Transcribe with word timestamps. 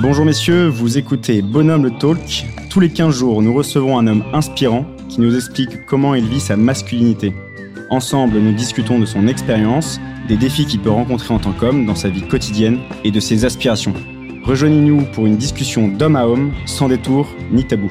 Bonjour 0.00 0.24
messieurs, 0.24 0.68
vous 0.68 0.96
écoutez 0.96 1.42
Bonhomme 1.42 1.82
le 1.82 1.90
Talk. 1.90 2.46
Tous 2.70 2.78
les 2.78 2.88
15 2.88 3.12
jours, 3.12 3.42
nous 3.42 3.52
recevons 3.52 3.98
un 3.98 4.06
homme 4.06 4.22
inspirant 4.32 4.84
qui 5.08 5.20
nous 5.20 5.34
explique 5.34 5.86
comment 5.86 6.14
il 6.14 6.24
vit 6.24 6.38
sa 6.38 6.56
masculinité. 6.56 7.34
Ensemble, 7.90 8.38
nous 8.38 8.52
discutons 8.52 9.00
de 9.00 9.06
son 9.06 9.26
expérience, 9.26 9.98
des 10.28 10.36
défis 10.36 10.66
qu'il 10.66 10.80
peut 10.80 10.90
rencontrer 10.90 11.34
en 11.34 11.40
tant 11.40 11.52
qu'homme 11.52 11.84
dans 11.84 11.96
sa 11.96 12.10
vie 12.10 12.22
quotidienne 12.22 12.78
et 13.02 13.10
de 13.10 13.18
ses 13.18 13.44
aspirations. 13.44 13.92
Rejoignez-nous 14.44 15.04
pour 15.12 15.26
une 15.26 15.36
discussion 15.36 15.88
d'homme 15.88 16.14
à 16.14 16.28
homme, 16.28 16.52
sans 16.64 16.86
détour 16.86 17.26
ni 17.50 17.66
tabou. 17.66 17.90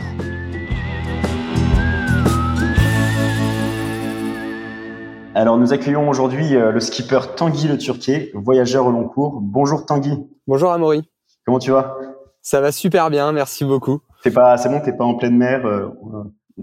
Alors 5.36 5.58
nous 5.58 5.74
accueillons 5.74 6.08
aujourd'hui 6.08 6.56
euh, 6.56 6.72
le 6.72 6.80
skipper 6.80 7.20
Tanguy 7.36 7.68
Le 7.68 7.78
Turquier, 7.78 8.32
voyageur 8.34 8.88
au 8.88 8.92
long 8.92 9.10
cours. 9.10 9.40
Bonjour 9.42 9.86
Tanguy. 9.86 10.18
Bonjour 10.48 10.72
Amaury. 10.72 11.04
Comment 11.48 11.60
tu 11.60 11.72
vas? 11.72 11.98
Ça 12.42 12.60
va 12.60 12.74
super 12.74 13.10
bien, 13.10 13.32
merci 13.32 13.64
beaucoup. 13.64 14.02
T'es 14.22 14.32
pas, 14.32 14.58
c'est 14.58 14.68
bon, 14.68 14.82
t'es 14.82 14.92
pas 14.92 15.06
en 15.06 15.16
pleine 15.16 15.38
mer, 15.38 15.66
euh, 15.66 15.88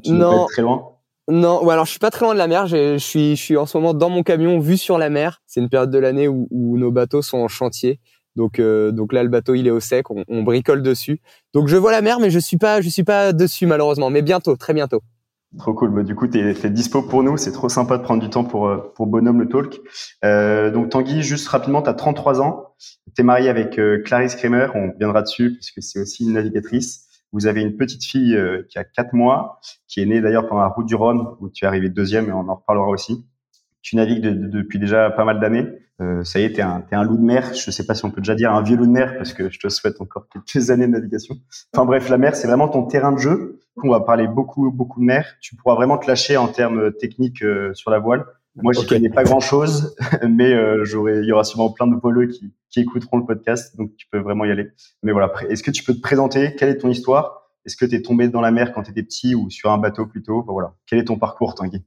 tu 0.05 0.12
non. 0.12 0.45
Pas 0.45 0.52
très 0.52 0.62
loin? 0.62 0.91
Non, 1.27 1.65
ou 1.65 1.70
alors 1.70 1.87
je 1.87 1.91
suis 1.92 1.98
pas 1.98 2.11
très 2.11 2.27
loin 2.27 2.34
de 2.34 2.38
la 2.38 2.48
mer. 2.48 2.66
Je, 2.66 2.98
suis, 2.98 3.34
je 3.34 3.42
suis 3.42 3.56
en 3.56 3.65
ce 3.65 3.78
moment 3.78 3.95
dans 3.95 4.11
mon 4.11 4.23
camion, 4.23 4.59
vue 4.59 4.77
sur 4.77 4.98
la 4.98 5.09
mer. 5.09 5.41
C'est 5.47 5.61
une 5.61 5.70
période 5.70 5.91
de 5.91 5.97
l'année 5.97 6.28
où, 6.28 6.48
où, 6.51 6.77
nos 6.77 6.92
bateaux 6.92 7.23
sont 7.23 7.39
en 7.39 7.48
chantier. 7.48 7.98
Donc, 8.37 8.59
euh, 8.59 8.92
donc 8.92 9.15
là, 9.15 9.23
le 9.23 9.30
bateau 9.30 9.55
il 9.55 9.66
est 9.66 9.70
au 9.70 9.80
sec, 9.80 10.11
on, 10.11 10.23
on, 10.28 10.42
bricole 10.42 10.83
dessus. 10.83 11.23
Donc 11.55 11.69
je 11.69 11.78
vois 11.78 11.91
la 11.91 12.03
mer, 12.03 12.20
mais 12.20 12.28
je 12.28 12.39
suis 12.39 12.59
pas, 12.59 12.83
je 12.83 12.91
suis 12.91 13.05
pas 13.05 13.33
dessus 13.33 13.64
malheureusement. 13.64 14.11
Mais 14.11 14.20
bientôt, 14.20 14.55
très 14.56 14.75
bientôt. 14.75 15.01
Trop 15.58 15.72
cool. 15.74 15.90
Bah, 15.94 16.02
du 16.02 16.14
coup, 16.14 16.26
tu 16.26 16.38
es, 16.38 16.70
dispo 16.70 17.02
pour 17.02 17.22
nous. 17.22 17.36
C'est 17.36 17.52
trop 17.52 17.68
sympa 17.68 17.96
de 17.98 18.02
prendre 18.02 18.22
du 18.22 18.28
temps 18.28 18.44
pour, 18.44 18.66
euh, 18.66 18.92
pour 18.96 19.06
Bonhomme 19.06 19.40
le 19.40 19.48
Talk. 19.48 19.80
Euh, 20.24 20.70
donc, 20.70 20.90
Tanguy, 20.90 21.22
juste 21.22 21.46
rapidement, 21.48 21.82
tu 21.82 21.88
as 21.88 21.94
33 21.94 22.40
ans. 22.40 22.74
Tu 23.14 23.20
es 23.20 23.24
marié 23.24 23.48
avec 23.48 23.78
euh, 23.78 24.02
Clarisse 24.02 24.34
Kramer. 24.34 24.69
On 24.74 24.92
viendra 24.98 25.22
dessus 25.22 25.55
puisque 25.55 25.83
c'est 25.83 26.00
aussi 26.00 26.24
une 26.24 26.33
navigatrice. 26.33 27.06
Vous 27.33 27.46
avez 27.46 27.62
une 27.62 27.77
petite 27.77 28.05
fille 28.05 28.36
euh, 28.36 28.64
qui 28.69 28.78
a 28.78 28.84
4 28.84 29.12
mois, 29.12 29.61
qui 29.88 30.00
est 30.00 30.06
née 30.06 30.20
d'ailleurs 30.20 30.48
pendant 30.48 30.61
la 30.62 30.69
route 30.69 30.86
du 30.86 30.94
Rhône, 30.94 31.27
où 31.41 31.48
tu 31.50 31.64
es 31.64 31.68
arrivé 31.68 31.89
deuxième 31.89 32.28
et 32.28 32.33
on 32.33 32.48
en 32.48 32.55
reparlera 32.55 32.89
aussi. 32.89 33.27
Tu 33.84 33.96
navigues 33.96 34.22
de, 34.22 34.30
de, 34.30 34.46
depuis 34.48 34.78
déjà 34.78 35.10
pas 35.10 35.24
mal 35.24 35.38
d'années. 35.40 35.66
Euh, 36.00 36.24
ça 36.24 36.40
y 36.40 36.44
est, 36.44 36.52
tu 36.52 36.60
es, 36.60 36.64
es, 36.64 36.94
un 36.94 37.04
loup 37.04 37.18
de 37.18 37.22
mer. 37.22 37.52
Je 37.54 37.70
sais 37.70 37.84
pas 37.84 37.94
si 37.94 38.04
on 38.06 38.10
peut 38.10 38.22
déjà 38.22 38.34
dire 38.34 38.50
un 38.50 38.62
vieux 38.62 38.77
loup 38.77 38.86
de 38.86 38.90
mer 38.90 39.14
parce 39.18 39.34
que 39.34 39.50
je 39.50 39.60
te 39.60 39.68
souhaite 39.68 40.00
encore 40.00 40.27
quelques 40.28 40.70
années 40.70 40.86
de 40.86 40.92
navigation. 40.92 41.36
Enfin 41.72 41.84
bref, 41.84 42.08
la 42.08 42.16
mer, 42.16 42.34
c'est 42.34 42.48
vraiment 42.48 42.68
ton 42.68 42.84
terrain 42.86 43.12
de 43.12 43.18
jeu. 43.18 43.60
On 43.82 43.90
va 43.90 44.00
parler 44.00 44.27
beaucoup, 44.27 44.70
beaucoup 44.70 45.00
de 45.00 45.05
mer. 45.05 45.36
Tu 45.42 45.55
pourras 45.55 45.74
vraiment 45.74 45.98
te 45.98 46.06
lâcher 46.06 46.38
en 46.38 46.48
termes 46.48 46.92
techniques 46.94 47.42
euh, 47.42 47.74
sur 47.74 47.90
la 47.90 47.98
voile. 47.98 48.24
Moi, 48.56 48.72
je 48.72 48.80
okay. 48.80 48.96
connais 48.96 49.10
pas 49.10 49.24
grand 49.24 49.40
chose, 49.40 49.96
mais 50.28 50.52
euh, 50.52 50.84
il 51.20 51.27
y 51.27 51.32
aura 51.32 51.44
sûrement 51.44 51.70
plein 51.70 51.88
de 51.88 51.96
voleux 51.96 52.28
qui, 52.28 52.55
qui 52.70 52.80
écouteront 52.80 53.18
le 53.18 53.24
podcast, 53.24 53.77
donc 53.77 53.94
tu 53.96 54.06
peux 54.10 54.18
vraiment 54.18 54.44
y 54.44 54.50
aller. 54.50 54.70
Mais 55.02 55.12
voilà, 55.12 55.32
est-ce 55.48 55.62
que 55.62 55.72
tu 55.72 55.82
peux 55.82 55.92
te 55.92 56.00
présenter? 56.00 56.55
Quelle 56.56 56.68
est 56.68 56.78
ton 56.78 56.88
histoire? 56.88 57.44
Est-ce 57.67 57.77
que 57.77 57.87
tu 57.87 57.97
es 57.97 58.03
tombé 58.03 58.29
dans 58.29 58.41
la 58.41 58.51
mer 58.51 58.73
quand 58.73 58.83
tu 58.83 58.91
étais 58.91 59.03
petit 59.03 59.34
ou 59.34 59.48
sur 59.48 59.70
un 59.70 59.79
bateau 59.79 60.07
plutôt? 60.07 60.41
Enfin, 60.41 60.53
voilà. 60.53 60.75
Quel 60.87 60.98
est 60.98 61.05
ton 61.05 61.19
parcours, 61.19 61.55
Tanguy? 61.55 61.83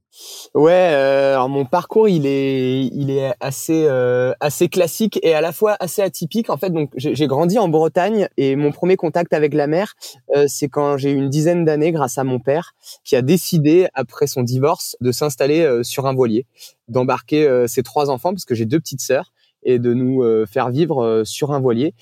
Ouais, 0.55 0.71
euh, 0.71 1.33
alors 1.33 1.49
mon 1.49 1.65
parcours, 1.65 2.09
il 2.09 2.25
est, 2.25 2.85
il 2.87 3.11
est 3.11 3.33
assez, 3.39 3.85
euh, 3.87 4.33
assez 4.39 4.69
classique 4.69 5.19
et 5.21 5.35
à 5.35 5.41
la 5.41 5.51
fois 5.51 5.77
assez 5.79 6.01
atypique. 6.01 6.49
En 6.49 6.57
fait, 6.57 6.71
donc 6.71 6.91
j'ai 6.95 7.27
grandi 7.27 7.59
en 7.59 7.67
Bretagne 7.67 8.27
et 8.37 8.55
mon 8.55 8.71
premier 8.71 8.95
contact 8.95 9.33
avec 9.33 9.53
la 9.53 9.67
mer, 9.67 9.93
euh, 10.35 10.45
c'est 10.47 10.67
quand 10.67 10.97
j'ai 10.97 11.11
eu 11.11 11.15
une 11.15 11.29
dizaine 11.29 11.63
d'années 11.63 11.91
grâce 11.91 12.17
à 12.17 12.23
mon 12.23 12.39
père 12.39 12.73
qui 13.03 13.15
a 13.15 13.21
décidé, 13.21 13.87
après 13.93 14.25
son 14.25 14.41
divorce, 14.41 14.95
de 15.01 15.11
s'installer 15.11 15.83
sur 15.83 16.07
un 16.07 16.13
voilier, 16.13 16.45
d'embarquer 16.87 17.65
ses 17.67 17.83
trois 17.83 18.09
enfants 18.09 18.31
parce 18.31 18.45
que 18.45 18.55
j'ai 18.55 18.65
deux 18.65 18.79
petites 18.79 19.01
sœurs 19.01 19.31
et 19.63 19.79
de 19.79 19.93
nous 19.93 20.23
faire 20.45 20.69
vivre 20.69 21.23
sur 21.25 21.51
un 21.51 21.59
voilier. 21.59 21.93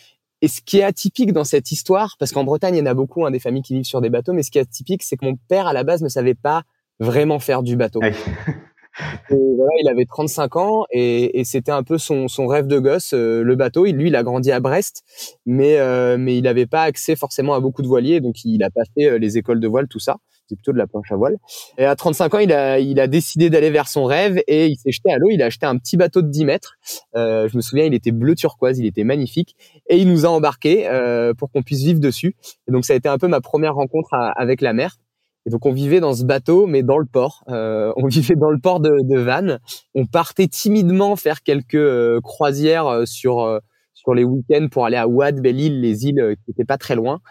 Et 0.46 0.48
ce 0.48 0.62
qui 0.62 0.78
est 0.78 0.84
atypique 0.84 1.34
dans 1.34 1.44
cette 1.44 1.72
histoire, 1.72 2.18
parce 2.20 2.32
qu'en 2.32 2.44
Bretagne, 2.44 2.76
il 2.76 2.78
y 2.78 2.82
en 2.84 2.86
a 2.86 2.94
beaucoup, 2.94 3.26
hein, 3.26 3.32
des 3.32 3.40
familles 3.40 3.64
qui 3.64 3.74
vivent 3.74 3.86
sur 3.86 4.00
des 4.00 4.12
bateaux, 4.12 4.32
mais 4.32 4.44
ce 4.44 4.52
qui 4.52 4.60
est 4.60 4.62
atypique, 4.62 5.02
c'est 5.02 5.18
que 5.18 5.26
mon 5.26 5.38
père, 5.48 5.66
à 5.66 5.74
la 5.74 5.84
base, 5.84 6.04
ne 6.04 6.08
savait 6.08 6.36
pas 6.36 6.62
vraiment 7.00 7.40
faire 7.40 7.64
du 7.64 7.76
bateau. 7.76 8.00
Ouais. 8.00 8.14
Et 9.32 9.36
voilà, 9.56 9.72
il 9.82 9.90
avait 9.90 10.06
35 10.06 10.56
ans 10.58 10.86
et, 10.92 11.40
et 11.40 11.44
c'était 11.44 11.72
un 11.72 11.82
peu 11.82 11.98
son, 11.98 12.28
son, 12.28 12.46
rêve 12.46 12.68
de 12.68 12.78
gosse, 12.78 13.14
euh, 13.14 13.42
le 13.42 13.56
bateau. 13.56 13.86
Lui, 13.86 14.08
il 14.08 14.16
a 14.16 14.22
grandi 14.22 14.52
à 14.52 14.60
Brest, 14.60 15.04
mais, 15.48 15.80
euh, 15.80 16.16
mais 16.20 16.38
il 16.38 16.44
n'avait 16.44 16.68
pas 16.68 16.84
accès 16.84 17.16
forcément 17.16 17.56
à 17.56 17.60
beaucoup 17.60 17.82
de 17.82 17.88
voiliers, 17.88 18.22
donc 18.22 18.46
il 18.46 18.60
n'a 18.60 18.70
pas 18.70 18.84
fait 18.96 19.10
euh, 19.10 19.18
les 19.18 19.40
écoles 19.40 19.60
de 19.60 19.68
voile, 19.68 19.88
tout 19.88 20.00
ça. 20.00 20.18
C'était 20.48 20.58
plutôt 20.58 20.74
de 20.74 20.78
la 20.78 20.88
planche 20.88 21.12
à 21.12 21.16
voile. 21.16 21.38
Et 21.78 21.86
à 21.86 21.96
35 21.96 22.34
ans, 22.36 22.40
il 22.40 22.54
a, 22.54 22.80
il 22.80 23.00
a 23.00 23.08
décidé 23.08 23.50
d'aller 23.50 23.72
vers 23.72 23.88
son 23.88 24.06
rêve 24.06 24.42
et 24.48 24.68
il 24.68 24.78
s'est 24.78 24.92
jeté 24.92 25.12
à 25.12 25.18
l'eau. 25.18 25.30
Il 25.32 25.42
a 25.42 25.48
acheté 25.48 25.66
un 25.66 25.78
petit 25.78 25.98
bateau 25.98 26.22
de 26.22 26.28
10 26.28 26.46
mètres. 26.46 26.76
Euh, 27.16 27.48
je 27.48 27.58
me 27.58 27.62
souviens, 27.62 27.86
il 27.86 27.94
était 27.94 28.12
bleu 28.12 28.36
turquoise, 28.36 28.78
il 28.80 28.86
était 28.86 29.04
magnifique. 29.04 29.56
Et 29.90 29.98
il 29.98 30.10
nous 30.10 30.26
a 30.26 30.30
embarqués 30.30 30.88
euh, 30.88 31.34
pour 31.34 31.52
qu'on 31.52 31.64
puisse 31.64 31.84
vivre 31.84 32.00
dessus. 32.00 32.36
Et 32.68 32.72
donc, 32.72 32.86
ça 32.86 32.94
a 32.94 32.96
été 32.96 33.10
un 33.10 33.18
peu 33.18 33.28
ma 33.28 33.42
première 33.42 33.76
rencontre 33.76 34.10
avec 34.14 34.62
la 34.62 34.74
mer. 34.74 34.98
Et 35.46 35.52
donc, 35.52 35.66
on 35.66 35.72
vivait 35.72 36.00
dans 36.00 36.14
ce 36.14 36.24
bateau, 36.24 36.66
mais 36.66 36.82
dans 36.82 36.98
le 36.98 37.06
port. 37.06 37.44
Euh, 37.50 37.94
on 37.98 38.08
vivait 38.08 38.36
dans 38.36 38.50
le 38.50 38.60
port 38.60 38.80
de, 38.80 38.98
de 39.04 39.20
Vannes. 39.20 39.60
On 39.94 40.06
partait 40.06 40.48
timidement 40.48 41.16
faire 41.16 41.44
quelques 41.44 41.76
euh, 41.76 42.20
croisières 42.22 43.04
sur, 43.06 43.42
euh, 43.42 43.60
sur 43.94 44.14
les 44.14 44.24
week-ends 44.24 44.68
pour 44.72 44.86
aller 44.86 44.98
à 44.98 45.08
Ouad, 45.08 45.40
Belle-Île, 45.40 45.82
les 45.82 46.06
îles 46.06 46.36
qui 46.38 46.52
n'étaient 46.52 46.66
pas 46.66 46.78
très 46.78 46.96
loin. 46.96 47.22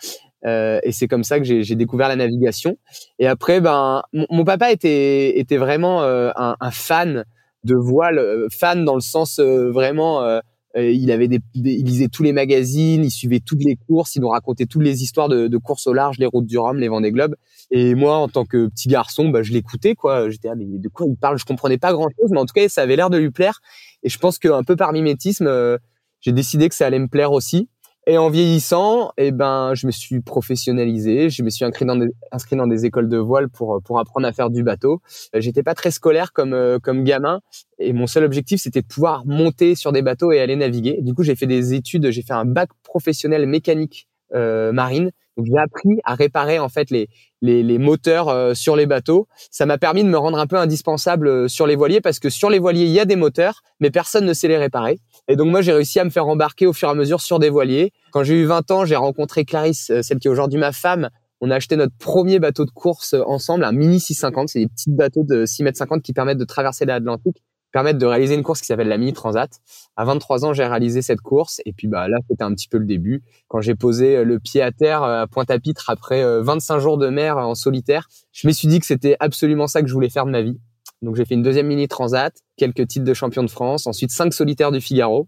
Euh, 0.47 0.79
et 0.83 0.93
c'est 0.93 1.09
comme 1.09 1.25
ça 1.25 1.39
que 1.39 1.45
j'ai 1.45 1.75
découvert 1.75 2.09
la 2.09 2.17
navigation. 2.17 2.77
Et 3.19 3.27
après, 3.27 3.61
ben, 3.61 4.03
mon, 4.13 4.45
papa 4.45 4.71
était, 4.71 5.39
était 5.39 5.57
vraiment 5.57 6.03
euh, 6.03 6.31
un, 6.37 6.57
un, 6.61 6.71
fan 6.71 7.25
de 7.65 7.75
voile, 7.75 8.19
euh, 8.19 8.49
fan 8.51 8.85
dans 8.85 8.95
le 8.95 9.01
sens 9.01 9.39
euh, 9.39 9.71
vraiment. 9.71 10.23
Euh, 10.23 10.41
il 10.77 11.13
avait 11.13 11.29
des, 11.29 11.39
il 11.55 11.85
lisait 11.85 12.09
tous 12.09 12.25
les 12.25 12.33
magazines, 12.33 13.05
il 13.05 13.11
suivait 13.11 13.39
toutes 13.39 13.63
les 13.63 13.77
courses, 13.77 14.17
il 14.17 14.23
nous 14.23 14.29
racontait 14.29 14.67
toutes 14.67 14.83
les 14.83 15.05
histoires 15.05 15.29
de, 15.29 15.47
de 15.47 15.57
courses 15.57 15.87
au 15.87 15.93
large, 15.93 16.19
les 16.19 16.27
routes 16.27 16.47
du 16.47 16.59
Rhum, 16.59 16.79
les 16.79 16.89
Vendée 16.89 17.13
Globe. 17.13 17.37
Et 17.71 17.95
moi, 17.95 18.17
en 18.17 18.27
tant 18.29 18.45
que 18.45 18.67
petit 18.67 18.89
garçon, 18.89 19.29
bah, 19.29 19.45
je 19.45 19.53
l'écoutais 19.53 19.95
quoi. 19.95 20.29
J'étais 20.31 20.49
ah, 20.49 20.57
mais 20.57 20.67
de 20.67 20.89
quoi 20.89 21.07
il 21.09 21.17
parle? 21.17 21.39
Je 21.39 21.45
comprenais 21.45 21.79
pas 21.79 21.93
grand 21.93 22.09
chose, 22.19 22.31
mais 22.33 22.41
en 22.41 22.45
tout 22.45 22.53
cas, 22.53 22.69
ça 22.69 22.83
avait 22.83 22.97
l'air 22.97 23.09
de 23.09 23.19
lui 23.19 23.31
plaire. 23.31 23.61
Et 24.03 24.09
je 24.09 24.19
pense 24.19 24.39
qu'un 24.41 24.65
peu 24.65 24.75
par 24.75 24.93
mimétisme, 24.93 25.79
j'ai 26.21 26.33
décidé 26.33 26.69
que 26.69 26.75
ça 26.75 26.87
allait 26.87 26.99
me 26.99 27.09
plaire 27.09 27.31
aussi. 27.31 27.69
Et 28.07 28.19
en 28.19 28.29
vieillissant, 28.29 29.13
eh 29.17 29.31
ben, 29.31 29.73
je 29.75 29.87
me 29.87 29.91
suis 29.91 30.21
professionnalisé, 30.21 31.31
je 31.31 31.43
me 31.43 31.49
suis 31.49 31.65
inscrit 31.65 31.87
dans 31.87 31.97
des, 31.97 32.09
inscrit 32.33 32.55
dans 32.55 32.67
des 32.67 32.85
écoles 32.85 33.09
de 33.09 33.17
voile 33.17 33.49
pour 33.49 33.81
pour 33.83 33.99
apprendre 33.99 34.27
à 34.27 34.33
faire 34.33 34.51
du 34.51 34.63
bateau. 34.63 35.01
J'étais 35.35 35.63
pas 35.63 35.75
très 35.75 35.91
scolaire 35.91 36.33
comme 36.33 36.79
comme 36.83 37.05
gamin 37.05 37.41
et 37.79 37.93
mon 37.95 38.07
seul 38.07 38.25
objectif 38.25 38.61
c'était 38.61 38.83
de 38.83 38.87
pouvoir 38.87 39.25
monter 39.25 39.75
sur 39.75 39.91
des 39.93 40.03
bateaux 40.03 40.33
et 40.33 40.41
aller 40.41 40.57
naviguer. 40.57 40.99
Du 41.01 41.15
coup, 41.15 41.23
j'ai 41.23 41.35
fait 41.35 41.47
des 41.47 41.73
études, 41.73 42.11
j'ai 42.11 42.23
fait 42.23 42.35
un 42.35 42.45
bac 42.45 42.69
professionnel 42.83 43.47
mécanique 43.47 44.09
euh, 44.35 44.73
marine. 44.73 45.11
Donc 45.37 45.47
j'ai 45.47 45.59
appris 45.59 46.01
à 46.05 46.15
réparer 46.15 46.59
en 46.59 46.69
fait 46.69 46.91
les 46.91 47.09
les, 47.43 47.63
les 47.63 47.79
moteurs 47.79 48.29
euh, 48.29 48.55
sur 48.55 48.75
les 48.75 48.87
bateaux. 48.87 49.29
Ça 49.51 49.67
m'a 49.67 49.77
permis 49.77 50.03
de 50.03 50.09
me 50.09 50.17
rendre 50.17 50.39
un 50.39 50.47
peu 50.47 50.57
indispensable 50.57 51.29
euh, 51.29 51.49
sur 51.49 51.67
les 51.67 51.77
voiliers 51.77 52.01
parce 52.01 52.19
que 52.19 52.31
sur 52.31 52.49
les 52.49 52.59
voiliers 52.59 52.87
il 52.87 52.91
y 52.91 53.01
a 53.01 53.05
des 53.05 53.17
moteurs, 53.17 53.63
mais 53.81 53.91
personne 53.91 54.25
ne 54.25 54.33
sait 54.33 54.49
les 54.49 54.57
réparer. 54.57 54.99
Et 55.29 55.37
donc 55.37 55.49
moi 55.49 55.61
j'ai 55.61 55.73
réussi 55.73 56.01
à 56.01 56.05
me 56.05 56.11
faire 56.11 56.27
embarquer 56.27 56.67
au 56.67 56.73
fur 56.73 56.89
et 56.89 56.93
à 56.93 56.95
mesure 56.95 57.21
sur 57.21 57.39
des 57.39 57.51
voiliers. 57.51 57.93
Quand 58.13 58.25
j'ai 58.25 58.35
eu 58.35 58.45
20 58.47 58.71
ans, 58.71 58.85
j'ai 58.85 58.97
rencontré 58.97 59.45
Clarisse, 59.45 59.93
celle 60.03 60.19
qui 60.19 60.29
est 60.29 60.31
aujourd'hui 60.31 60.59
ma 60.59 60.73
femme. 60.73 61.11
On 61.41 61.51
a 61.51 61.57
acheté 61.57 61.77
notre 61.77 61.95
premier 61.99 62.39
bateau 62.39 62.65
de 62.65 62.71
course 62.71 63.15
ensemble, 63.27 63.65
un 63.65 63.73
mini 63.73 64.01
650. 64.01 64.49
C'est 64.49 64.61
des 64.61 64.69
petits 64.69 64.91
bateaux 64.91 65.25
de 65.25 65.45
6 65.45 65.65
mètres 65.65 65.79
50 65.79 66.03
qui 66.03 66.15
permettent 66.15 66.39
de 66.39 66.45
traverser 66.45 66.87
l'Atlantique 66.87 67.43
permettre 67.75 67.99
de 67.99 68.07
réaliser 68.07 68.37
une 68.37 68.45
course 68.45 68.61
qui 68.61 68.67
s'appelle 68.67 68.87
la 68.87 68.97
Mini 68.97 69.13
Transat. 69.13 69.51
À 69.97 70.05
23 70.05 70.45
ans, 70.45 70.53
j'ai 70.53 70.65
réalisé 70.65 71.03
cette 71.03 71.21
course 71.21 71.61
et 71.67 71.73
puis 71.73 71.89
bah 71.89 72.07
là, 72.07 72.19
c'était 72.31 72.45
un 72.45 72.55
petit 72.55 72.69
peu 72.69 72.79
le 72.79 72.87
début. 72.87 73.25
Quand 73.49 73.61
j'ai 73.61 73.75
posé 73.75 74.23
le 74.25 74.39
pied 74.39 74.63
à 74.63 74.71
terre 74.71 75.03
à 75.03 75.27
Pointe-à-Pitre 75.27 75.91
après 75.91 76.23
25 76.41 76.79
jours 76.79 76.99
de 76.99 77.09
mer 77.09 77.37
en 77.37 77.57
solitaire, 77.57 78.09
je 78.31 78.47
me 78.47 78.53
suis 78.53 78.69
dit 78.69 78.79
que 78.79 78.87
c'était 78.87 79.17
absolument 79.19 79.67
ça 79.67 79.83
que 79.83 79.89
je 79.89 79.93
voulais 79.93 80.09
faire 80.09 80.25
de 80.25 80.31
ma 80.31 80.41
vie. 80.41 80.57
Donc 81.03 81.17
j'ai 81.17 81.25
fait 81.25 81.35
une 81.35 81.43
deuxième 81.43 81.67
Mini 81.67 81.89
Transat, 81.89 82.33
quelques 82.57 82.87
titres 82.87 83.05
de 83.05 83.15
champion 83.15 83.43
de 83.43 83.51
France, 83.51 83.89
ensuite 83.89 84.13
cinq 84.13 84.33
solitaires 84.33 84.71
du 84.71 84.81
Figaro. 84.81 85.27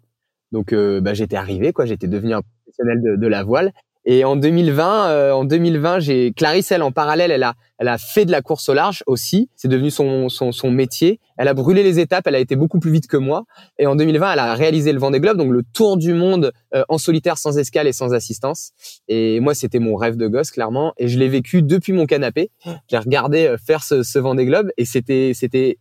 Donc 0.53 0.73
euh, 0.73 1.01
bah, 1.01 1.15
j'étais 1.15 1.37
arrivé 1.37 1.73
quoi, 1.73 1.85
j'étais 1.85 2.07
devenu 2.07 2.33
un 2.33 2.43
professionnel 2.65 3.19
de 3.19 3.27
la 3.27 3.43
voile 3.43 3.73
et 4.09 4.25
en 4.25 4.37
2020, 4.37 5.09
euh, 5.09 5.33
en 5.33 5.45
2020, 5.45 5.99
j'ai 5.99 6.33
Clarisse, 6.33 6.71
elle 6.71 6.85
en 6.85 6.93
parallèle, 6.93 7.33
elle 7.33 7.43
a, 7.43 7.55
elle 7.79 7.89
a 7.89 7.99
fait 7.99 8.25
de 8.25 8.31
la 8.31 8.41
course 8.41 8.69
au 8.69 8.75
large 8.75 9.03
aussi. 9.09 9.51
C'est 9.57 9.67
devenu 9.67 9.91
son, 9.91 10.29
son, 10.29 10.53
son 10.53 10.71
métier. 10.71 11.19
Elle 11.37 11.49
a 11.49 11.55
brûlé 11.55 11.83
les 11.83 11.99
étapes. 11.99 12.25
Elle 12.29 12.37
a 12.37 12.39
été 12.39 12.55
beaucoup 12.55 12.79
plus 12.79 12.93
vite 12.93 13.09
que 13.09 13.17
moi. 13.17 13.47
Et 13.81 13.87
en 13.89 13.97
2020, 13.97 14.33
elle 14.33 14.39
a 14.39 14.55
réalisé 14.55 14.93
le 14.93 15.01
Vendée 15.01 15.19
Globe, 15.19 15.37
donc 15.37 15.51
le 15.51 15.65
tour 15.75 15.97
du 15.97 16.15
monde 16.15 16.53
euh, 16.73 16.85
en 16.89 16.99
solitaire, 16.99 17.37
sans 17.37 17.59
escale 17.59 17.89
et 17.89 17.93
sans 17.93 18.15
assistance. 18.15 18.71
Et 19.09 19.41
moi, 19.41 19.55
c'était 19.55 19.81
mon 19.81 19.97
rêve 19.97 20.17
de 20.17 20.29
gosse, 20.29 20.53
clairement. 20.53 20.93
Et 20.99 21.09
je 21.09 21.19
l'ai 21.19 21.29
vécu 21.29 21.63
depuis 21.63 21.93
mon 21.93 22.07
canapé. 22.07 22.53
J'ai 22.89 22.99
regardé 22.99 23.47
euh, 23.47 23.57
faire 23.57 23.83
ce, 23.83 24.05
ce 24.05 24.21
Vendée 24.21 24.47
Globe 24.47 24.71
et 24.77 24.85
c'était, 24.85 25.33
c'était 25.35 25.79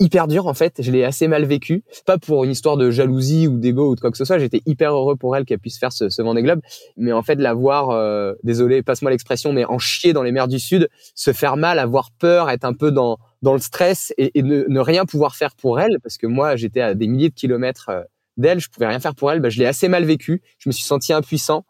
hyper 0.00 0.26
dur 0.26 0.46
en 0.46 0.54
fait. 0.54 0.82
Je 0.82 0.90
l'ai 0.90 1.04
assez 1.04 1.28
mal 1.28 1.44
vécu. 1.44 1.84
Pas 2.06 2.18
pour 2.18 2.44
une 2.44 2.50
histoire 2.50 2.76
de 2.76 2.90
jalousie 2.90 3.46
ou 3.46 3.58
d'ego 3.58 3.90
ou 3.90 3.94
de 3.94 4.00
quoi 4.00 4.10
que 4.10 4.16
ce 4.16 4.24
soit. 4.24 4.38
J'étais 4.38 4.62
hyper 4.66 4.92
heureux 4.92 5.16
pour 5.16 5.36
elle 5.36 5.44
qu'elle 5.44 5.58
puisse 5.60 5.78
faire 5.78 5.92
ce, 5.92 6.08
ce 6.08 6.22
Vendée 6.22 6.42
Globe. 6.42 6.60
Mais 6.96 7.12
en 7.12 7.22
fait, 7.22 7.36
la 7.36 7.54
voir, 7.54 7.90
euh, 7.90 8.34
désolé, 8.42 8.82
passe-moi 8.82 9.10
l'expression, 9.10 9.52
mais 9.52 9.64
en 9.64 9.78
chier 9.78 10.12
dans 10.12 10.22
les 10.22 10.32
mers 10.32 10.48
du 10.48 10.58
Sud, 10.58 10.88
se 11.14 11.32
faire 11.32 11.56
mal, 11.56 11.78
avoir 11.78 12.10
peur, 12.18 12.50
être 12.50 12.64
un 12.64 12.74
peu 12.74 12.90
dans 12.90 13.18
dans 13.42 13.54
le 13.54 13.58
stress 13.58 14.12
et, 14.18 14.38
et 14.38 14.42
ne, 14.42 14.64
ne, 14.68 14.80
rien 14.80 15.06
pouvoir 15.06 15.34
faire 15.34 15.54
pour 15.54 15.80
elle, 15.80 15.98
parce 16.02 16.18
que 16.18 16.26
moi, 16.26 16.56
j'étais 16.56 16.82
à 16.82 16.94
des 16.94 17.06
milliers 17.06 17.30
de 17.30 17.34
kilomètres 17.34 17.88
euh, 17.88 18.02
d'elle, 18.36 18.60
je 18.60 18.68
pouvais 18.68 18.86
rien 18.86 19.00
faire 19.00 19.14
pour 19.14 19.30
elle. 19.30 19.40
Bah, 19.40 19.48
je 19.48 19.58
l'ai 19.58 19.66
assez 19.66 19.88
mal 19.88 20.04
vécu. 20.04 20.42
Je 20.58 20.68
me 20.68 20.72
suis 20.72 20.84
senti 20.84 21.12
impuissant. 21.12 21.64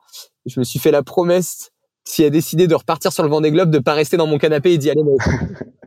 je 0.47 0.59
me 0.59 0.65
suis 0.65 0.79
fait 0.79 0.91
la 0.91 1.03
promesse 1.03 1.71
s'il 2.05 2.25
a 2.25 2.31
décidé 2.31 2.67
de 2.67 2.75
repartir 2.75 3.12
sur 3.12 3.23
le 3.23 3.29
Vendée 3.29 3.50
Globe, 3.50 3.71
de 3.71 3.79
pas 3.79 3.94
rester 3.94 4.17
dans 4.17 4.27
mon 4.27 4.38
canapé 4.38 4.73
et 4.73 4.79
d'y 4.79 4.91
aller. 4.91 5.03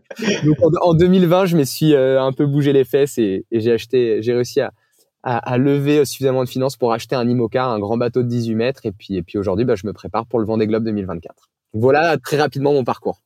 Donc 0.46 0.58
en, 0.82 0.94
2020, 0.94 1.46
je 1.46 1.58
me 1.58 1.64
suis 1.64 1.94
euh, 1.94 2.22
un 2.22 2.32
peu 2.32 2.46
bougé 2.46 2.74
les 2.74 2.84
fesses 2.84 3.18
et, 3.18 3.46
j'ai 3.52 3.72
acheté, 3.72 4.22
j'ai 4.22 4.34
réussi 4.34 4.62
à, 4.62 4.72
lever 5.58 6.04
suffisamment 6.06 6.44
de 6.44 6.50
finances 6.50 6.76
pour 6.76 6.92
acheter 6.92 7.16
un 7.16 7.28
IMOCA, 7.28 7.66
un 7.66 7.80
grand 7.80 7.98
bateau 7.98 8.24
de 8.24 8.28
18 8.28 8.56
mètres. 8.56 8.86
Et 8.86 8.92
puis, 8.92 9.16
et 9.16 9.22
puis 9.22 9.38
aujourd'hui, 9.38 9.66
bah, 9.66 9.76
je 9.76 9.88
me 9.88 9.94
prépare 9.94 10.26
pour 10.26 10.40
le 10.40 10.46
Vendée 10.46 10.68
Globe 10.68 10.84
2024. 10.84 11.50
Voilà 11.74 12.18
très 12.18 12.38
rapidement 12.38 12.74
mon 12.74 12.84
parcours. 12.84 13.22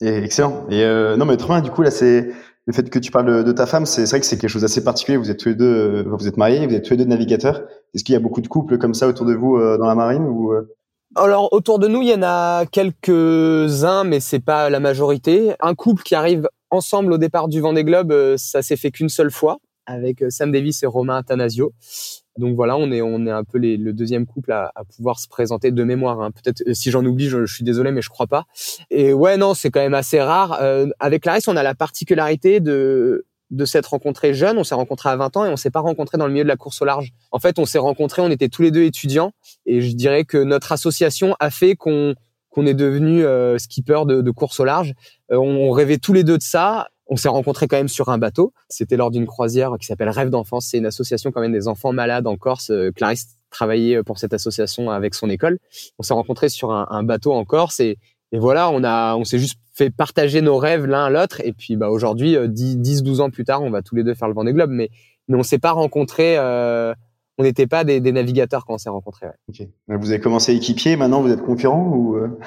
excellent. 0.00 0.66
Et 0.70 0.84
euh, 0.84 1.16
non, 1.16 1.24
mais 1.26 1.36
trop 1.36 1.52
bien. 1.52 1.60
Du 1.60 1.70
coup, 1.70 1.82
là, 1.82 1.90
c'est 1.90 2.30
le 2.66 2.72
fait 2.72 2.88
que 2.88 2.98
tu 2.98 3.10
parles 3.10 3.44
de, 3.44 3.52
ta 3.52 3.66
femme. 3.66 3.84
C'est 3.84 4.04
vrai 4.08 4.20
que 4.20 4.26
c'est 4.26 4.38
quelque 4.38 4.50
chose 4.50 4.62
d'assez 4.62 4.84
particulier. 4.84 5.16
Vous 5.16 5.30
êtes 5.30 5.38
tous 5.38 5.48
les 5.48 5.54
deux, 5.56 5.64
euh, 5.64 6.04
vous 6.06 6.28
êtes 6.28 6.36
mariés, 6.36 6.66
vous 6.66 6.74
êtes 6.74 6.84
tous 6.84 6.92
les 6.92 6.98
deux 6.98 7.04
navigateurs. 7.04 7.64
Est-ce 7.94 8.04
qu'il 8.04 8.12
y 8.12 8.16
a 8.16 8.20
beaucoup 8.20 8.40
de 8.40 8.48
couples 8.48 8.78
comme 8.78 8.94
ça 8.94 9.08
autour 9.08 9.26
de 9.26 9.34
vous 9.34 9.58
dans 9.58 9.86
la 9.86 9.96
marine 9.96 10.22
ou 10.22 10.52
alors 11.16 11.52
autour 11.52 11.78
de 11.78 11.88
nous, 11.88 12.02
il 12.02 12.08
y 12.08 12.14
en 12.14 12.22
a 12.22 12.66
quelques-uns, 12.66 14.04
mais 14.04 14.20
c'est 14.20 14.40
pas 14.40 14.70
la 14.70 14.80
majorité. 14.80 15.54
Un 15.60 15.74
couple 15.74 16.02
qui 16.02 16.14
arrive 16.14 16.48
ensemble 16.70 17.12
au 17.12 17.18
départ 17.18 17.48
du 17.48 17.60
Vendée 17.60 17.84
Globe, 17.84 18.12
euh, 18.12 18.36
ça 18.36 18.62
s'est 18.62 18.76
fait 18.76 18.90
qu'une 18.90 19.08
seule 19.08 19.30
fois 19.30 19.58
avec 19.90 20.22
euh, 20.22 20.30
Sam 20.30 20.52
Davis 20.52 20.82
et 20.82 20.86
Romain 20.86 21.16
Athanasio. 21.16 21.72
Donc 22.38 22.54
voilà, 22.54 22.76
on 22.76 22.90
est 22.92 23.02
on 23.02 23.26
est 23.26 23.30
un 23.30 23.44
peu 23.44 23.58
le 23.58 23.92
deuxième 23.92 24.26
couple 24.26 24.52
à, 24.52 24.72
pouvoir 24.96 25.18
se 25.18 25.28
présenter 25.28 25.72
de 25.72 25.84
mémoire. 25.84 26.20
Hein. 26.20 26.30
Peut-être 26.30 26.62
euh, 26.66 26.74
si 26.74 26.90
j'en 26.90 27.04
oublie, 27.04 27.28
je, 27.28 27.44
suis 27.46 27.64
désolé, 27.64 27.90
mais 27.90 28.02
je 28.02 28.08
crois 28.08 28.26
pas. 28.26 28.44
Et 28.90 29.12
ouais, 29.12 29.36
non, 29.36 29.54
c'est 29.54 29.70
quand 29.70 29.80
même 29.80 29.94
assez 29.94 30.20
rare. 30.20 30.58
Euh, 30.62 30.86
avec 31.00 31.22
Clarisse, 31.22 31.48
on 31.48 31.56
a 31.56 31.62
la 31.62 31.74
particularité 31.74 32.60
de 32.60 33.26
de 33.50 33.64
s'être 33.64 33.88
rencontrés 33.88 34.32
jeunes. 34.32 34.58
On 34.58 34.64
s'est 34.64 34.76
rencontrés 34.76 35.10
à 35.10 35.16
20 35.16 35.36
ans 35.36 35.44
et 35.44 35.48
on 35.48 35.56
s'est 35.56 35.72
pas 35.72 35.80
rencontrés 35.80 36.18
dans 36.18 36.26
le 36.26 36.32
milieu 36.32 36.44
de 36.44 36.48
la 36.48 36.56
course 36.56 36.80
au 36.82 36.84
large. 36.84 37.12
En 37.32 37.40
fait, 37.40 37.58
on 37.58 37.66
s'est 37.66 37.78
rencontrés, 37.78 38.22
on 38.22 38.30
était 38.30 38.48
tous 38.48 38.62
les 38.62 38.70
deux 38.70 38.84
étudiants 38.84 39.32
et 39.66 39.80
je 39.80 39.94
dirais 39.94 40.24
que 40.24 40.38
notre 40.38 40.72
association 40.72 41.36
a 41.40 41.50
fait 41.50 41.76
qu'on 41.76 42.14
qu'on 42.50 42.66
est 42.66 42.74
devenu 42.74 43.24
euh, 43.24 43.58
skipper 43.58 44.02
de, 44.06 44.22
de, 44.22 44.30
course 44.32 44.58
au 44.58 44.64
large. 44.64 44.94
Euh, 45.30 45.36
on, 45.36 45.70
rêvait 45.70 45.98
tous 45.98 46.12
les 46.12 46.24
deux 46.24 46.36
de 46.36 46.42
ça. 46.42 46.88
On 47.06 47.14
s'est 47.14 47.28
rencontrés 47.28 47.68
quand 47.68 47.76
même 47.76 47.86
sur 47.86 48.08
un 48.08 48.18
bateau. 48.18 48.52
C'était 48.68 48.96
lors 48.96 49.12
d'une 49.12 49.26
croisière 49.26 49.76
qui 49.78 49.86
s'appelle 49.86 50.08
Rêve 50.08 50.30
d'enfance. 50.30 50.66
C'est 50.66 50.78
une 50.78 50.86
association 50.86 51.30
quand 51.30 51.40
même 51.40 51.52
des 51.52 51.68
enfants 51.68 51.92
malades 51.92 52.26
en 52.26 52.36
Corse. 52.36 52.70
Euh, 52.70 52.90
Clarisse 52.90 53.36
travaillait 53.50 54.02
pour 54.02 54.18
cette 54.18 54.34
association 54.34 54.90
avec 54.90 55.14
son 55.14 55.30
école. 55.30 55.58
On 55.98 56.02
s'est 56.02 56.14
rencontrés 56.14 56.48
sur 56.48 56.72
un, 56.72 56.88
un, 56.90 57.04
bateau 57.04 57.32
en 57.32 57.44
Corse 57.44 57.78
et, 57.78 57.98
et 58.32 58.38
voilà, 58.38 58.70
on 58.70 58.82
a, 58.82 59.14
on 59.16 59.24
s'est 59.24 59.38
juste 59.38 59.60
fait 59.72 59.90
partager 59.90 60.40
nos 60.40 60.56
rêves 60.56 60.86
l'un 60.86 61.04
à 61.04 61.10
l'autre. 61.10 61.40
Et 61.44 61.52
puis, 61.52 61.76
bah, 61.76 61.88
aujourd'hui, 61.88 62.36
10, 62.48 63.02
12 63.02 63.20
ans 63.20 63.30
plus 63.30 63.44
tard, 63.44 63.62
on 63.62 63.70
va 63.70 63.82
tous 63.82 63.94
les 63.96 64.04
deux 64.04 64.14
faire 64.14 64.28
le 64.28 64.34
Vendée 64.34 64.52
Globe. 64.52 64.70
Mais, 64.70 64.90
mais 65.28 65.36
on 65.36 65.42
s'est 65.42 65.58
pas 65.58 65.72
rencontrés, 65.72 66.36
euh, 66.38 66.94
on 67.40 67.42
n'était 67.42 67.66
pas 67.66 67.84
des, 67.84 68.00
des, 68.00 68.12
navigateurs 68.12 68.66
quand 68.66 68.74
on 68.74 68.78
s'est 68.78 68.90
rencontrés. 68.90 69.26
Ouais. 69.26 69.70
Vous 69.88 70.10
avez 70.10 70.20
commencé 70.20 70.52
équipier, 70.52 70.96
maintenant 70.96 71.22
vous 71.22 71.30
êtes 71.30 71.40
concurrent 71.40 71.88
ou 71.88 72.16
euh? 72.16 72.38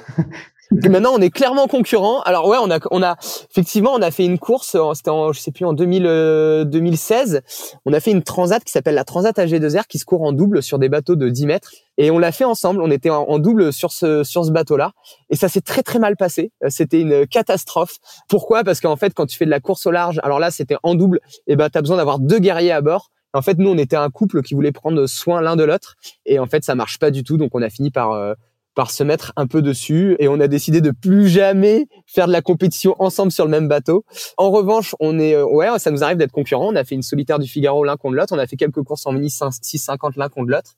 maintenant 0.72 1.13
on 1.16 1.19
est 1.19 1.31
clairement 1.31 1.66
concurrent. 1.66 2.22
Alors 2.22 2.48
ouais, 2.48 2.57
on 2.62 2.69
a 2.69 2.78
on 2.92 3.01
a 3.01 3.16
effectivement 3.50 3.92
on 3.95 4.04
a 4.04 4.12
fait 4.12 4.24
une 4.24 4.38
course, 4.38 4.78
c'était 4.94 5.10
en 5.10 5.34
je 5.34 5.40
sais 5.40 5.50
plus 5.50 5.66
en 5.66 5.74
2000, 5.74 6.66
2016. 6.68 7.36
Euh, 7.36 7.40
on 7.86 7.94
a 7.94 8.00
fait 8.00 8.12
une 8.12 8.22
transat 8.22 8.63
qui 8.63 8.72
s'appelle 8.72 8.94
la 8.94 9.04
Transat 9.04 9.36
AG2R 9.36 9.88
qui 9.88 9.98
se 9.98 10.06
court 10.06 10.22
en 10.22 10.31
double 10.31 10.62
sur 10.62 10.78
des 10.78 10.90
bateaux 10.90 11.16
de 11.16 11.28
10 11.28 11.48
mètres 11.48 11.72
et 11.98 12.12
on 12.12 12.19
l'a 12.19 12.31
fait 12.31 12.46
ensemble. 12.46 12.80
On 12.84 12.92
était 12.92 13.10
en, 13.10 13.39
double 13.39 13.74
sur 13.74 13.92
ce 13.92 14.24
sur 14.24 14.46
ce 14.46 14.51
bateau-là 14.51 14.92
et 15.31 15.36
ça 15.36 15.50
s'est 15.50 15.62
très 15.62 15.81
très 15.81 15.98
mal 15.98 16.18
passé. 16.18 16.51
Euh, 16.63 16.68
c'était 16.69 17.01
une 17.01 17.25
catastrophe. 17.25 17.98
Pourquoi? 18.30 18.63
Parce 18.63 18.80
qu'en 18.80 18.96
fait 18.96 19.16
quand 19.16 19.25
tu 19.25 19.38
fais 19.38 19.46
de 19.46 19.50
la 19.50 19.60
course 19.60 19.88
au 19.88 19.92
large, 19.92 20.19
alors 20.22 20.38
là 20.38 20.51
c'était 20.51 20.78
en 20.84 20.94
double, 20.94 21.19
et 21.48 21.56
ben 21.56 21.72
t'as 21.72 21.81
besoin 21.81 21.98
d'avoir 21.98 22.19
deux 22.19 22.38
guerriers 22.38 22.72
à 22.72 22.81
bord. 22.81 23.10
En 23.33 23.41
fait, 23.41 23.57
nous, 23.57 23.69
on 23.69 23.77
était 23.77 23.95
un 23.95 24.09
couple 24.09 24.41
qui 24.41 24.53
voulait 24.53 24.71
prendre 24.71 25.06
soin 25.07 25.41
l'un 25.41 25.56
de 25.56 25.63
l'autre, 25.63 25.95
et 26.25 26.39
en 26.39 26.45
fait, 26.45 26.63
ça 26.63 26.75
marche 26.75 27.00
pas 27.00 27.12
du 27.12 27.24
tout. 27.24 27.38
Donc, 27.38 27.51
on 27.53 27.62
a 27.62 27.69
fini 27.69 27.91
par 27.91 28.35
par 28.74 28.91
se 28.91 29.03
mettre 29.03 29.33
un 29.35 29.47
peu 29.47 29.62
dessus 29.62 30.15
et 30.19 30.27
on 30.27 30.39
a 30.39 30.47
décidé 30.47 30.81
de 30.81 30.91
plus 30.91 31.27
jamais 31.27 31.88
faire 32.06 32.27
de 32.27 32.31
la 32.31 32.41
compétition 32.41 32.95
ensemble 33.00 33.31
sur 33.31 33.45
le 33.45 33.51
même 33.51 33.68
bateau. 33.68 34.06
En 34.38 34.51
revanche, 34.51 34.95
on 35.00 35.19
est 35.19 35.35
euh, 35.35 35.45
ouais, 35.45 35.68
ça 35.77 35.91
nous 35.91 36.03
arrive 36.03 36.18
d'être 36.18 36.31
concurrents. 36.31 36.69
On 36.71 36.75
a 36.75 36.83
fait 36.83 36.95
une 36.95 37.03
solitaire 37.03 37.39
du 37.39 37.47
Figaro 37.47 37.83
l'un 37.83 37.97
contre 37.97 38.15
l'autre. 38.15 38.33
On 38.33 38.39
a 38.39 38.47
fait 38.47 38.57
quelques 38.57 38.81
courses 38.81 39.06
en 39.06 39.12
mini 39.12 39.30
650 39.30 40.15
l'un 40.15 40.29
contre 40.29 40.50
l'autre. 40.50 40.74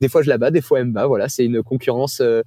Des 0.00 0.08
fois 0.08 0.22
je 0.22 0.28
la 0.28 0.38
bats, 0.38 0.50
des 0.50 0.62
fois 0.62 0.80
elle 0.80 0.86
me 0.86 0.92
bat. 0.92 1.06
Voilà, 1.06 1.28
c'est 1.28 1.44
une 1.44 1.62
concurrence 1.62 2.20
euh, 2.20 2.42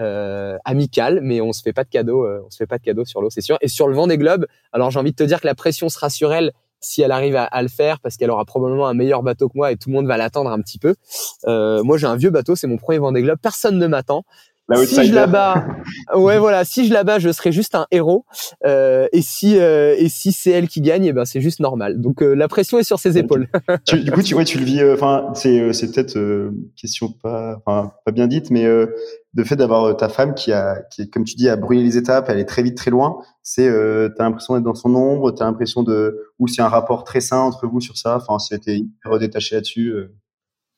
euh, 0.00 0.56
amicale, 0.64 1.20
mais 1.22 1.40
on 1.40 1.52
se 1.52 1.62
fait 1.62 1.72
pas 1.72 1.84
de 1.84 1.88
cadeaux. 1.88 2.24
Euh, 2.24 2.42
on 2.46 2.50
se 2.50 2.56
fait 2.56 2.66
pas 2.66 2.78
de 2.78 2.84
cadeaux 2.84 3.04
sur 3.04 3.20
l'eau, 3.20 3.30
c'est 3.30 3.40
sûr. 3.40 3.58
Et 3.60 3.68
sur 3.68 3.88
le 3.88 3.94
vent 3.94 4.06
des 4.06 4.16
globes, 4.16 4.46
alors 4.72 4.90
j'ai 4.90 4.98
envie 4.98 5.10
de 5.10 5.16
te 5.16 5.24
dire 5.24 5.40
que 5.40 5.46
la 5.46 5.54
pression 5.54 5.88
sera 5.88 6.08
sur 6.08 6.32
elle 6.32 6.52
si 6.80 7.02
elle 7.02 7.12
arrive 7.12 7.36
à, 7.36 7.62
le 7.62 7.68
faire 7.68 8.00
parce 8.00 8.16
qu'elle 8.16 8.30
aura 8.30 8.44
probablement 8.44 8.86
un 8.86 8.94
meilleur 8.94 9.22
bateau 9.22 9.48
que 9.48 9.56
moi 9.56 9.72
et 9.72 9.76
tout 9.76 9.88
le 9.90 9.94
monde 9.94 10.06
va 10.06 10.16
l'attendre 10.16 10.50
un 10.50 10.60
petit 10.60 10.78
peu. 10.78 10.94
Euh, 11.46 11.82
moi 11.82 11.98
j'ai 11.98 12.06
un 12.06 12.16
vieux 12.16 12.30
bateau, 12.30 12.56
c'est 12.56 12.66
mon 12.66 12.76
premier 12.76 12.98
Vendée 12.98 13.22
Globe, 13.22 13.38
personne 13.40 13.78
ne 13.78 13.86
m'attend. 13.86 14.24
si 14.84 15.06
je 15.06 15.14
la 15.14 15.26
bats, 15.26 15.66
ouais 16.14 16.38
voilà, 16.38 16.64
si 16.64 16.86
je 16.86 16.92
la 16.92 17.04
bats, 17.04 17.18
je 17.18 17.30
serai 17.30 17.52
juste 17.52 17.74
un 17.74 17.86
héros. 17.90 18.24
Euh, 18.64 19.08
et 19.12 19.22
si 19.22 19.58
euh, 19.58 19.94
et 19.98 20.08
si 20.08 20.32
c'est 20.32 20.50
elle 20.50 20.68
qui 20.68 20.80
gagne, 20.80 21.04
eh 21.04 21.12
ben 21.12 21.24
c'est 21.24 21.40
juste 21.40 21.60
normal. 21.60 22.00
Donc 22.00 22.20
la 22.20 22.48
pression 22.48 22.78
est 22.78 22.84
sur 22.84 22.98
ses 22.98 23.18
épaules. 23.18 23.48
du 23.92 24.10
coup, 24.12 24.22
tu 24.22 24.34
ouais, 24.34 24.44
tu 24.44 24.58
le 24.58 24.64
vis. 24.64 24.84
Enfin, 24.92 25.30
c'est 25.34 25.72
c'est 25.72 25.92
peut-être 25.92 26.18
question 26.76 27.10
pas 27.10 27.60
pas 27.64 28.12
bien 28.12 28.26
dite, 28.26 28.50
mais 28.50 28.66
le 29.34 29.44
fait 29.44 29.56
d'avoir 29.56 29.84
euh, 29.84 29.92
ta 29.92 30.08
femme 30.08 30.34
qui 30.34 30.52
a, 30.52 30.82
qui, 30.90 31.08
comme 31.10 31.24
tu 31.24 31.34
dis, 31.34 31.48
a 31.48 31.56
brûlé 31.56 31.82
les 31.82 31.96
étapes, 31.96 32.26
elle 32.28 32.38
est 32.38 32.44
très 32.46 32.62
vite 32.62 32.76
très 32.76 32.90
loin. 32.90 33.18
C'est, 33.42 33.68
euh, 33.68 34.08
t'as 34.16 34.24
l'impression 34.24 34.54
d'être 34.54 34.64
dans 34.64 34.74
son 34.74 34.94
ombre, 34.94 35.32
t'as 35.32 35.44
l'impression 35.44 35.82
de, 35.82 36.32
ou 36.38 36.48
c'est 36.48 36.62
un 36.62 36.68
rapport 36.68 37.04
très 37.04 37.20
sain 37.20 37.38
entre 37.38 37.66
vous 37.66 37.80
sur 37.80 37.96
ça? 37.96 38.16
Enfin, 38.16 38.38
c'était 38.38 38.78
hyper 38.78 39.18
détaché 39.18 39.56
là-dessus. 39.56 39.90
Euh. 39.90 40.14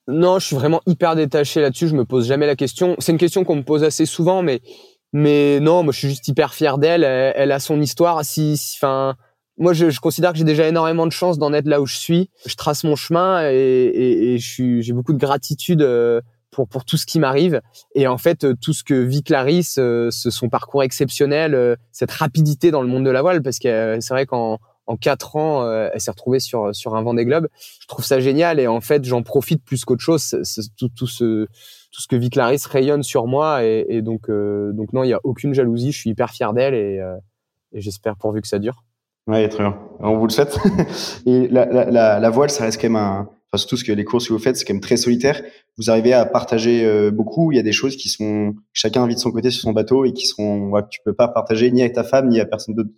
Non, 0.09 0.39
je 0.39 0.47
suis 0.47 0.57
vraiment 0.57 0.81
hyper 0.87 1.15
détaché 1.15 1.61
là-dessus. 1.61 1.89
Je 1.89 1.95
me 1.95 2.05
pose 2.05 2.27
jamais 2.27 2.47
la 2.47 2.57
question. 2.57 2.97
C'est 2.99 3.13
une 3.13 3.19
question 3.19 3.45
qu'on 3.45 3.57
me 3.57 3.63
pose 3.63 3.85
assez 3.85 4.07
souvent, 4.07 4.43
mais, 4.43 4.61
mais 5.13 5.61
non, 5.61 5.85
moi 5.85 5.93
je 5.93 5.99
suis 5.99 6.09
juste 6.09 6.27
hyper 6.27 6.53
fier 6.53 6.79
d'elle. 6.79 7.05
Elle, 7.05 7.53
a 7.53 7.61
son 7.61 7.81
histoire. 7.81 8.25
Si, 8.25 8.61
enfin. 8.77 9.15
moi, 9.57 9.73
je, 9.73 10.01
considère 10.01 10.33
que 10.33 10.39
j'ai 10.39 10.45
déjà 10.45 10.67
énormément 10.67 11.07
de 11.07 11.13
chance 11.13 11.39
d'en 11.39 11.53
être 11.53 11.69
là 11.69 11.81
où 11.81 11.87
je 11.87 11.97
suis. 11.97 12.31
Je 12.45 12.57
trace 12.57 12.83
mon 12.83 12.97
chemin 12.97 13.49
et, 13.49 14.37
j'ai 14.39 14.93
beaucoup 14.93 15.13
de 15.13 15.19
gratitude 15.19 15.87
pour 16.51 16.69
pour 16.69 16.85
tout 16.85 16.97
ce 16.97 17.07
qui 17.07 17.19
m'arrive. 17.19 17.61
Et 17.95 18.07
en 18.07 18.19
fait 18.19 18.45
euh, 18.45 18.55
tout 18.61 18.73
ce 18.73 18.85
que 18.85 18.95
vit 18.95 19.23
Clarisse 19.23 19.79
euh, 19.79 20.11
ce 20.11 20.31
son 20.31 20.49
parcours 20.49 20.83
exceptionnel 20.83 21.55
euh, 21.55 21.77
cette 21.93 22.11
rapidité 22.11 22.71
dans 22.71 22.83
le 22.83 22.89
monde 22.89 23.05
de 23.05 23.11
la 23.11 23.23
voile. 23.23 23.43
Parce 23.43 23.59
que 23.59 23.99
c'est 24.01 24.15
vrai 24.15 24.27
qu'en 24.27 24.59
en 24.87 24.97
quatre 24.97 25.37
ans 25.37 25.71
elle 25.71 26.01
s'est 26.01 26.11
retrouvée 26.11 26.41
sur 26.41 26.75
sur 26.75 26.97
un 26.97 27.03
Vendée 27.03 27.25
Globe. 27.25 27.49
Je 27.81 27.87
trouve 27.87 28.05
ça 28.05 28.19
génial. 28.19 28.59
Et 28.59 28.67
en 28.67 28.81
fait 28.81 29.05
j'en 29.05 29.23
profite 29.23 29.65
plus 29.65 29.85
qu'autre 29.85 30.03
chose. 30.03 30.37
Tout 30.77 30.89
tout 30.89 31.07
ce 31.07 31.47
tout 31.93 32.01
ce 32.01 32.09
que 32.09 32.17
vit 32.17 32.31
Clarisse 32.31 32.67
rayonne 32.67 33.05
sur 33.05 33.27
moi. 33.27 33.65
Et, 33.65 33.87
et 33.89 34.03
donc 34.03 34.29
donc 34.29 34.93
non 34.93 35.05
il 35.05 35.11
y 35.11 35.13
a 35.13 35.21
aucune 35.23 35.55
jalousie. 35.55 35.93
Je 35.93 35.99
suis 35.99 36.11
hyper 36.11 36.31
fier 36.31 36.53
d'elle. 36.53 36.75
Et, 36.75 37.01
et 37.73 37.81
j'espère 37.81 38.17
pourvu 38.17 38.41
que 38.41 38.49
ça 38.49 38.59
dure. 38.59 38.83
Ouais 39.29 39.49
très 39.49 39.63
bien. 39.63 39.79
On 40.01 40.17
vous 40.17 40.27
le 40.27 40.33
souhaite. 40.33 40.59
Et 41.27 41.47
la, 41.47 41.67
la, 41.67 42.19
la 42.19 42.31
voile 42.31 42.51
ça 42.51 42.65
reste 42.65 42.81
quand 42.81 42.89
même 42.89 42.97
un 42.97 43.29
enfin 43.53 43.61
surtout 43.61 43.77
ce 43.77 43.85
que 43.85 43.93
les 43.93 44.05
courses 44.05 44.29
que 44.29 44.33
vous 44.33 44.39
faites, 44.39 44.57
c'est 44.57 44.65
quand 44.65 44.75
même 44.75 44.81
très 44.81 44.97
solitaire. 44.97 45.43
Vous 45.77 45.91
arrivez 45.91 46.13
à 46.13 46.25
partager 46.25 46.85
euh, 46.85 47.11
beaucoup. 47.11 47.53
Il 47.53 47.57
y 47.57 47.59
a 47.59 47.63
des 47.63 47.73
choses 47.73 47.97
qui 47.97 48.09
sont 48.09 48.55
chacun 48.73 49.07
vit 49.07 49.15
de 49.15 49.21
son 49.21 49.33
côté 49.33 49.51
sur 49.51 49.63
son 49.63 49.73
bateau 49.73 50.05
et 50.05 50.13
qui 50.13 50.27
sont 50.27 50.69
ouais, 50.69 50.83
que 50.83 50.89
tu 50.91 51.01
peux 51.05 51.15
pas 51.15 51.29
partager 51.29 51.71
ni 51.71 51.81
avec 51.81 51.95
ta 51.95 52.05
femme 52.05 52.29
ni 52.29 52.41
à 52.41 52.47
personne 52.47 52.75
d'autre. 52.75 52.91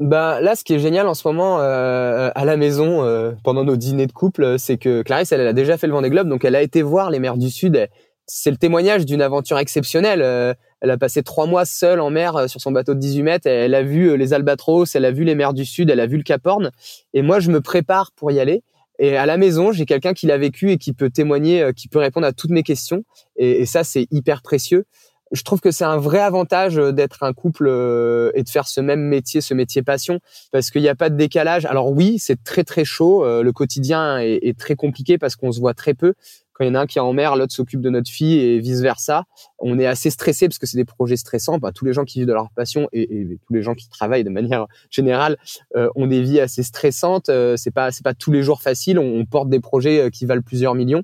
Bah 0.00 0.40
là, 0.40 0.56
ce 0.56 0.64
qui 0.64 0.74
est 0.74 0.78
génial 0.78 1.06
en 1.06 1.14
ce 1.14 1.26
moment 1.28 1.60
euh, 1.60 2.30
à 2.34 2.44
la 2.44 2.56
maison 2.56 3.04
euh, 3.04 3.32
pendant 3.44 3.62
nos 3.62 3.76
dîners 3.76 4.06
de 4.06 4.12
couple, 4.12 4.58
c'est 4.58 4.76
que 4.76 5.02
Clarisse, 5.02 5.30
elle, 5.32 5.40
elle, 5.40 5.46
a 5.46 5.52
déjà 5.52 5.76
fait 5.76 5.86
le 5.86 5.92
Vendée 5.92 6.10
Globe, 6.10 6.28
donc 6.28 6.44
elle 6.44 6.56
a 6.56 6.62
été 6.62 6.82
voir 6.82 7.10
les 7.10 7.20
mers 7.20 7.36
du 7.36 7.50
Sud. 7.50 7.88
C'est 8.26 8.50
le 8.50 8.56
témoignage 8.56 9.04
d'une 9.04 9.22
aventure 9.22 9.58
exceptionnelle. 9.58 10.22
Euh, 10.22 10.54
elle 10.80 10.90
a 10.90 10.98
passé 10.98 11.22
trois 11.22 11.46
mois 11.46 11.64
seule 11.64 12.00
en 12.00 12.10
mer 12.10 12.48
sur 12.48 12.60
son 12.60 12.72
bateau 12.72 12.94
de 12.94 12.98
18 12.98 13.22
mètres. 13.22 13.46
Elle 13.46 13.74
a 13.74 13.82
vu 13.82 14.16
les 14.16 14.32
albatros, 14.32 14.96
elle 14.96 15.04
a 15.04 15.10
vu 15.10 15.24
les 15.24 15.34
mers 15.34 15.52
du 15.52 15.64
Sud, 15.64 15.90
elle 15.90 16.00
a 16.00 16.06
vu 16.06 16.16
le 16.16 16.22
Cap 16.22 16.44
Horn. 16.46 16.70
Et 17.12 17.22
moi, 17.22 17.38
je 17.38 17.50
me 17.50 17.60
prépare 17.60 18.12
pour 18.16 18.32
y 18.32 18.40
aller. 18.40 18.62
Et 18.98 19.16
à 19.16 19.26
la 19.26 19.36
maison, 19.36 19.72
j'ai 19.72 19.86
quelqu'un 19.86 20.14
qui 20.14 20.26
l'a 20.26 20.38
vécu 20.38 20.70
et 20.70 20.78
qui 20.78 20.92
peut 20.92 21.10
témoigner, 21.10 21.62
euh, 21.62 21.72
qui 21.72 21.88
peut 21.88 21.98
répondre 21.98 22.26
à 22.26 22.32
toutes 22.32 22.50
mes 22.50 22.62
questions. 22.62 23.04
Et, 23.36 23.66
ça, 23.66 23.84
c'est 23.84 24.06
hyper 24.10 24.42
précieux. 24.42 24.84
Je 25.32 25.42
trouve 25.42 25.60
que 25.60 25.72
c'est 25.72 25.84
un 25.84 25.96
vrai 25.96 26.20
avantage 26.20 26.78
euh, 26.78 26.92
d'être 26.92 27.24
un 27.24 27.32
couple 27.32 27.66
euh, 27.66 28.30
et 28.34 28.44
de 28.44 28.48
faire 28.48 28.68
ce 28.68 28.80
même 28.80 29.00
métier, 29.00 29.40
ce 29.40 29.52
métier 29.52 29.82
passion, 29.82 30.20
parce 30.52 30.70
qu'il 30.70 30.82
n'y 30.82 30.88
a 30.88 30.94
pas 30.94 31.10
de 31.10 31.16
décalage. 31.16 31.66
Alors 31.66 31.90
oui, 31.90 32.18
c'est 32.18 32.42
très 32.44 32.62
très 32.62 32.84
chaud. 32.84 33.24
le 33.24 33.52
quotidien 33.52 34.18
est 34.18 34.56
très 34.58 34.76
compliqué 34.76 35.18
parce 35.18 35.34
qu'on 35.34 35.50
se 35.50 35.60
voit 35.60 35.74
très 35.74 35.94
peu 35.94 36.14
quand 36.54 36.64
il 36.64 36.68
y 36.68 36.70
en 36.70 36.74
a 36.76 36.80
un 36.80 36.86
qui 36.86 36.98
est 36.98 37.02
en 37.02 37.12
mer, 37.12 37.36
l'autre 37.36 37.52
s'occupe 37.52 37.80
de 37.80 37.90
notre 37.90 38.10
fille 38.10 38.38
et 38.38 38.60
vice 38.60 38.80
versa. 38.80 39.24
On 39.58 39.78
est 39.78 39.86
assez 39.86 40.08
stressé 40.08 40.48
parce 40.48 40.58
que 40.58 40.66
c'est 40.66 40.78
des 40.78 40.84
projets 40.84 41.16
stressants. 41.16 41.58
Bah, 41.58 41.72
tous 41.72 41.84
les 41.84 41.92
gens 41.92 42.04
qui 42.04 42.20
vivent 42.20 42.28
de 42.28 42.32
leur 42.32 42.50
passion 42.50 42.88
et, 42.92 43.38
tous 43.46 43.52
les 43.52 43.62
gens 43.62 43.74
qui 43.74 43.88
travaillent 43.88 44.24
de 44.24 44.30
manière 44.30 44.66
générale 44.88 45.36
euh, 45.76 45.88
ont 45.96 46.06
des 46.06 46.22
vies 46.22 46.40
assez 46.40 46.62
stressantes. 46.62 47.28
Euh, 47.28 47.56
c'est 47.56 47.72
pas 47.72 47.90
c'est 47.90 48.04
pas 48.04 48.14
tous 48.14 48.30
les 48.30 48.42
jours 48.42 48.62
facile. 48.62 48.98
On, 48.98 49.20
on 49.20 49.26
porte 49.26 49.48
des 49.48 49.60
projets 49.60 50.00
euh, 50.00 50.10
qui 50.10 50.26
valent 50.26 50.42
plusieurs 50.42 50.74
millions. 50.74 51.02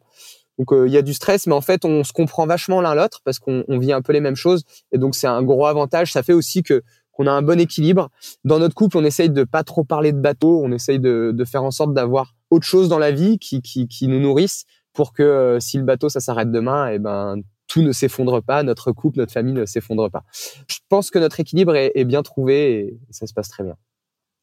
Donc 0.61 0.73
euh, 0.73 0.87
il 0.87 0.93
y 0.93 0.99
a 0.99 1.03
du 1.03 1.15
stress, 1.15 1.47
mais 1.47 1.55
en 1.55 1.63
fait 1.63 1.87
on 1.87 2.05
se 2.05 2.13
comprend 2.13 2.47
vachement 2.47 2.83
l'un 2.83 2.95
l'autre 2.95 3.21
parce 3.25 3.39
qu'on 3.39 3.65
vit 3.67 3.93
un 3.93 4.03
peu 4.03 4.13
les 4.13 4.21
mêmes 4.21 4.37
choses 4.37 4.65
et 4.93 4.99
donc 4.99 5.15
c'est 5.15 5.27
un 5.27 5.43
gros 5.43 5.67
avantage. 5.67 6.13
Ça 6.13 6.23
fait 6.23 6.35
aussi 6.35 6.63
que 6.63 6.83
qu'on 7.13 7.27
a 7.27 7.33
un 7.33 7.43
bon 7.43 7.59
équilibre. 7.59 8.11
Dans 8.45 8.59
notre 8.59 8.75
couple, 8.75 8.99
on 8.99 9.05
essaye 9.05 9.31
de 9.31 9.45
pas 9.45 9.65
trop 9.65 9.85
parler 9.85 10.13
de 10.13 10.21
bateau, 10.21 10.61
on 10.63 10.71
essaye 10.71 11.01
de, 11.01 11.33
de 11.35 11.45
faire 11.45 11.65
en 11.65 11.71
sorte 11.71 11.95
d'avoir 11.95 12.35
autre 12.51 12.67
chose 12.67 12.89
dans 12.89 12.99
la 12.99 13.11
vie 13.11 13.39
qui, 13.39 13.63
qui, 13.63 13.89
qui 13.89 14.07
nous 14.07 14.21
nourrisse 14.21 14.65
pour 14.93 15.13
que 15.13 15.23
euh, 15.23 15.61
si 15.61 15.79
le 15.79 15.85
bateau 15.85 16.09
ça 16.09 16.21
s'arrête 16.21 16.51
demain, 16.51 16.91
et 16.91 16.95
eh 16.95 16.99
ben 16.99 17.37
tout 17.67 17.83
ne 17.83 17.93
s'effondre 17.93 18.43
pas, 18.43 18.63
notre 18.63 18.91
couple, 18.91 19.19
notre 19.19 19.33
famille 19.33 19.55
ne 19.55 19.65
s'effondre 19.65 20.11
pas. 20.11 20.25
Je 20.69 20.79
pense 20.89 21.11
que 21.11 21.19
notre 21.19 21.39
équilibre 21.39 21.77
est, 21.77 22.05
bien 22.05 22.23
trouvé 22.23 22.79
et 22.79 22.99
ça 23.11 23.29
se 23.29 23.33
passe 23.33 23.49
très 23.49 23.63
bien. 23.63 23.77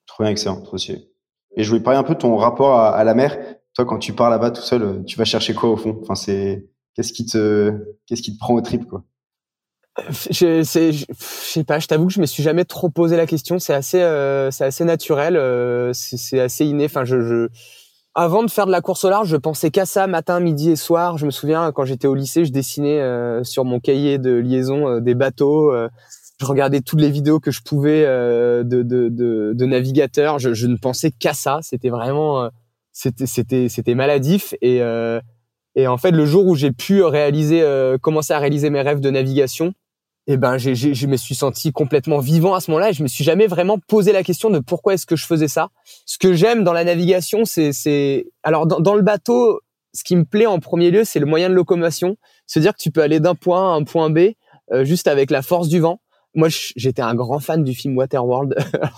Trop 0.05 0.23
bien, 0.23 0.31
excellent, 0.31 0.61
trop. 0.61 0.77
Et 0.77 1.63
je 1.63 1.69
voulais 1.69 1.83
parler 1.83 1.99
un 1.99 2.03
peu 2.03 2.13
de 2.13 2.19
ton 2.19 2.37
rapport 2.37 2.79
à, 2.79 3.03
la 3.03 3.13
mer. 3.13 3.37
Toi, 3.73 3.85
quand 3.85 3.99
tu 3.99 4.13
pars 4.13 4.29
là-bas 4.29 4.51
tout 4.51 4.61
seul, 4.61 5.03
tu 5.05 5.17
vas 5.17 5.25
chercher 5.25 5.53
quoi 5.53 5.69
au 5.69 5.75
fond? 5.75 5.99
Enfin, 6.01 6.15
c'est 6.15 6.69
qu'est-ce 6.95 7.11
qui 7.11 7.25
te 7.25 7.73
qu'est-ce 8.05 8.21
qui 8.21 8.33
te 8.33 8.39
prend 8.39 8.53
au 8.53 8.61
trip 8.61 8.85
quoi? 8.85 9.03
Je, 10.29 10.61
je, 10.61 11.05
sais 11.19 11.63
pas, 11.63 11.79
je 11.79 11.87
t'avoue 11.87 12.07
que 12.07 12.13
je 12.13 12.21
me 12.21 12.27
suis 12.27 12.43
jamais 12.43 12.65
trop 12.65 12.89
posé 12.89 13.17
la 13.17 13.25
question. 13.25 13.57
C'est 13.57 13.73
assez, 13.73 14.01
euh, 14.01 14.51
c'est 14.51 14.65
assez 14.65 14.85
naturel, 14.85 15.35
euh, 15.35 15.91
c'est, 15.93 16.39
assez 16.39 16.65
inné. 16.65 16.85
Enfin, 16.85 17.03
je, 17.03 17.21
je, 17.21 17.47
avant 18.19 18.43
de 18.43 18.49
faire 18.49 18.65
de 18.65 18.71
la 18.71 18.81
course 18.81 19.05
au 19.05 19.09
large, 19.09 19.29
je 19.29 19.37
pensais 19.37 19.69
qu'à 19.69 19.85
ça 19.85 20.07
matin, 20.07 20.39
midi 20.39 20.71
et 20.71 20.75
soir. 20.75 21.17
Je 21.17 21.25
me 21.25 21.31
souviens 21.31 21.71
quand 21.71 21.85
j'étais 21.85 22.07
au 22.07 22.15
lycée, 22.15 22.45
je 22.45 22.51
dessinais 22.51 22.99
euh, 22.99 23.43
sur 23.43 23.63
mon 23.63 23.79
cahier 23.79 24.17
de 24.17 24.31
liaison 24.31 24.99
des 24.99 25.13
bateaux. 25.13 25.71
je 26.39 26.45
regardais 26.45 26.81
toutes 26.81 26.99
les 26.99 27.11
vidéos 27.11 27.39
que 27.39 27.51
je 27.51 27.61
pouvais 27.61 28.03
de, 28.05 28.63
de, 28.63 29.09
de, 29.09 29.53
de 29.55 29.65
navigateurs. 29.65 30.39
Je, 30.39 30.53
je, 30.53 30.65
ne 30.65 30.77
pensais 30.77 31.11
qu'à 31.11 31.33
ça. 31.33 31.59
C'était 31.61 31.89
vraiment, 31.89 32.49
c'était, 32.91 33.27
c'était, 33.27 33.69
c'était 33.69 33.95
maladif 33.95 34.55
et 34.61 34.81
et 35.75 35.85
en 35.85 35.97
fait, 35.97 36.09
le 36.09 36.25
jour 36.25 36.47
où 36.47 36.55
j'ai 36.55 36.71
pu 36.71 37.03
réaliser, 37.03 37.63
commencer 38.01 38.33
à 38.33 38.39
réaliser 38.39 38.71
mes 38.71 38.81
rêves 38.81 38.99
de 38.99 39.11
navigation, 39.11 39.75
et 40.29 40.33
eh 40.33 40.37
ben 40.37 40.57
j'ai, 40.57 40.75
je 40.75 41.07
me 41.07 41.15
suis 41.15 41.35
senti 41.35 41.71
complètement 41.71 42.19
vivant 42.19 42.53
à 42.53 42.59
ce 42.59 42.69
moment-là 42.71 42.89
et 42.89 42.93
je 42.93 43.01
me 43.01 43.07
suis 43.07 43.23
jamais 43.23 43.47
vraiment 43.47 43.79
posé 43.79 44.11
la 44.11 44.23
question 44.23 44.49
de 44.49 44.59
pourquoi 44.59 44.93
est-ce 44.93 45.05
que 45.05 45.15
je 45.15 45.25
faisais 45.25 45.47
ça. 45.47 45.69
Ce 46.05 46.17
que 46.17 46.33
j'aime 46.33 46.65
dans 46.65 46.73
la 46.73 46.83
navigation, 46.83 47.45
c'est, 47.45 47.71
c'est 47.71 48.27
alors 48.43 48.67
dans, 48.67 48.81
dans, 48.81 48.95
le 48.95 49.03
bateau, 49.03 49.61
ce 49.93 50.03
qui 50.03 50.17
me 50.17 50.25
plaît 50.25 50.45
en 50.45 50.59
premier 50.59 50.91
lieu, 50.91 51.05
c'est 51.05 51.19
le 51.19 51.25
moyen 51.25 51.47
de 51.49 51.53
locomotion, 51.53 52.17
se 52.45 52.59
dire 52.59 52.73
que 52.73 52.81
tu 52.81 52.91
peux 52.91 53.01
aller 53.01 53.21
d'un 53.21 53.35
point 53.35 53.73
à 53.73 53.77
un 53.77 53.85
point 53.85 54.09
B 54.09 54.31
euh, 54.73 54.83
juste 54.83 55.07
avec 55.07 55.31
la 55.31 55.41
force 55.41 55.69
du 55.69 55.79
vent. 55.79 56.01
Moi, 56.35 56.49
j'étais 56.75 57.01
un 57.01 57.15
grand 57.15 57.39
fan 57.39 57.63
du 57.63 57.73
film 57.73 57.97
Waterworld. 57.97 58.53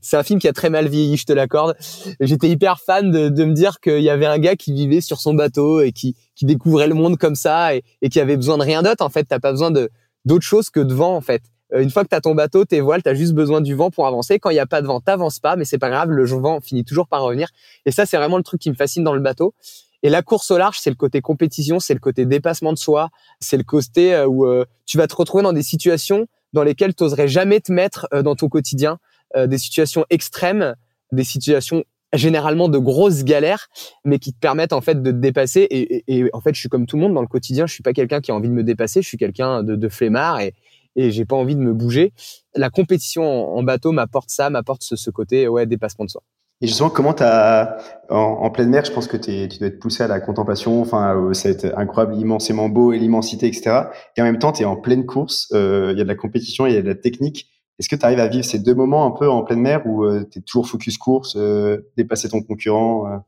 c'est 0.00 0.16
un 0.16 0.22
film 0.22 0.40
qui 0.40 0.48
a 0.48 0.54
très 0.54 0.70
mal 0.70 0.88
vieilli, 0.88 1.18
je 1.18 1.26
te 1.26 1.32
l'accorde. 1.34 1.76
J'étais 2.20 2.48
hyper 2.48 2.80
fan 2.80 3.10
de, 3.10 3.28
de 3.28 3.44
me 3.44 3.52
dire 3.52 3.80
qu'il 3.80 4.00
y 4.00 4.08
avait 4.08 4.26
un 4.26 4.38
gars 4.38 4.56
qui 4.56 4.72
vivait 4.72 5.02
sur 5.02 5.20
son 5.20 5.34
bateau 5.34 5.82
et 5.82 5.92
qui, 5.92 6.16
qui 6.34 6.46
découvrait 6.46 6.88
le 6.88 6.94
monde 6.94 7.18
comme 7.18 7.34
ça 7.34 7.76
et, 7.76 7.84
et 8.00 8.08
qui 8.08 8.18
avait 8.18 8.36
besoin 8.36 8.56
de 8.56 8.62
rien 8.62 8.82
d'autre. 8.82 9.04
En 9.04 9.10
fait, 9.10 9.24
t'as 9.24 9.38
pas 9.38 9.52
besoin 9.52 9.70
de 9.70 9.90
d'autre 10.24 10.44
chose 10.44 10.70
que 10.70 10.80
de 10.80 10.94
vent 10.94 11.14
en 11.16 11.20
fait. 11.20 11.42
Euh, 11.72 11.82
une 11.82 11.90
fois 11.90 12.04
que 12.04 12.08
tu 12.08 12.14
as 12.14 12.20
ton 12.20 12.34
bateau, 12.34 12.64
tes 12.64 12.80
voiles, 12.80 13.02
tu 13.02 13.08
as 13.08 13.14
juste 13.14 13.32
besoin 13.32 13.60
du 13.60 13.74
vent 13.74 13.90
pour 13.90 14.06
avancer. 14.06 14.38
Quand 14.38 14.50
il 14.50 14.54
n'y 14.54 14.60
a 14.60 14.66
pas 14.66 14.82
de 14.82 14.86
vent, 14.86 15.00
t'avances 15.00 15.38
pas, 15.38 15.56
mais 15.56 15.64
c'est 15.64 15.78
pas 15.78 15.90
grave, 15.90 16.10
le 16.10 16.24
vent 16.24 16.60
finit 16.60 16.84
toujours 16.84 17.08
par 17.08 17.22
revenir. 17.22 17.48
Et 17.86 17.90
ça, 17.90 18.06
c'est 18.06 18.16
vraiment 18.16 18.36
le 18.36 18.42
truc 18.42 18.60
qui 18.60 18.70
me 18.70 18.74
fascine 18.74 19.04
dans 19.04 19.14
le 19.14 19.20
bateau. 19.20 19.54
Et 20.02 20.10
la 20.10 20.22
course 20.22 20.50
au 20.50 20.58
large, 20.58 20.78
c'est 20.78 20.90
le 20.90 20.96
côté 20.96 21.22
compétition, 21.22 21.80
c'est 21.80 21.94
le 21.94 22.00
côté 22.00 22.26
dépassement 22.26 22.72
de 22.72 22.78
soi, 22.78 23.08
c'est 23.40 23.56
le 23.56 23.62
côté 23.64 24.14
euh, 24.14 24.26
où 24.26 24.44
euh, 24.44 24.64
tu 24.84 24.98
vas 24.98 25.06
te 25.06 25.14
retrouver 25.14 25.42
dans 25.42 25.52
des 25.52 25.62
situations 25.62 26.26
dans 26.52 26.62
lesquelles 26.62 26.94
tu 26.94 27.04
jamais 27.26 27.60
te 27.60 27.72
mettre 27.72 28.06
dans 28.22 28.36
ton 28.36 28.48
quotidien, 28.48 29.00
des 29.36 29.58
situations 29.58 30.04
extrêmes, 30.08 30.76
des 31.10 31.24
situations 31.24 31.82
généralement 32.16 32.68
de 32.68 32.78
grosses 32.78 33.24
galères, 33.24 33.68
mais 34.04 34.18
qui 34.18 34.32
te 34.32 34.38
permettent 34.38 34.72
en 34.72 34.80
fait 34.80 35.02
de 35.02 35.10
te 35.10 35.16
dépasser. 35.16 35.66
Et, 35.70 36.04
et, 36.08 36.30
en 36.32 36.40
fait, 36.40 36.54
je 36.54 36.60
suis 36.60 36.68
comme 36.68 36.86
tout 36.86 36.96
le 36.96 37.02
monde 37.02 37.14
dans 37.14 37.20
le 37.20 37.26
quotidien. 37.26 37.66
Je 37.66 37.72
suis 37.72 37.82
pas 37.82 37.92
quelqu'un 37.92 38.20
qui 38.20 38.30
a 38.30 38.34
envie 38.34 38.48
de 38.48 38.54
me 38.54 38.64
dépasser. 38.64 39.02
Je 39.02 39.08
suis 39.08 39.18
quelqu'un 39.18 39.62
de, 39.62 39.76
de 39.76 39.88
flemmard 39.88 40.40
et, 40.40 40.54
et 40.96 41.10
j'ai 41.10 41.24
pas 41.24 41.36
envie 41.36 41.56
de 41.56 41.60
me 41.60 41.72
bouger. 41.72 42.12
La 42.54 42.70
compétition 42.70 43.56
en, 43.56 43.62
bateau 43.62 43.92
m'apporte 43.92 44.30
ça, 44.30 44.50
m'apporte 44.50 44.82
ce, 44.82 44.96
ce, 44.96 45.10
côté 45.10 45.48
ouais 45.48 45.66
dépassement 45.66 46.04
de 46.04 46.10
soi. 46.10 46.22
Et 46.60 46.66
justement, 46.66 46.88
comment 46.88 47.12
t'as 47.12 47.78
en, 48.08 48.16
en 48.16 48.50
pleine 48.50 48.70
mer, 48.70 48.84
je 48.84 48.92
pense 48.92 49.08
que 49.08 49.16
es, 49.16 49.48
tu 49.48 49.58
dois 49.58 49.68
être 49.68 49.80
poussé 49.80 50.04
à 50.04 50.06
la 50.06 50.20
contemplation. 50.20 50.80
Enfin, 50.80 51.16
euh, 51.16 51.34
ça 51.34 51.48
incroyable, 51.76 52.16
immensément 52.16 52.68
beau 52.68 52.92
et 52.92 52.98
l'immensité, 52.98 53.48
etc. 53.48 53.82
Et 54.16 54.22
en 54.22 54.24
même 54.24 54.38
temps, 54.38 54.52
tu 54.52 54.62
es 54.62 54.64
en 54.64 54.76
pleine 54.76 55.04
course. 55.04 55.48
Euh, 55.52 55.90
il 55.92 55.98
y 55.98 56.00
a 56.00 56.04
de 56.04 56.08
la 56.08 56.14
compétition, 56.14 56.66
il 56.66 56.74
y 56.74 56.76
a 56.76 56.82
de 56.82 56.88
la 56.88 56.94
technique. 56.94 57.50
Est-ce 57.78 57.88
que 57.88 57.96
tu 57.96 58.04
arrives 58.04 58.20
à 58.20 58.28
vivre 58.28 58.44
ces 58.44 58.58
deux 58.58 58.74
moments 58.74 59.06
un 59.06 59.10
peu 59.10 59.28
en 59.28 59.42
pleine 59.42 59.60
mer 59.60 59.82
où 59.86 60.04
euh, 60.04 60.24
tu 60.30 60.38
es 60.38 60.42
toujours 60.42 60.68
focus 60.68 60.96
course, 60.98 61.36
euh, 61.36 61.90
dépasser 61.96 62.28
ton 62.28 62.42
concurrent 62.42 63.06
euh? 63.06 63.18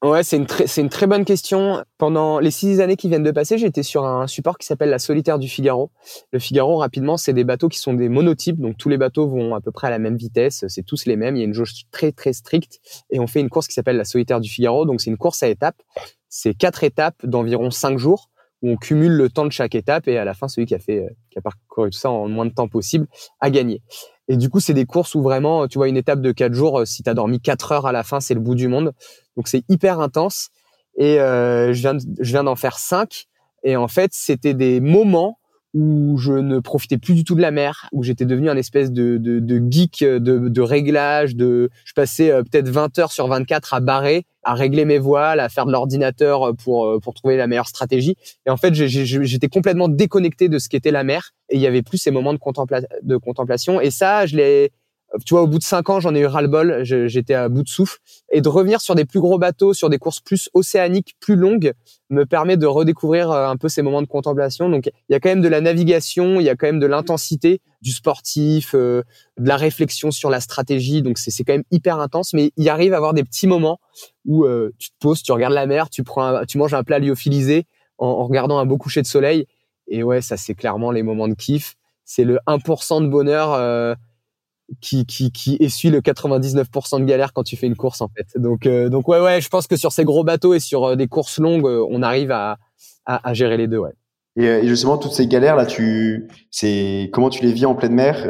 Ouais, 0.00 0.22
c'est 0.22 0.36
une, 0.36 0.46
c'est 0.66 0.80
une 0.80 0.90
très 0.90 1.08
bonne 1.08 1.24
question. 1.24 1.82
Pendant 1.96 2.38
les 2.38 2.52
six 2.52 2.80
années 2.80 2.94
qui 2.94 3.08
viennent 3.08 3.24
de 3.24 3.32
passer, 3.32 3.58
j'étais 3.58 3.82
sur 3.82 4.06
un 4.06 4.28
support 4.28 4.56
qui 4.56 4.64
s'appelle 4.64 4.90
la 4.90 5.00
Solitaire 5.00 5.40
du 5.40 5.48
Figaro. 5.48 5.90
Le 6.30 6.38
Figaro, 6.38 6.76
rapidement, 6.76 7.16
c'est 7.16 7.32
des 7.32 7.42
bateaux 7.42 7.68
qui 7.68 7.80
sont 7.80 7.94
des 7.94 8.08
monotypes, 8.08 8.60
donc 8.60 8.76
tous 8.76 8.88
les 8.88 8.96
bateaux 8.96 9.26
vont 9.26 9.56
à 9.56 9.60
peu 9.60 9.72
près 9.72 9.88
à 9.88 9.90
la 9.90 9.98
même 9.98 10.16
vitesse, 10.16 10.64
c'est 10.68 10.84
tous 10.84 11.06
les 11.06 11.16
mêmes, 11.16 11.34
il 11.34 11.40
y 11.40 11.42
a 11.42 11.46
une 11.46 11.52
jauge 11.52 11.72
très 11.90 12.12
très 12.12 12.32
stricte, 12.32 12.78
et 13.10 13.18
on 13.18 13.26
fait 13.26 13.40
une 13.40 13.50
course 13.50 13.66
qui 13.66 13.74
s'appelle 13.74 13.96
la 13.96 14.04
Solitaire 14.04 14.38
du 14.38 14.48
Figaro, 14.48 14.86
donc 14.86 15.00
c'est 15.00 15.10
une 15.10 15.16
course 15.16 15.42
à 15.42 15.48
étapes. 15.48 15.82
C'est 16.28 16.54
quatre 16.54 16.84
étapes 16.84 17.26
d'environ 17.26 17.72
cinq 17.72 17.98
jours 17.98 18.30
où 18.62 18.70
on 18.70 18.76
cumule 18.76 19.12
le 19.12 19.28
temps 19.28 19.44
de 19.44 19.52
chaque 19.52 19.74
étape 19.74 20.08
et 20.08 20.18
à 20.18 20.24
la 20.24 20.34
fin, 20.34 20.48
celui 20.48 20.66
qui 20.66 20.74
a 20.74 20.78
fait, 20.78 20.98
euh, 20.98 21.08
qui 21.30 21.38
a 21.38 21.42
parcouru 21.42 21.90
tout 21.90 21.98
ça 21.98 22.10
en 22.10 22.28
moins 22.28 22.46
de 22.46 22.52
temps 22.52 22.68
possible 22.68 23.06
a 23.40 23.50
gagné. 23.50 23.82
Et 24.28 24.36
du 24.36 24.50
coup, 24.50 24.60
c'est 24.60 24.74
des 24.74 24.84
courses 24.84 25.14
où 25.14 25.22
vraiment, 25.22 25.68
tu 25.68 25.78
vois, 25.78 25.88
une 25.88 25.96
étape 25.96 26.20
de 26.20 26.32
quatre 26.32 26.54
jours, 26.54 26.80
euh, 26.80 26.84
si 26.84 27.02
tu 27.02 27.10
as 27.10 27.14
dormi 27.14 27.40
quatre 27.40 27.72
heures 27.72 27.86
à 27.86 27.92
la 27.92 28.02
fin, 28.02 28.20
c'est 28.20 28.34
le 28.34 28.40
bout 28.40 28.54
du 28.54 28.68
monde. 28.68 28.92
Donc 29.36 29.48
c'est 29.48 29.64
hyper 29.68 30.00
intense. 30.00 30.50
Et 30.96 31.20
euh, 31.20 31.72
je 31.72 31.80
viens, 31.80 31.96
je 31.96 32.30
viens 32.30 32.44
d'en 32.44 32.56
faire 32.56 32.78
cinq. 32.78 33.26
Et 33.62 33.76
en 33.76 33.88
fait, 33.88 34.10
c'était 34.12 34.54
des 34.54 34.80
moments 34.80 35.38
où 35.78 36.18
je 36.18 36.32
ne 36.32 36.58
profitais 36.58 36.98
plus 36.98 37.14
du 37.14 37.22
tout 37.22 37.36
de 37.36 37.40
la 37.40 37.52
mer, 37.52 37.88
où 37.92 38.02
j'étais 38.02 38.24
devenu 38.24 38.50
un 38.50 38.56
espèce 38.56 38.90
de, 38.90 39.16
de, 39.16 39.38
de 39.38 39.62
geek 39.70 40.02
de, 40.02 40.48
de, 40.48 40.60
réglage, 40.60 41.36
de, 41.36 41.70
je 41.84 41.92
passais 41.92 42.32
euh, 42.32 42.42
peut-être 42.42 42.68
20 42.68 42.98
heures 42.98 43.12
sur 43.12 43.28
24 43.28 43.74
à 43.74 43.80
barrer, 43.80 44.26
à 44.42 44.54
régler 44.54 44.84
mes 44.84 44.98
voiles, 44.98 45.38
à 45.38 45.48
faire 45.48 45.66
de 45.66 45.72
l'ordinateur 45.72 46.52
pour, 46.56 46.86
euh, 46.86 46.98
pour 46.98 47.14
trouver 47.14 47.36
la 47.36 47.46
meilleure 47.46 47.68
stratégie. 47.68 48.16
Et 48.44 48.50
en 48.50 48.56
fait, 48.56 48.74
j'étais 48.74 49.48
complètement 49.48 49.88
déconnecté 49.88 50.48
de 50.48 50.58
ce 50.58 50.68
qu'était 50.68 50.90
la 50.90 51.04
mer 51.04 51.30
et 51.48 51.56
il 51.56 51.60
y 51.60 51.66
avait 51.68 51.82
plus 51.82 51.98
ces 51.98 52.10
moments 52.10 52.32
de, 52.32 52.40
de 53.02 53.16
contemplation. 53.16 53.80
Et 53.80 53.90
ça, 53.90 54.26
je 54.26 54.36
l'ai, 54.36 54.72
tu 55.24 55.34
vois, 55.34 55.42
au 55.42 55.46
bout 55.46 55.58
de 55.58 55.64
cinq 55.64 55.88
ans, 55.88 56.00
j'en 56.00 56.14
ai 56.14 56.20
eu 56.20 56.26
ras-le-bol, 56.26 56.80
j'étais 56.82 57.34
à 57.34 57.48
bout 57.48 57.62
de 57.62 57.68
souffle. 57.68 57.98
Et 58.30 58.40
de 58.42 58.48
revenir 58.48 58.80
sur 58.80 58.94
des 58.94 59.06
plus 59.06 59.20
gros 59.20 59.38
bateaux, 59.38 59.72
sur 59.72 59.88
des 59.88 59.98
courses 59.98 60.20
plus 60.20 60.50
océaniques, 60.52 61.16
plus 61.18 61.34
longues, 61.36 61.72
me 62.10 62.24
permet 62.24 62.56
de 62.56 62.66
redécouvrir 62.66 63.30
euh, 63.30 63.48
un 63.48 63.56
peu 63.56 63.68
ces 63.68 63.82
moments 63.82 64.02
de 64.02 64.06
contemplation. 64.06 64.68
Donc, 64.68 64.86
il 64.86 65.12
y 65.12 65.14
a 65.14 65.20
quand 65.20 65.30
même 65.30 65.40
de 65.40 65.48
la 65.48 65.60
navigation, 65.60 66.40
il 66.40 66.44
y 66.44 66.50
a 66.50 66.56
quand 66.56 66.66
même 66.66 66.78
de 66.78 66.86
l'intensité, 66.86 67.60
du 67.80 67.92
sportif, 67.92 68.74
euh, 68.74 69.02
de 69.38 69.48
la 69.48 69.56
réflexion 69.56 70.10
sur 70.10 70.28
la 70.28 70.40
stratégie. 70.40 71.00
Donc, 71.00 71.18
c'est 71.18 71.44
quand 71.44 71.54
même 71.54 71.64
hyper 71.70 72.00
intense, 72.00 72.34
mais 72.34 72.52
il 72.56 72.68
arrive 72.68 72.92
à 72.92 72.96
avoir 72.96 73.14
des 73.14 73.24
petits 73.24 73.46
moments 73.46 73.80
où 74.26 74.44
euh, 74.44 74.74
tu 74.78 74.90
te 74.90 74.96
poses, 75.00 75.22
tu 75.22 75.32
regardes 75.32 75.54
la 75.54 75.66
mer, 75.66 75.88
tu 75.88 76.02
prends, 76.02 76.44
tu 76.46 76.58
manges 76.58 76.74
un 76.74 76.84
plat 76.84 76.98
lyophilisé 76.98 77.66
en, 77.96 78.06
en 78.06 78.26
regardant 78.26 78.58
un 78.58 78.66
beau 78.66 78.76
coucher 78.76 79.00
de 79.00 79.06
soleil. 79.06 79.46
Et 79.86 80.02
ouais, 80.02 80.20
ça, 80.20 80.36
c'est 80.36 80.54
clairement 80.54 80.90
les 80.90 81.02
moments 81.02 81.28
de 81.28 81.34
kiff. 81.34 81.76
C'est 82.04 82.24
le 82.24 82.38
1% 82.46 83.02
de 83.02 83.08
bonheur 83.08 83.96
qui, 84.80 85.06
qui, 85.06 85.32
qui 85.32 85.56
essuie 85.60 85.90
le 85.90 86.00
99% 86.00 87.00
de 87.00 87.04
galère 87.04 87.32
quand 87.32 87.42
tu 87.42 87.56
fais 87.56 87.66
une 87.66 87.76
course 87.76 88.00
en 88.00 88.08
fait. 88.08 88.40
Donc, 88.40 88.66
euh, 88.66 88.88
donc 88.88 89.08
ouais, 89.08 89.20
ouais, 89.20 89.40
je 89.40 89.48
pense 89.48 89.66
que 89.66 89.76
sur 89.76 89.92
ces 89.92 90.04
gros 90.04 90.24
bateaux 90.24 90.54
et 90.54 90.60
sur 90.60 90.84
euh, 90.84 90.96
des 90.96 91.08
courses 91.08 91.38
longues, 91.38 91.66
euh, 91.66 91.86
on 91.90 92.02
arrive 92.02 92.30
à, 92.30 92.58
à, 93.06 93.28
à, 93.28 93.34
gérer 93.34 93.56
les 93.56 93.66
deux, 93.66 93.78
ouais. 93.78 93.92
Et, 94.36 94.66
justement, 94.68 94.98
toutes 94.98 95.12
ces 95.12 95.26
galères 95.26 95.56
là, 95.56 95.66
tu, 95.66 96.28
c'est 96.50 97.10
comment 97.12 97.28
tu 97.28 97.44
les 97.44 97.52
vis 97.52 97.66
en 97.66 97.74
pleine 97.74 97.94
mer 97.94 98.22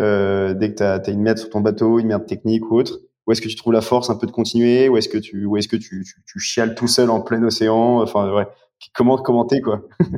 dès 0.56 0.72
que 0.72 0.76
tu 0.76 0.82
as, 0.82 1.10
une 1.10 1.20
merde 1.20 1.36
sur 1.36 1.50
ton 1.50 1.60
bateau, 1.60 1.98
une 1.98 2.06
merde 2.06 2.26
technique 2.26 2.70
ou 2.70 2.78
autre? 2.78 3.00
Où 3.26 3.32
est-ce 3.32 3.42
que 3.42 3.48
tu 3.48 3.56
trouves 3.56 3.74
la 3.74 3.82
force 3.82 4.08
un 4.08 4.16
peu 4.16 4.26
de 4.26 4.32
continuer? 4.32 4.88
Ou 4.88 4.96
est-ce 4.96 5.10
que 5.10 5.18
tu, 5.18 5.44
où 5.44 5.58
est-ce 5.58 5.68
que 5.68 5.76
tu, 5.76 6.02
tu, 6.04 6.22
tu, 6.26 6.38
chiales 6.38 6.74
tout 6.74 6.88
seul 6.88 7.10
en 7.10 7.20
plein 7.20 7.42
océan? 7.42 8.00
Enfin, 8.00 8.32
ouais. 8.32 8.46
Comment 8.94 9.18
commenter 9.18 9.60
quoi? 9.60 9.82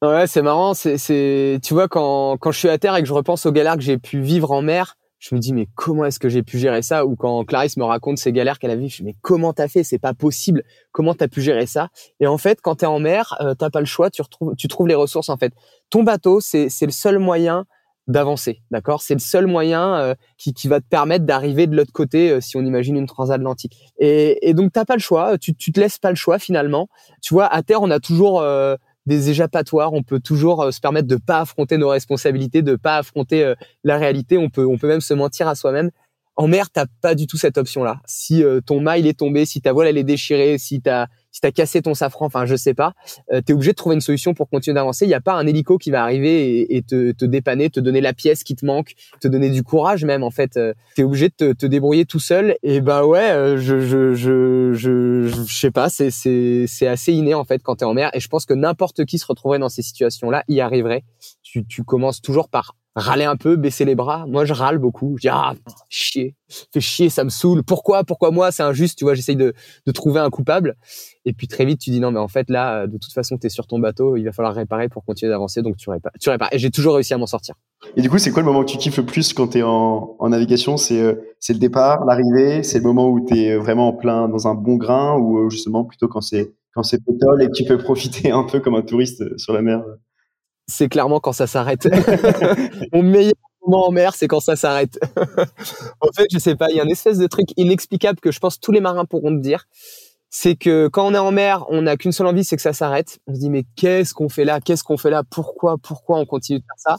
Ouais, 0.00 0.28
c'est 0.28 0.42
marrant. 0.42 0.74
C'est, 0.74 0.96
c'est, 0.96 1.58
tu 1.60 1.74
vois, 1.74 1.88
quand, 1.88 2.36
quand 2.36 2.52
je 2.52 2.58
suis 2.58 2.68
à 2.68 2.78
terre 2.78 2.94
et 2.94 3.02
que 3.02 3.08
je 3.08 3.12
repense 3.12 3.46
aux 3.46 3.52
galères 3.52 3.74
que 3.74 3.82
j'ai 3.82 3.98
pu 3.98 4.20
vivre 4.20 4.52
en 4.52 4.62
mer, 4.62 4.96
je 5.18 5.34
me 5.34 5.40
dis 5.40 5.52
mais 5.52 5.66
comment 5.74 6.04
est-ce 6.04 6.18
que 6.18 6.28
j'ai 6.28 6.42
pu 6.42 6.58
gérer 6.58 6.82
ça? 6.82 7.04
Ou 7.04 7.16
quand 7.16 7.44
Clarisse 7.44 7.76
me 7.76 7.84
raconte 7.84 8.18
ses 8.18 8.32
galères 8.32 8.58
qu'elle 8.58 8.70
a 8.70 8.76
vécues 8.76 8.94
je 8.96 9.02
me 9.02 9.08
dis 9.08 9.12
mais 9.14 9.20
comment 9.20 9.52
t'as 9.52 9.68
fait? 9.68 9.82
C'est 9.84 9.98
pas 9.98 10.14
possible. 10.14 10.62
Comment 10.92 11.14
t'as 11.14 11.28
pu 11.28 11.40
gérer 11.42 11.66
ça? 11.66 11.88
Et 12.20 12.26
en 12.26 12.38
fait 12.38 12.60
quand 12.62 12.76
t'es 12.76 12.86
en 12.86 13.00
mer 13.00 13.36
euh, 13.40 13.54
t'as 13.54 13.70
pas 13.70 13.80
le 13.80 13.86
choix 13.86 14.10
tu 14.10 14.22
retrouves 14.22 14.54
tu 14.56 14.68
trouves 14.68 14.88
les 14.88 14.94
ressources 14.94 15.28
en 15.28 15.36
fait. 15.36 15.52
Ton 15.90 16.02
bateau 16.02 16.40
c'est 16.40 16.68
c'est 16.68 16.86
le 16.86 16.92
seul 16.92 17.18
moyen 17.18 17.66
d'avancer 18.06 18.62
d'accord? 18.70 19.02
C'est 19.02 19.14
le 19.14 19.20
seul 19.20 19.46
moyen 19.46 19.94
euh, 19.96 20.14
qui 20.38 20.54
qui 20.54 20.68
va 20.68 20.80
te 20.80 20.86
permettre 20.86 21.26
d'arriver 21.26 21.66
de 21.66 21.76
l'autre 21.76 21.92
côté 21.92 22.30
euh, 22.30 22.40
si 22.40 22.56
on 22.56 22.62
imagine 22.64 22.96
une 22.96 23.06
transatlantique. 23.06 23.76
Et 23.98 24.48
et 24.48 24.54
donc 24.54 24.72
t'as 24.72 24.84
pas 24.84 24.94
le 24.94 25.00
choix 25.00 25.36
tu 25.36 25.54
tu 25.54 25.72
te 25.72 25.80
laisses 25.80 25.98
pas 25.98 26.10
le 26.10 26.16
choix 26.16 26.38
finalement. 26.38 26.88
Tu 27.22 27.34
vois 27.34 27.46
à 27.46 27.62
terre 27.62 27.82
on 27.82 27.90
a 27.90 27.98
toujours 28.00 28.40
des 29.08 29.30
éjappatoires. 29.30 29.92
On 29.92 30.04
peut 30.04 30.20
toujours 30.20 30.62
euh, 30.62 30.70
se 30.70 30.80
permettre 30.80 31.08
de 31.08 31.16
pas 31.16 31.40
affronter 31.40 31.78
nos 31.78 31.88
responsabilités, 31.88 32.62
de 32.62 32.76
pas 32.76 32.98
affronter 32.98 33.42
euh, 33.42 33.54
la 33.82 33.98
réalité. 33.98 34.38
On 34.38 34.50
peut, 34.50 34.64
on 34.64 34.78
peut 34.78 34.86
même 34.86 35.00
se 35.00 35.14
mentir 35.14 35.48
à 35.48 35.56
soi-même. 35.56 35.90
En 36.36 36.46
mer, 36.46 36.70
t'as 36.70 36.86
pas 37.00 37.16
du 37.16 37.26
tout 37.26 37.36
cette 37.36 37.58
option-là. 37.58 38.00
Si 38.06 38.44
euh, 38.44 38.60
ton 38.60 38.80
mât 38.80 38.98
il 38.98 39.08
est 39.08 39.18
tombé, 39.18 39.44
si 39.44 39.60
ta 39.60 39.72
voile 39.72 39.88
elle 39.88 39.98
est 39.98 40.04
déchirée, 40.04 40.56
si 40.58 40.80
t'as 40.80 41.08
si 41.30 41.40
t'as 41.40 41.50
cassé 41.50 41.82
ton 41.82 41.94
safran, 41.94 42.26
enfin 42.26 42.46
je 42.46 42.56
sais 42.56 42.74
pas, 42.74 42.94
euh, 43.32 43.40
tu 43.44 43.52
es 43.52 43.54
obligé 43.54 43.72
de 43.72 43.76
trouver 43.76 43.94
une 43.94 44.00
solution 44.00 44.34
pour 44.34 44.48
continuer 44.48 44.74
d'avancer. 44.74 45.04
Il 45.04 45.10
y 45.10 45.14
a 45.14 45.20
pas 45.20 45.34
un 45.34 45.46
hélico 45.46 45.78
qui 45.78 45.90
va 45.90 46.02
arriver 46.02 46.74
et, 46.74 46.82
te, 46.82 47.12
te, 47.12 47.24
dépanner, 47.24 47.70
te 47.70 47.80
donner 47.80 48.00
la 48.00 48.12
pièce 48.12 48.42
qui 48.42 48.54
te 48.56 48.64
manque, 48.64 48.94
te 49.20 49.28
donner 49.28 49.50
du 49.50 49.62
courage 49.62 50.04
même 50.04 50.22
en 50.22 50.30
fait. 50.30 50.56
Euh, 50.56 50.74
tu 50.94 51.02
es 51.02 51.04
obligé 51.04 51.28
de 51.28 51.34
te, 51.34 51.52
te, 51.52 51.66
débrouiller 51.66 52.06
tout 52.06 52.20
seul. 52.20 52.56
Et 52.62 52.80
ben 52.80 53.04
ouais, 53.04 53.30
euh, 53.30 53.58
je 53.58 53.80
je 53.80 54.14
je 54.14 54.72
je, 54.72 55.28
je 55.28 55.58
sais 55.58 55.70
pas, 55.70 55.88
c'est 55.88 56.10
c'est 56.10 56.66
c'est 56.66 56.86
assez 56.86 57.12
inné 57.12 57.34
en 57.34 57.44
fait 57.44 57.62
quand 57.62 57.76
tu 57.76 57.84
es 57.84 57.86
en 57.86 57.94
mer. 57.94 58.10
Et 58.14 58.20
je 58.20 58.28
pense 58.28 58.46
que 58.46 58.54
n'importe 58.54 59.04
qui 59.04 59.18
se 59.18 59.26
retrouverait 59.26 59.58
dans 59.58 59.68
ces 59.68 59.82
situations-là 59.82 60.44
y 60.48 60.60
arriverait. 60.60 61.04
Tu 61.42 61.66
tu 61.66 61.84
commences 61.84 62.22
toujours 62.22 62.48
par 62.48 62.74
râler 62.94 63.24
un 63.24 63.36
peu, 63.36 63.56
baisser 63.56 63.84
les 63.84 63.94
bras. 63.94 64.26
Moi, 64.26 64.44
je 64.44 64.52
râle 64.52 64.78
beaucoup. 64.78 65.16
Je 65.16 65.22
dis 65.22 65.28
ah 65.28 65.54
chier, 65.88 66.34
fais 66.72 66.80
chier, 66.80 67.08
ça 67.10 67.24
me 67.24 67.28
saoule. 67.28 67.62
Pourquoi, 67.62 68.04
pourquoi 68.04 68.30
moi, 68.30 68.50
c'est 68.50 68.62
injuste. 68.62 68.98
Tu 68.98 69.04
vois, 69.04 69.14
j'essaye 69.14 69.36
de, 69.36 69.54
de 69.86 69.92
trouver 69.92 70.20
un 70.20 70.30
coupable. 70.30 70.76
Et 71.24 71.32
puis 71.32 71.46
très 71.46 71.64
vite, 71.64 71.80
tu 71.80 71.90
dis 71.90 72.00
non, 72.00 72.10
mais 72.10 72.18
en 72.18 72.28
fait 72.28 72.48
là, 72.50 72.86
de 72.86 72.96
toute 72.96 73.12
façon, 73.12 73.36
tu 73.38 73.46
es 73.46 73.50
sur 73.50 73.66
ton 73.66 73.78
bateau, 73.78 74.16
il 74.16 74.24
va 74.24 74.32
falloir 74.32 74.54
réparer 74.54 74.88
pour 74.88 75.04
continuer 75.04 75.30
d'avancer. 75.30 75.62
Donc 75.62 75.76
tu 75.76 75.90
répares, 75.90 76.12
tu 76.20 76.30
répares. 76.30 76.48
Et 76.52 76.58
j'ai 76.58 76.70
toujours 76.70 76.94
réussi 76.94 77.14
à 77.14 77.18
m'en 77.18 77.26
sortir. 77.26 77.54
Et 77.96 78.02
du 78.02 78.10
coup, 78.10 78.18
c'est 78.18 78.30
quoi 78.30 78.42
le 78.42 78.46
moment 78.46 78.64
que 78.64 78.70
tu 78.70 78.78
kiffes 78.78 78.96
le 78.96 79.06
plus 79.06 79.32
quand 79.32 79.48
tu 79.48 79.58
es 79.58 79.62
en, 79.62 80.16
en 80.18 80.28
navigation? 80.28 80.76
C'est 80.76 81.00
euh, 81.00 81.14
c'est 81.38 81.52
le 81.52 81.58
départ, 81.58 82.04
l'arrivée, 82.04 82.62
c'est 82.62 82.78
le 82.78 82.84
moment 82.84 83.08
où 83.08 83.24
tu 83.24 83.38
es 83.38 83.56
vraiment 83.56 83.88
en 83.88 83.92
plein 83.92 84.28
dans 84.28 84.48
un 84.48 84.54
bon 84.54 84.76
grain? 84.76 85.16
Ou 85.18 85.38
euh, 85.38 85.50
justement 85.50 85.84
plutôt 85.84 86.08
quand 86.08 86.20
c'est 86.20 86.52
quand 86.74 86.82
c'est 86.82 87.02
pétole 87.04 87.42
et 87.42 87.46
que 87.46 87.52
tu 87.52 87.64
peux 87.64 87.78
profiter 87.78 88.30
un 88.32 88.44
peu 88.44 88.60
comme 88.60 88.74
un 88.74 88.82
touriste 88.82 89.20
euh, 89.22 89.36
sur 89.36 89.52
la 89.52 89.62
mer? 89.62 89.84
C'est 90.68 90.88
clairement 90.88 91.18
quand 91.18 91.32
ça 91.32 91.46
s'arrête. 91.46 91.88
Mon 92.92 93.02
meilleur 93.02 93.34
moment 93.66 93.88
en 93.88 93.90
mer, 93.90 94.14
c'est 94.14 94.28
quand 94.28 94.40
ça 94.40 94.54
s'arrête. 94.54 94.98
en 96.00 96.12
fait, 96.14 96.26
je 96.30 96.38
sais 96.38 96.54
pas, 96.54 96.70
il 96.70 96.76
y 96.76 96.80
a 96.80 96.84
une 96.84 96.90
espèce 96.90 97.18
de 97.18 97.26
truc 97.26 97.48
inexplicable 97.56 98.20
que 98.20 98.30
je 98.30 98.38
pense 98.38 98.60
tous 98.60 98.72
les 98.72 98.80
marins 98.80 99.04
pourront 99.04 99.34
te 99.34 99.42
dire. 99.42 99.66
C'est 100.30 100.56
que 100.56 100.88
quand 100.88 101.06
on 101.06 101.14
est 101.14 101.18
en 101.18 101.32
mer, 101.32 101.64
on 101.70 101.82
n'a 101.82 101.96
qu'une 101.96 102.12
seule 102.12 102.26
envie, 102.26 102.44
c'est 102.44 102.56
que 102.56 102.62
ça 102.62 102.74
s'arrête. 102.74 103.18
On 103.26 103.34
se 103.34 103.40
dit, 103.40 103.48
mais 103.48 103.64
qu'est-ce 103.76 104.12
qu'on 104.12 104.28
fait 104.28 104.44
là? 104.44 104.60
Qu'est-ce 104.60 104.84
qu'on 104.84 104.98
fait 104.98 105.10
là? 105.10 105.22
Pourquoi, 105.28 105.78
pourquoi 105.78 106.18
on 106.18 106.26
continue 106.26 106.58
de 106.58 106.64
faire 106.64 106.98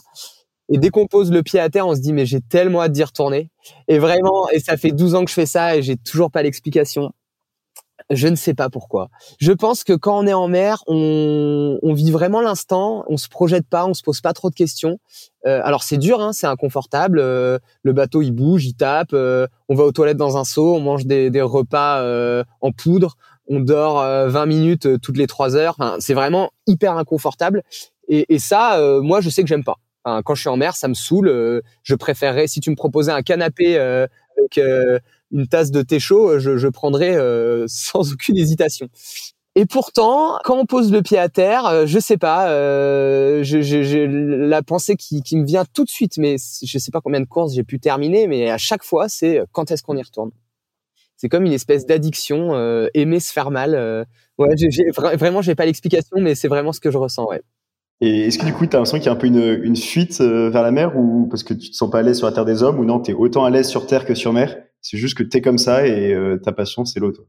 Et 0.68 0.78
dès 0.78 0.90
qu'on 0.90 1.06
pose 1.06 1.30
le 1.30 1.42
pied 1.42 1.60
à 1.60 1.68
terre, 1.68 1.86
on 1.86 1.94
se 1.94 2.00
dit, 2.00 2.12
mais 2.12 2.26
j'ai 2.26 2.40
tellement 2.40 2.82
hâte 2.82 2.92
d'y 2.92 3.04
retourner. 3.04 3.50
Et 3.86 3.98
vraiment, 3.98 4.48
et 4.50 4.58
ça 4.58 4.76
fait 4.76 4.90
12 4.90 5.14
ans 5.14 5.24
que 5.24 5.30
je 5.30 5.34
fais 5.34 5.46
ça 5.46 5.76
et 5.76 5.82
j'ai 5.82 5.96
toujours 5.96 6.30
pas 6.30 6.42
l'explication. 6.42 7.12
Je 8.08 8.28
ne 8.28 8.36
sais 8.36 8.54
pas 8.54 8.70
pourquoi. 8.70 9.08
Je 9.38 9.52
pense 9.52 9.84
que 9.84 9.92
quand 9.92 10.18
on 10.18 10.26
est 10.26 10.32
en 10.32 10.48
mer, 10.48 10.82
on, 10.86 11.78
on 11.82 11.92
vit 11.92 12.10
vraiment 12.10 12.40
l'instant, 12.40 13.04
on 13.08 13.16
se 13.16 13.28
projette 13.28 13.68
pas, 13.68 13.86
on 13.86 13.94
se 13.94 14.02
pose 14.02 14.20
pas 14.20 14.32
trop 14.32 14.50
de 14.50 14.54
questions. 14.54 14.98
Euh, 15.46 15.60
alors 15.64 15.82
c'est 15.82 15.96
dur, 15.96 16.20
hein, 16.20 16.32
c'est 16.32 16.46
inconfortable. 16.46 17.18
Euh, 17.18 17.58
le 17.82 17.92
bateau 17.92 18.22
il 18.22 18.32
bouge, 18.32 18.66
il 18.66 18.74
tape. 18.74 19.12
Euh, 19.12 19.46
on 19.68 19.74
va 19.74 19.84
aux 19.84 19.92
toilettes 19.92 20.16
dans 20.16 20.36
un 20.36 20.44
seau, 20.44 20.74
on 20.74 20.80
mange 20.80 21.06
des, 21.06 21.30
repas 21.40 22.02
en 22.60 22.72
poudre, 22.72 23.16
on 23.48 23.60
dort 23.60 24.02
20 24.28 24.46
minutes 24.46 25.00
toutes 25.00 25.16
les 25.16 25.26
3 25.26 25.56
heures. 25.56 25.76
C'est 25.98 26.14
vraiment 26.14 26.50
hyper 26.66 26.96
inconfortable. 26.96 27.62
Et, 28.08 28.38
ça, 28.38 28.78
moi 29.00 29.20
je 29.20 29.30
sais 29.30 29.42
que 29.42 29.48
j'aime 29.48 29.64
pas. 29.64 29.76
Quand 30.04 30.34
je 30.34 30.40
suis 30.40 30.48
en 30.48 30.56
mer, 30.56 30.76
ça 30.76 30.88
me 30.88 30.94
saoule. 30.94 31.62
je 31.82 31.94
préférerais 31.94 32.46
si 32.46 32.60
tu 32.60 32.70
me 32.70 32.76
proposais 32.76 33.12
un 33.12 33.22
canapé 33.22 33.78
une 35.32 35.46
tasse 35.46 35.70
de 35.70 35.82
thé 35.82 35.98
chaud, 36.00 36.38
je, 36.38 36.56
je 36.56 36.68
prendrais 36.68 37.16
euh, 37.16 37.64
sans 37.68 38.12
aucune 38.12 38.36
hésitation. 38.36 38.88
Et 39.56 39.66
pourtant, 39.66 40.38
quand 40.44 40.56
on 40.56 40.64
pose 40.64 40.92
le 40.92 41.02
pied 41.02 41.18
à 41.18 41.28
terre, 41.28 41.66
euh, 41.66 41.84
je 41.84 41.98
sais 41.98 42.16
pas, 42.16 42.50
euh, 42.50 43.42
je, 43.42 43.62
je, 43.62 43.98
la 43.98 44.62
pensée 44.62 44.94
qui, 44.94 45.22
qui, 45.22 45.36
me 45.36 45.44
vient 45.44 45.64
tout 45.64 45.84
de 45.84 45.90
suite, 45.90 46.18
mais 46.18 46.36
je 46.62 46.78
sais 46.78 46.92
pas 46.92 47.00
combien 47.00 47.20
de 47.20 47.26
courses 47.26 47.54
j'ai 47.54 47.64
pu 47.64 47.80
terminer, 47.80 48.28
mais 48.28 48.48
à 48.48 48.58
chaque 48.58 48.84
fois, 48.84 49.08
c'est 49.08 49.42
quand 49.50 49.70
est-ce 49.72 49.82
qu'on 49.82 49.96
y 49.96 50.02
retourne? 50.02 50.30
C'est 51.16 51.28
comme 51.28 51.44
une 51.44 51.52
espèce 51.52 51.84
d'addiction, 51.84 52.54
aimer 52.94 53.20
se 53.20 53.30
faire 53.30 53.50
mal. 53.50 54.06
ouais, 54.38 54.54
j'ai, 54.56 54.90
vraiment, 54.94 55.42
j'ai 55.42 55.54
pas 55.54 55.66
l'explication, 55.66 56.16
mais 56.18 56.34
c'est 56.34 56.48
vraiment 56.48 56.72
ce 56.72 56.80
que 56.80 56.90
je 56.90 56.96
ressens. 56.96 57.26
Ouais. 57.26 57.42
Et 58.00 58.28
est-ce 58.28 58.38
que 58.38 58.46
du 58.46 58.54
coup, 58.54 58.64
tu 58.64 58.74
as 58.74 58.78
l'impression 58.78 58.96
qu'il 58.96 59.06
y 59.06 59.10
a 59.10 59.12
un 59.12 59.16
peu 59.16 59.26
une, 59.26 59.60
une 59.62 59.76
fuite 59.76 60.22
vers 60.22 60.62
la 60.62 60.70
mer 60.70 60.96
ou 60.96 61.26
parce 61.28 61.42
que 61.42 61.52
tu 61.52 61.70
te 61.70 61.76
sens 61.76 61.90
pas 61.90 61.98
à 61.98 62.02
l'aise 62.02 62.16
sur 62.16 62.26
la 62.26 62.32
terre 62.32 62.46
des 62.46 62.62
hommes 62.62 62.78
ou 62.78 62.86
non, 62.86 63.00
tu 63.00 63.10
es 63.10 63.14
autant 63.14 63.44
à 63.44 63.50
l'aise 63.50 63.68
sur 63.68 63.86
terre 63.86 64.06
que 64.06 64.14
sur 64.14 64.32
mer? 64.32 64.56
C'est 64.82 64.96
juste 64.96 65.16
que 65.16 65.22
tu 65.22 65.36
es 65.36 65.40
comme 65.40 65.58
ça 65.58 65.86
et 65.86 66.12
euh, 66.12 66.38
ta 66.38 66.52
passion, 66.52 66.84
c'est 66.84 67.00
l'autre. 67.00 67.22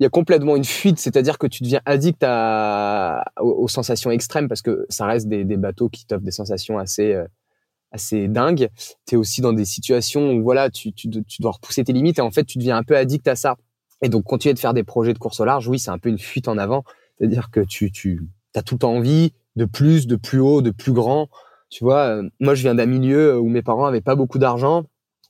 Il 0.00 0.04
y 0.04 0.06
a 0.06 0.10
complètement 0.10 0.56
une 0.56 0.64
fuite, 0.64 0.98
c'est-à-dire 0.98 1.38
que 1.38 1.46
tu 1.46 1.62
deviens 1.62 1.80
addict 1.84 2.22
à, 2.22 3.24
aux, 3.40 3.68
sensations 3.68 4.10
extrêmes 4.10 4.48
parce 4.48 4.62
que 4.62 4.86
ça 4.88 5.06
reste 5.06 5.28
des, 5.28 5.44
des 5.44 5.56
bateaux 5.56 5.88
qui 5.88 6.06
t'offrent 6.06 6.24
des 6.24 6.30
sensations 6.30 6.78
assez 6.78 7.12
euh, 7.12 7.24
assez 7.92 8.26
dingues. 8.26 8.68
Tu 9.06 9.14
es 9.14 9.18
aussi 9.18 9.40
dans 9.40 9.52
des 9.52 9.64
situations 9.64 10.32
où 10.32 10.42
voilà, 10.42 10.70
tu, 10.70 10.92
tu, 10.92 11.08
tu, 11.10 11.42
dois 11.42 11.52
repousser 11.52 11.84
tes 11.84 11.92
limites 11.92 12.18
et 12.18 12.22
en 12.22 12.30
fait, 12.30 12.44
tu 12.44 12.58
deviens 12.58 12.76
un 12.76 12.82
peu 12.82 12.96
addict 12.96 13.28
à 13.28 13.36
ça. 13.36 13.56
Et 14.02 14.08
donc, 14.08 14.24
continuer 14.24 14.54
de 14.54 14.58
faire 14.58 14.74
des 14.74 14.82
projets 14.82 15.12
de 15.12 15.18
course 15.18 15.38
au 15.40 15.44
large, 15.44 15.68
oui, 15.68 15.78
c'est 15.78 15.90
un 15.90 15.98
peu 15.98 16.08
une 16.08 16.18
fuite 16.18 16.48
en 16.48 16.58
avant. 16.58 16.84
C'est-à-dire 17.18 17.50
que 17.50 17.60
tu, 17.60 17.92
tu 17.92 18.22
as 18.54 18.62
tout 18.62 18.74
le 18.74 18.80
temps 18.80 18.94
envie 18.94 19.32
de 19.54 19.64
plus, 19.64 20.06
de 20.06 20.16
plus 20.16 20.40
haut, 20.40 20.62
de 20.62 20.70
plus 20.70 20.92
grand. 20.92 21.28
Tu 21.70 21.84
vois, 21.84 22.06
euh, 22.06 22.28
moi, 22.40 22.54
je 22.54 22.62
viens 22.62 22.74
d'un 22.74 22.86
milieu 22.86 23.38
où 23.38 23.48
mes 23.48 23.62
parents 23.62 23.84
avaient 23.84 24.00
pas 24.00 24.16
beaucoup 24.16 24.38
d'argent 24.38 24.84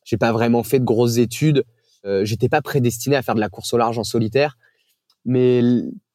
j'ai 0.05 0.17
pas 0.17 0.33
vraiment 0.33 0.63
fait 0.63 0.79
de 0.79 0.85
grosses 0.85 1.19
études. 1.19 1.65
Euh, 2.05 2.25
J'étais 2.25 2.49
pas 2.49 2.63
prédestiné 2.63 3.17
à 3.17 3.23
faire 3.23 3.35
de 3.35 3.41
la 3.41 3.49
course 3.49 3.73
au 3.73 3.79
large 3.79 3.99
en 3.99 4.05
solitaire, 4.05 4.59
mais 5.25 5.63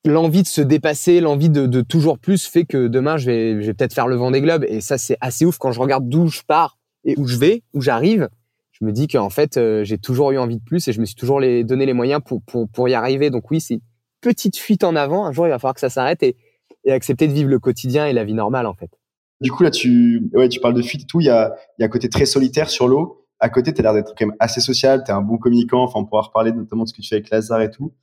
l'envie 0.05 0.43
de 0.43 0.47
se 0.47 0.61
dépasser, 0.61 1.21
l'envie 1.21 1.49
de, 1.49 1.65
de, 1.65 1.81
toujours 1.81 2.19
plus 2.19 2.45
fait 2.45 2.65
que 2.65 2.87
demain 2.87 3.17
je 3.17 3.25
vais, 3.25 3.61
je 3.61 3.67
vais 3.67 3.73
peut-être 3.73 3.93
faire 3.93 4.07
le 4.07 4.15
vent 4.15 4.31
des 4.31 4.41
globes. 4.41 4.65
Et 4.67 4.81
ça, 4.81 4.97
c'est 4.97 5.17
assez 5.21 5.45
ouf 5.45 5.57
quand 5.57 5.71
je 5.71 5.79
regarde 5.79 6.07
d'où 6.07 6.27
je 6.27 6.41
pars 6.45 6.77
et 7.05 7.15
où 7.17 7.25
je 7.25 7.37
vais, 7.37 7.63
où 7.73 7.81
j'arrive. 7.81 8.29
Je 8.71 8.85
me 8.85 8.91
dis 8.91 9.07
qu'en 9.07 9.29
fait, 9.29 9.57
euh, 9.57 9.83
j'ai 9.83 9.97
toujours 9.97 10.31
eu 10.31 10.37
envie 10.37 10.57
de 10.57 10.63
plus 10.63 10.87
et 10.87 10.93
je 10.93 10.99
me 10.99 11.05
suis 11.05 11.15
toujours 11.15 11.39
donné 11.39 11.85
les 11.85 11.93
moyens 11.93 12.21
pour, 12.23 12.41
pour, 12.43 12.69
pour 12.69 12.87
y 12.87 12.93
arriver. 12.93 13.29
Donc 13.29 13.49
oui, 13.49 13.59
c'est 13.59 13.79
petite 14.21 14.57
fuite 14.57 14.83
en 14.83 14.95
avant. 14.95 15.25
Un 15.25 15.31
jour, 15.31 15.47
il 15.47 15.49
va 15.49 15.57
falloir 15.57 15.73
que 15.73 15.79
ça 15.79 15.89
s'arrête 15.89 16.21
et, 16.21 16.35
et 16.85 16.91
accepter 16.91 17.27
de 17.27 17.33
vivre 17.33 17.49
le 17.49 17.59
quotidien 17.59 18.05
et 18.05 18.13
la 18.13 18.23
vie 18.23 18.33
normale, 18.33 18.67
en 18.67 18.73
fait. 18.73 18.91
Du 19.41 19.51
coup, 19.51 19.63
là, 19.63 19.71
tu, 19.71 20.29
ouais, 20.33 20.49
tu 20.49 20.59
parles 20.59 20.73
de 20.73 20.81
fuite 20.81 21.03
et 21.03 21.05
tout. 21.05 21.21
Il 21.21 21.25
y 21.25 21.29
a, 21.29 21.55
il 21.77 21.81
y 21.81 21.83
a 21.83 21.87
un 21.87 21.89
côté 21.89 22.09
très 22.09 22.25
solitaire 22.25 22.69
sur 22.69 22.87
l'eau 22.87 23.26
à 23.39 23.49
côté, 23.49 23.73
tu 23.73 23.79
as 23.79 23.83
l'air 23.83 23.93
d'être 23.93 24.13
quand 24.17 24.25
même 24.25 24.35
assez 24.39 24.61
social, 24.61 25.03
tu 25.03 25.11
es 25.11 25.13
un 25.13 25.21
bon 25.21 25.37
communicant, 25.37 25.83
enfin, 25.83 25.99
on 25.99 26.05
pourra 26.05 26.23
reparler 26.23 26.51
notamment 26.51 26.83
de 26.83 26.89
ce 26.89 26.93
que 26.93 27.01
tu 27.01 27.07
fais 27.07 27.15
avec 27.15 27.29
Lazare 27.29 27.61
et 27.61 27.69
tout. 27.69 27.93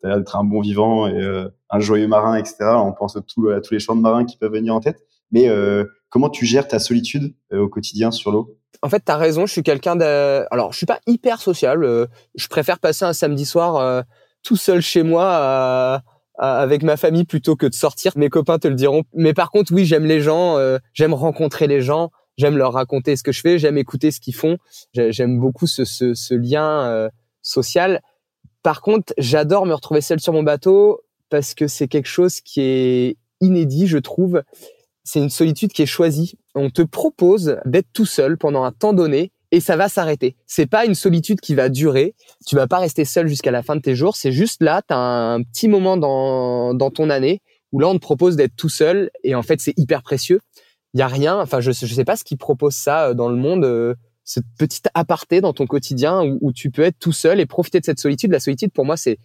Tu 0.00 0.06
as 0.06 0.10
l'air 0.10 0.18
d'être 0.18 0.36
un 0.36 0.44
bon 0.44 0.60
vivant 0.60 1.06
et 1.06 1.20
euh, 1.20 1.48
un 1.70 1.80
joyeux 1.80 2.08
marin, 2.08 2.36
etc. 2.36 2.56
On 2.76 2.92
pense 2.92 3.16
à, 3.16 3.20
à 3.20 3.60
tous 3.60 3.72
les 3.72 3.80
chants 3.80 3.96
de 3.96 4.00
marins 4.00 4.24
qui 4.24 4.36
peuvent 4.36 4.52
venir 4.52 4.74
en 4.74 4.80
tête. 4.80 5.04
Mais 5.30 5.48
euh, 5.48 5.84
comment 6.08 6.30
tu 6.30 6.46
gères 6.46 6.68
ta 6.68 6.78
solitude 6.78 7.34
euh, 7.52 7.60
au 7.60 7.68
quotidien 7.68 8.10
sur 8.10 8.32
l'eau? 8.32 8.56
En 8.80 8.88
fait, 8.88 9.04
tu 9.04 9.12
as 9.12 9.16
raison, 9.16 9.44
je 9.44 9.52
suis 9.52 9.62
quelqu'un 9.62 9.96
de... 9.96 10.46
Alors, 10.52 10.72
je 10.72 10.78
suis 10.78 10.86
pas 10.86 11.00
hyper 11.06 11.40
social. 11.40 12.08
je 12.34 12.48
préfère 12.48 12.78
passer 12.78 13.04
un 13.04 13.12
samedi 13.12 13.44
soir 13.44 14.04
tout 14.44 14.56
seul 14.56 14.80
chez 14.80 15.02
moi 15.02 16.00
avec 16.38 16.84
ma 16.84 16.96
famille 16.96 17.24
plutôt 17.24 17.56
que 17.56 17.66
de 17.66 17.74
sortir. 17.74 18.12
Mes 18.16 18.28
copains 18.28 18.60
te 18.60 18.68
le 18.68 18.76
diront. 18.76 19.02
Mais 19.14 19.34
par 19.34 19.50
contre, 19.50 19.72
oui, 19.74 19.84
j'aime 19.84 20.04
les 20.04 20.20
gens, 20.20 20.58
j'aime 20.92 21.12
rencontrer 21.12 21.66
les 21.66 21.80
gens 21.80 22.10
j'aime 22.38 22.56
leur 22.56 22.72
raconter 22.72 23.16
ce 23.16 23.22
que 23.22 23.32
je 23.32 23.40
fais, 23.40 23.58
j'aime 23.58 23.76
écouter 23.76 24.10
ce 24.10 24.20
qu'ils 24.20 24.34
font, 24.34 24.56
j'aime 24.94 25.38
beaucoup 25.38 25.66
ce, 25.66 26.34
lien 26.34 26.86
euh, 26.86 27.10
social. 27.42 28.00
Par 28.62 28.80
contre, 28.80 29.12
j'adore 29.18 29.66
me 29.66 29.74
retrouver 29.74 30.00
seul 30.00 30.20
sur 30.20 30.32
mon 30.32 30.42
bateau 30.42 31.02
parce 31.28 31.54
que 31.54 31.66
c'est 31.66 31.88
quelque 31.88 32.08
chose 32.08 32.40
qui 32.40 32.60
est 32.60 33.16
inédit, 33.40 33.86
je 33.86 33.98
trouve. 33.98 34.42
C'est 35.04 35.20
une 35.20 35.30
solitude 35.30 35.72
qui 35.72 35.82
est 35.82 35.86
choisie. 35.86 36.38
On 36.54 36.70
te 36.70 36.82
propose 36.82 37.58
d'être 37.64 37.88
tout 37.92 38.06
seul 38.06 38.38
pendant 38.38 38.62
un 38.62 38.72
temps 38.72 38.92
donné 38.92 39.32
et 39.50 39.60
ça 39.60 39.76
va 39.76 39.88
s'arrêter. 39.88 40.36
C'est 40.46 40.66
pas 40.66 40.84
une 40.84 40.94
solitude 40.94 41.40
qui 41.40 41.54
va 41.54 41.68
durer. 41.68 42.14
Tu 42.46 42.56
vas 42.56 42.66
pas 42.66 42.78
rester 42.78 43.04
seul 43.04 43.26
jusqu'à 43.26 43.50
la 43.50 43.62
fin 43.62 43.76
de 43.76 43.80
tes 43.80 43.94
jours. 43.94 44.16
C'est 44.16 44.32
juste 44.32 44.62
là, 44.62 44.82
tu 44.86 44.92
as 44.92 44.98
un 44.98 45.42
petit 45.42 45.68
moment 45.68 45.96
dans, 45.96 46.74
dans 46.74 46.90
ton 46.90 47.10
année 47.10 47.40
où 47.72 47.80
là, 47.80 47.88
on 47.88 47.94
te 47.94 48.00
propose 48.00 48.36
d'être 48.36 48.56
tout 48.56 48.68
seul 48.68 49.10
et 49.24 49.34
en 49.34 49.42
fait, 49.42 49.60
c'est 49.60 49.74
hyper 49.78 50.02
précieux 50.02 50.40
il 50.94 51.00
y 51.00 51.02
a 51.02 51.08
rien. 51.08 51.40
Enfin, 51.40 51.60
je, 51.60 51.72
je 51.72 51.86
sais 51.86 52.04
pas 52.04 52.16
ce 52.16 52.24
qui 52.24 52.36
propose 52.36 52.74
ça 52.74 53.08
euh, 53.08 53.14
dans 53.14 53.28
le 53.28 53.36
monde, 53.36 53.64
euh, 53.64 53.94
cette 54.24 54.44
petite 54.58 54.88
aparté 54.92 55.40
dans 55.40 55.54
ton 55.54 55.66
quotidien 55.66 56.22
où, 56.42 56.52
tu 56.52 56.70
peux 56.70 56.82
être 56.82 56.98
tout 56.98 57.12
seul 57.12 57.40
et 57.40 57.46
profiter 57.46 57.80
de 57.80 57.86
cette 57.86 57.98
solitude. 57.98 58.30
La 58.30 58.40
solitude, 58.40 58.70
pour 58.72 58.84
moi, 58.84 58.96
c'est 58.98 59.18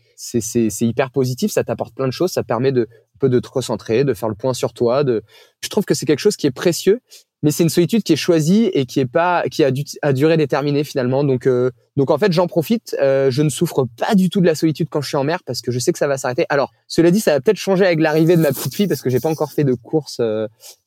hyper 0.80 1.12
positif. 1.12 1.52
Ça 1.52 1.66
t'apporte 1.66 1.94
plein 1.94 2.08
de 2.08 2.14
choses. 2.14 2.32
Ça 2.32 2.44
permet 2.44 2.72
de 2.72 2.88
peu 3.20 3.28
de 3.28 3.40
te 3.40 3.50
recentrer, 3.50 4.06
de 4.06 4.14
faire 4.14 4.30
le 4.30 4.36
point 4.36 4.54
sur 4.54 4.72
toi. 4.72 5.04
Je 5.04 5.70
trouve 5.70 5.84
que 5.84 5.94
c'est 5.94 6.06
quelque 6.06 6.20
chose 6.20 6.38
qui 6.38 6.48
est 6.48 6.52
précieux. 6.52 7.02
Mais 7.44 7.52
c'est 7.52 7.64
une 7.64 7.70
solitude 7.70 8.04
qui 8.04 8.14
est 8.14 8.18
choisie 8.18 8.72
et 8.74 8.86
qui 8.86 9.02
est 9.02 9.06
pas 9.06 9.44
qui 9.52 9.66
a, 9.66 9.72
du, 9.72 9.84
a 10.02 10.14
durée 10.14 10.38
déterminée 10.38 10.86
finalement. 10.86 11.26
Donc 11.26 11.46
euh, 11.46 11.72
donc 11.98 12.10
en 12.10 12.18
fait 12.18 12.32
j'en 12.32 12.48
profite. 12.48 12.96
Euh, 13.02 13.30
je 13.30 13.42
ne 13.42 13.50
souffre 13.50 13.86
pas 13.98 14.16
du 14.16 14.30
tout 14.30 14.40
de 14.40 14.46
la 14.46 14.56
solitude 14.56 14.88
quand 14.90 15.02
je 15.02 15.10
suis 15.10 15.18
en 15.18 15.26
mer 15.26 15.44
parce 15.46 15.62
que 15.62 15.70
je 15.70 15.78
sais 15.78 15.92
que 15.92 16.00
ça 16.00 16.08
va 16.08 16.18
s'arrêter. 16.18 16.46
Alors 16.48 16.72
cela 16.88 17.12
dit, 17.12 17.20
ça 17.20 17.34
va 17.34 17.42
peut-être 17.42 17.58
changer 17.58 17.86
avec 17.86 18.00
l'arrivée 18.00 18.38
de 18.38 18.42
ma 18.42 18.54
petite 18.54 18.74
fille 18.74 18.88
parce 18.88 19.02
que 19.02 19.10
j'ai 19.10 19.20
pas 19.20 19.30
encore 19.30 19.52
fait 19.52 19.66
de 19.66 19.74
course 19.74 20.22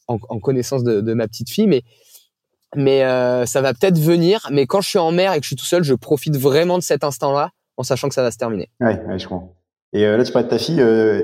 en, 0.09 0.19
connaissance 0.41 0.85
de, 0.85 1.15
ma 1.15 1.27
petite 1.27 1.51
fille, 1.51 1.67
mais 1.67 1.83
mais 2.75 3.05
euh, 3.05 3.47
ça 3.47 3.61
va 3.63 3.73
peut-être 3.73 3.99
venir. 3.99 4.47
Mais 4.51 4.67
quand 4.67 4.81
je 4.81 4.89
suis 4.89 4.99
en 4.99 5.13
mer 5.13 5.33
et 5.33 5.39
que 5.39 5.45
je 5.45 5.49
suis 5.49 5.57
tout 5.57 5.65
seul, 5.65 5.83
je 5.83 5.95
profite 5.95 6.37
vraiment 6.37 6.79
de 6.79 6.83
cet 6.83 7.05
instant-là, 7.05 7.51
en 7.77 7.83
sachant 7.83 8.09
que 8.09 8.15
ça 8.15 8.23
va 8.23 8.31
se 8.31 8.39
terminer. 8.39 8.71
Ouais, 8.81 9.01
je 9.17 9.27
comprends. 9.27 9.55
Et 9.93 10.05
euh, 10.05 10.17
là, 10.17 10.25
tu 10.25 10.33
parlais 10.33 10.47
de 10.47 10.51
ta 10.51 10.59
fille. 10.59 10.81
Euh, 10.81 11.23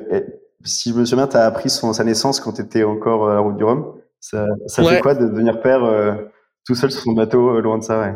si 0.65 0.91
je 0.91 0.95
me 0.95 1.05
souviens, 1.05 1.27
tu 1.27 1.37
as 1.37 1.45
appris 1.45 1.69
son, 1.69 1.93
sa 1.93 2.05
naissance 2.05 2.41
quand 2.41 2.53
tu 2.53 2.63
étais 2.63 2.85
encore 2.85 3.29
à 3.29 3.35
la 3.35 3.41
route 3.41 3.57
du 3.57 3.65
Rhum. 3.65 3.95
Ça, 4.21 4.47
ça 4.67 4.85
fait 4.85 5.01
quoi 5.01 5.15
de 5.15 5.27
devenir 5.27 5.61
père 5.61 5.83
tout 6.65 6.77
seul 6.77 6.93
sur 6.93 7.03
son 7.03 7.13
bateau, 7.13 7.61
loin 7.61 7.79
de 7.79 7.83
ça 7.83 7.99
ouais? 7.99 8.15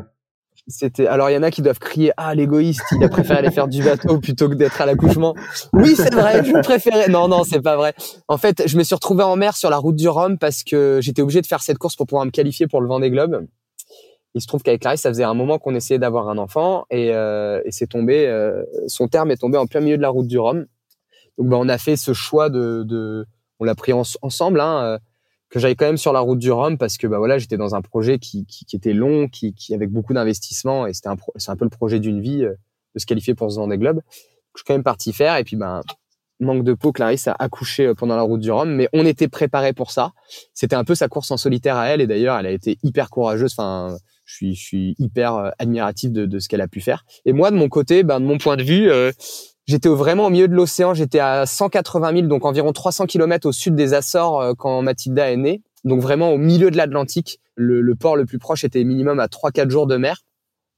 C'était. 0.69 1.07
Alors 1.07 1.31
il 1.31 1.35
y 1.35 1.37
en 1.37 1.45
a 1.45 1.53
qui 1.53 1.63
doivent 1.63 1.79
crier 1.79 2.13
ah 2.17 2.35
l'égoïste, 2.35 2.83
il 2.93 3.05
a 3.05 3.09
préféré 3.09 3.39
aller 3.39 3.53
faire 3.53 3.69
du 3.69 3.85
bateau 3.85 4.19
plutôt 4.19 4.49
que 4.49 4.55
d'être 4.55 4.81
à 4.81 4.87
l'accouchement. 4.87 5.35
Oui 5.73 5.95
c'est 5.95 6.13
vrai, 6.13 6.45
je 6.45 6.61
préférais. 6.61 7.09
Non 7.09 7.29
non 7.29 7.45
c'est 7.45 7.61
pas 7.61 7.77
vrai. 7.77 7.95
En 8.27 8.37
fait 8.37 8.67
je 8.67 8.77
me 8.77 8.83
suis 8.83 8.95
retrouvé 8.95 9.23
en 9.23 9.37
mer 9.37 9.57
sur 9.57 9.71
la 9.71 9.77
route 9.77 9.95
du 9.95 10.09
Rhum 10.09 10.39
parce 10.39 10.65
que 10.65 10.99
j'étais 11.01 11.23
obligé 11.23 11.41
de 11.41 11.47
faire 11.47 11.63
cette 11.63 11.79
course 11.79 11.95
pour 11.95 12.07
pouvoir 12.07 12.27
me 12.27 12.33
qualifier 12.33 12.67
pour 12.67 12.81
le 12.81 12.89
Vendée 12.89 13.11
Globe. 13.11 13.47
Il 14.35 14.41
se 14.41 14.49
trouve 14.49 14.63
qu'avec 14.63 14.81
Clarisse 14.81 15.03
ça 15.03 15.09
faisait 15.09 15.25
un 15.25 15.35
moment 15.35 15.59
qu'on 15.61 15.75
essayait 15.75 16.01
d'avoir 16.01 16.29
un 16.29 16.37
enfant 16.37 16.85
et, 16.91 17.15
euh, 17.15 17.63
et 17.65 17.71
c'est 17.71 17.87
tombé. 17.87 18.27
Euh, 18.27 18.65
son 18.89 19.07
terme 19.07 19.31
est 19.31 19.37
tombé 19.37 19.59
en 19.59 19.67
plein 19.67 19.81
milieu 19.81 19.97
de 19.97 20.03
la 20.03 20.09
route 20.09 20.27
du 20.27 20.39
Rhum. 20.39 20.67
Donc 21.39 21.49
bah, 21.49 21.59
on 21.61 21.69
a 21.69 21.79
fait 21.79 21.97
ce 21.97 22.13
choix 22.13 22.51
de, 22.51 22.83
de 22.83 23.25
on 23.61 23.65
l'a 23.65 23.75
pris 23.75 23.93
ensemble. 23.93 24.61
Hein, 24.61 24.83
euh, 24.83 24.99
que 25.49 25.59
j'aille 25.59 25.77
quand 25.77 25.87
même 25.87 25.97
sur 25.97 26.13
la 26.13 26.21
route 26.21 26.39
du 26.39 26.51
Rhum 26.51 26.79
parce 26.79 26.97
que 26.97 27.07
bah 27.07 27.19
voilà 27.19 27.39
j'étais 27.39 27.57
dans 27.57 27.75
un 27.75 27.83
projet 27.83 28.19
qui, 28.19 28.47
qui, 28.47 28.65
qui 28.65 28.77
était 28.77 28.93
long, 28.93 29.29
qui, 29.29 29.55
qui 29.55 29.75
avec 29.75 29.91
beaucoup 29.91 30.13
d'investissement 30.13 30.87
et 30.87 30.93
c'était 30.93 31.09
un 31.09 31.17
c'est 31.37 31.51
un 31.51 31.57
peu 31.57 31.65
le 31.65 31.71
projet 31.71 32.01
d'une 32.01 32.21
vie 32.21 32.45
euh, 32.45 32.55
de 32.95 33.01
se 33.01 33.07
qualifier 33.07 33.35
pour 33.35 33.51
ce 33.51 33.57
Vendée 33.57 33.79
Globe. 33.79 34.01
Je 34.55 34.61
suis 34.61 34.65
quand 34.67 34.75
même 34.75 34.83
parti 34.83 35.13
faire 35.13 35.37
et 35.37 35.45
puis 35.45 35.57
ben 35.57 35.83
manque 36.39 36.65
de 36.65 36.75
peau, 36.75 36.93
Clarisse 36.93 37.29
a 37.29 37.37
accouché 37.39 37.87
euh, 37.87 37.95
pendant 37.95 38.17
la 38.17 38.23
route 38.23 38.41
du 38.41 38.51
Rhum, 38.51 38.75
mais 38.75 38.89
on 38.93 39.07
était 39.07 39.29
préparé 39.29 39.73
pour 39.73 39.91
ça. 39.91 40.13
C'était 40.53 40.77
un 40.77 40.85
peu 40.85 40.95
sa 40.95 41.09
course 41.09 41.31
en 41.31 41.37
solitaire 41.37 41.77
à 41.77 41.89
elle 41.89 42.01
et 42.01 42.07
d'ailleurs 42.07 42.39
elle 42.39 42.47
a 42.47 42.51
été 42.51 42.79
hyper 42.83 43.09
courageuse. 43.09 43.53
Enfin 43.57 43.97
je 44.25 44.35
suis, 44.35 44.55
je 44.55 44.61
suis 44.61 44.95
hyper 44.99 45.37
euh, 45.37 45.51
admiratif 45.59 46.11
de, 46.11 46.27
de 46.27 46.39
ce 46.39 46.49
qu'elle 46.49 46.61
a 46.61 46.69
pu 46.69 46.81
faire. 46.81 47.05
Et 47.25 47.33
moi, 47.33 47.51
de 47.51 47.57
mon 47.57 47.69
côté, 47.69 48.03
ben, 48.03 48.21
de 48.21 48.27
mon 48.27 48.39
point 48.39 48.57
de 48.57 48.65
vue, 48.65 48.91
J'étais 49.67 49.89
vraiment 49.89 50.27
au 50.27 50.31
milieu 50.31 50.47
de 50.47 50.55
l'océan, 50.55 50.95
j'étais 50.95 51.19
à 51.19 51.45
180 51.45 52.13
000, 52.13 52.27
donc 52.29 52.45
environ 52.45 52.73
300 52.73 53.07
km 53.07 53.49
au 53.49 53.53
sud 53.53 53.75
des 53.75 53.95
Açores 53.95 54.41
euh, 54.41 54.53
quand 54.57 54.81
Mathilda 54.81 55.33
est 55.33 55.37
née. 55.37 55.63
Donc 55.85 56.01
vraiment 56.01 56.33
au 56.33 56.39
milieu 56.39 56.71
de 56.71 56.77
l'Atlantique. 56.77 57.41
Le, 57.57 57.95
port 57.95 58.17
le 58.17 58.27
plus 58.27 58.39
proche 58.39 58.65
était 58.65 58.85
minimum 58.85 59.19
à 59.19 59.27
3-4 59.27 59.71
jours 59.71 59.87
de 59.87 59.97
mer. 59.97 60.21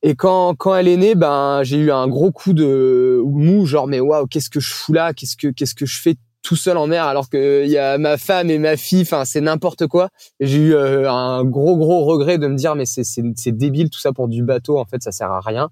Et 0.02 0.14
quand, 0.14 0.54
quand 0.54 0.74
elle 0.76 0.88
est 0.88 0.96
née, 0.96 1.14
ben 1.16 1.62
j'ai 1.64 1.76
eu 1.76 1.90
un 1.90 2.06
gros 2.06 2.30
coup 2.30 2.52
de 2.52 3.20
mou, 3.24 3.66
genre 3.66 3.88
mais 3.88 4.00
waouh, 4.00 4.26
qu'est-ce 4.26 4.48
que 4.48 4.60
je 4.60 4.72
fous 4.72 4.92
là? 4.92 5.12
Qu'est-ce 5.12 5.36
que 5.36 5.48
qu'est-ce 5.48 5.74
que 5.74 5.86
je 5.86 6.00
fais 6.00 6.14
tout 6.42 6.54
seul 6.54 6.76
en 6.76 6.86
mer? 6.86 7.04
Alors 7.04 7.28
que 7.28 7.64
il 7.64 7.70
y 7.70 7.78
a 7.78 7.98
ma 7.98 8.16
femme 8.16 8.48
et 8.48 8.58
ma 8.58 8.76
fille, 8.76 9.02
enfin 9.02 9.24
c'est 9.24 9.40
n'importe 9.40 9.88
quoi. 9.88 10.08
J'ai 10.38 10.58
eu 10.58 10.74
euh, 10.74 11.10
un 11.10 11.44
gros 11.44 11.76
gros 11.76 12.04
regret 12.04 12.38
de 12.38 12.46
me 12.46 12.54
dire 12.54 12.76
mais 12.76 12.86
c'est 12.86 13.02
c'est 13.04 13.52
débile 13.52 13.90
tout 13.90 13.98
ça 13.98 14.12
pour 14.12 14.28
du 14.28 14.44
bateau 14.44 14.78
en 14.78 14.84
fait 14.84 15.02
ça 15.02 15.10
sert 15.10 15.32
à 15.32 15.40
rien. 15.40 15.68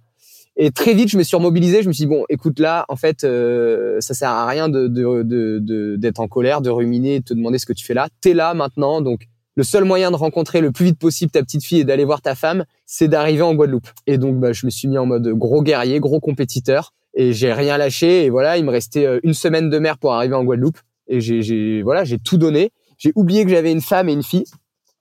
Et 0.56 0.70
très 0.70 0.94
vite, 0.94 1.10
je 1.10 1.18
me 1.18 1.22
suis 1.22 1.36
remobilisé. 1.36 1.82
Je 1.82 1.88
me 1.88 1.92
suis 1.92 2.04
dit 2.04 2.10
bon, 2.10 2.24
écoute 2.28 2.58
là, 2.58 2.86
en 2.88 2.96
fait, 2.96 3.24
euh, 3.24 4.00
ça 4.00 4.14
sert 4.14 4.30
à 4.30 4.46
rien 4.46 4.68
de 4.68 4.86
d'être 4.86 5.24
de, 5.24 5.96
de, 5.96 6.12
en 6.18 6.28
colère, 6.28 6.60
de 6.60 6.70
ruminer, 6.70 7.20
de 7.20 7.24
te 7.24 7.34
demander 7.34 7.58
ce 7.58 7.66
que 7.66 7.72
tu 7.72 7.84
fais 7.84 7.94
là. 7.94 8.08
T'es 8.20 8.32
là 8.32 8.54
maintenant, 8.54 9.02
donc 9.02 9.28
le 9.54 9.62
seul 9.62 9.84
moyen 9.84 10.10
de 10.10 10.16
rencontrer 10.16 10.60
le 10.60 10.72
plus 10.72 10.86
vite 10.86 10.98
possible 10.98 11.30
ta 11.30 11.42
petite 11.42 11.64
fille 11.64 11.80
et 11.80 11.84
d'aller 11.84 12.04
voir 12.04 12.20
ta 12.20 12.34
femme, 12.34 12.64
c'est 12.84 13.08
d'arriver 13.08 13.42
en 13.42 13.54
Guadeloupe. 13.54 13.88
Et 14.06 14.18
donc, 14.18 14.38
bah, 14.38 14.52
je 14.52 14.66
me 14.66 14.70
suis 14.70 14.88
mis 14.88 14.98
en 14.98 15.06
mode 15.06 15.28
gros 15.28 15.62
guerrier, 15.62 15.98
gros 15.98 16.20
compétiteur, 16.20 16.92
et 17.14 17.32
j'ai 17.32 17.52
rien 17.52 17.78
lâché. 17.78 18.24
Et 18.24 18.30
voilà, 18.30 18.58
il 18.58 18.64
me 18.64 18.70
restait 18.70 19.06
euh, 19.06 19.20
une 19.22 19.34
semaine 19.34 19.70
de 19.70 19.78
mer 19.78 19.98
pour 19.98 20.12
arriver 20.12 20.34
en 20.34 20.44
Guadeloupe. 20.44 20.78
Et 21.08 21.20
j'ai 21.20 21.82
voilà, 21.82 22.04
j'ai 22.04 22.18
tout 22.18 22.36
donné. 22.36 22.70
J'ai 22.98 23.12
oublié 23.14 23.44
que 23.44 23.50
j'avais 23.50 23.72
une 23.72 23.82
femme 23.82 24.08
et 24.08 24.12
une 24.12 24.22
fille, 24.22 24.46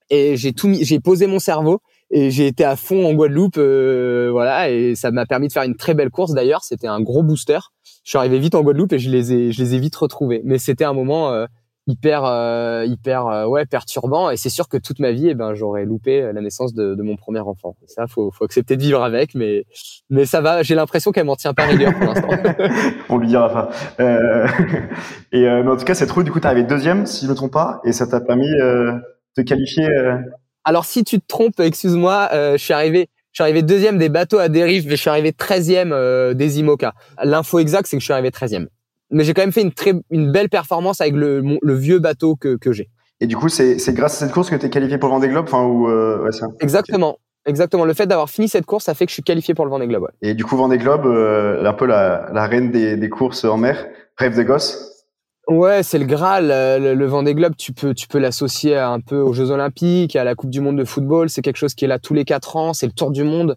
et 0.09 0.35
j'ai 0.35 0.53
tout 0.53 0.67
mis, 0.67 0.83
j'ai 0.83 0.99
posé 0.99 1.27
mon 1.27 1.39
cerveau 1.39 1.79
et 2.17 2.31
j'ai 2.31 2.47
été 2.47 2.63
à 2.63 2.77
fond 2.77 3.05
en 3.05 3.13
Guadeloupe, 3.13 3.57
euh, 3.57 4.29
voilà, 4.31 4.69
et 4.69 4.95
ça 4.95 5.11
m'a 5.11 5.25
permis 5.25 5.49
de 5.49 5.51
faire 5.51 5.63
une 5.63 5.75
très 5.75 5.93
belle 5.93 6.09
course 6.09 6.31
d'ailleurs. 6.31 6.63
C'était 6.63 6.87
un 6.87 7.01
gros 7.01 7.23
booster. 7.23 7.59
Je 8.05 8.11
suis 8.11 8.17
arrivé 8.17 8.39
vite 8.39 8.55
en 8.55 8.61
Guadeloupe 8.61 8.93
et 8.93 8.99
je 8.99 9.09
les 9.09 9.33
ai, 9.33 9.51
je 9.51 9.61
les 9.61 9.75
ai 9.75 9.79
vite 9.79 9.97
retrouvés. 9.97 10.41
Mais 10.45 10.57
c'était 10.57 10.85
un 10.85 10.93
moment 10.93 11.33
euh, 11.33 11.45
hyper, 11.87 12.23
euh, 12.23 12.85
hyper, 12.85 13.49
ouais, 13.49 13.65
perturbant. 13.65 14.29
Et 14.29 14.37
c'est 14.37 14.49
sûr 14.49 14.69
que 14.69 14.77
toute 14.77 14.99
ma 14.99 15.11
vie, 15.11 15.27
eh 15.27 15.33
ben, 15.33 15.55
j'aurais 15.55 15.83
loupé 15.83 16.31
la 16.33 16.39
naissance 16.39 16.73
de, 16.73 16.95
de, 16.95 17.03
mon 17.03 17.17
premier 17.17 17.41
enfant. 17.41 17.75
Ça, 17.85 18.07
faut, 18.07 18.31
faut 18.31 18.45
accepter 18.45 18.77
de 18.77 18.81
vivre 18.81 19.03
avec, 19.03 19.35
mais, 19.35 19.65
mais 20.09 20.25
ça 20.25 20.39
va. 20.39 20.63
J'ai 20.63 20.75
l'impression 20.75 21.11
qu'elle 21.11 21.25
m'en 21.25 21.35
tient 21.35 21.53
pas 21.53 21.65
rigueur 21.65 21.91
pour 21.95 22.13
l'instant. 22.13 22.29
On 23.09 23.17
lui 23.17 23.27
dira 23.27 23.49
pas. 23.49 23.69
et 25.33 25.41
mais 25.41 25.67
en 25.67 25.75
tout 25.75 25.83
cas, 25.83 25.95
cette 25.95 26.11
route, 26.11 26.23
du 26.23 26.31
coup, 26.31 26.39
t'es 26.39 26.47
arrivé 26.47 26.63
deuxième, 26.63 27.05
si 27.07 27.25
je 27.25 27.29
me 27.29 27.35
trompe 27.35 27.51
pas, 27.51 27.81
et 27.83 27.91
ça 27.91 28.07
t'a 28.07 28.21
permis 28.21 28.47
de 28.47 29.41
qualifier. 29.41 29.89
Alors 30.65 30.85
si 30.85 31.03
tu 31.03 31.19
te 31.19 31.25
trompes, 31.27 31.59
excuse-moi, 31.59 32.29
euh, 32.33 32.57
je 32.57 32.63
suis 32.63 32.73
arrivé, 32.73 33.07
je 33.31 33.37
suis 33.37 33.43
arrivé 33.43 33.61
deuxième 33.61 33.97
des 33.97 34.09
bateaux 34.09 34.39
à 34.39 34.49
dérive, 34.49 34.85
mais 34.87 34.95
je 34.95 35.01
suis 35.01 35.09
arrivé 35.09 35.31
treizième 35.31 35.93
euh, 35.93 36.33
des 36.33 36.59
IMOCA. 36.59 36.93
L'info 37.23 37.59
exacte, 37.59 37.87
c'est 37.87 37.97
que 37.97 38.01
je 38.01 38.05
suis 38.05 38.13
arrivé 38.13 38.31
treizième. 38.31 38.67
Mais 39.11 39.23
j'ai 39.23 39.33
quand 39.33 39.43
même 39.43 39.51
fait 39.51 39.61
une 39.61 39.71
très, 39.71 39.93
une 40.09 40.31
belle 40.31 40.49
performance 40.49 40.99
avec 40.99 41.13
le, 41.13 41.43
le 41.61 41.73
vieux 41.75 41.99
bateau 41.99 42.35
que, 42.35 42.57
que 42.57 42.73
j'ai. 42.73 42.89
Et 43.21 43.27
du 43.27 43.37
coup, 43.37 43.47
c'est 43.47 43.77
grâce 43.93 44.15
à 44.15 44.25
cette 44.25 44.33
course 44.33 44.49
que 44.49 44.55
tu 44.55 44.65
es 44.65 44.69
qualifié 44.69 44.97
pour 44.97 45.07
le 45.09 45.13
Vendée 45.13 45.29
Globe, 45.29 45.45
enfin 45.47 45.63
ou 45.63 45.87
euh, 45.87 46.23
ouais, 46.23 46.31
ça. 46.31 46.47
Exactement. 46.59 47.19
Exactement. 47.45 47.85
Le 47.85 47.93
fait 47.93 48.07
d'avoir 48.07 48.29
fini 48.31 48.49
cette 48.49 48.65
course, 48.65 48.85
ça 48.85 48.95
fait 48.95 49.05
que 49.05 49.11
je 49.11 49.13
suis 49.13 49.23
qualifié 49.23 49.53
pour 49.53 49.65
le 49.65 49.71
Vendée 49.71 49.85
Globe. 49.85 50.07
Et 50.23 50.33
du 50.33 50.43
coup, 50.43 50.57
Vendée 50.57 50.79
Globe, 50.79 51.05
euh, 51.05 51.63
un 51.63 51.73
peu 51.73 51.85
la, 51.85 52.29
la 52.33 52.47
reine 52.47 52.71
des, 52.71 52.97
des 52.97 53.09
courses 53.09 53.45
en 53.45 53.57
mer, 53.57 53.85
rêve 54.17 54.35
de 54.35 54.41
gosse. 54.41 54.94
Ouais, 55.47 55.83
c'est 55.83 55.99
le 55.99 56.05
Graal. 56.05 56.49
Euh, 56.49 56.79
le, 56.79 56.93
le 56.95 57.05
Vendée 57.05 57.35
Globe, 57.35 57.55
tu 57.55 57.71
peux, 57.71 57.93
tu 57.93 58.07
peux 58.07 58.17
l'associer 58.17 58.77
un 58.77 58.99
peu 58.99 59.19
aux 59.19 59.33
Jeux 59.33 59.51
Olympiques, 59.51 60.15
à 60.15 60.23
la 60.23 60.33
Coupe 60.33 60.49
du 60.49 60.59
Monde 60.59 60.77
de 60.77 60.85
football. 60.85 61.29
C'est 61.29 61.43
quelque 61.43 61.57
chose 61.57 61.75
qui 61.75 61.85
est 61.85 61.87
là 61.87 61.99
tous 61.99 62.15
les 62.15 62.25
quatre 62.25 62.55
ans. 62.55 62.73
C'est 62.73 62.87
le 62.87 62.91
Tour 62.93 63.11
du 63.11 63.23
Monde 63.23 63.55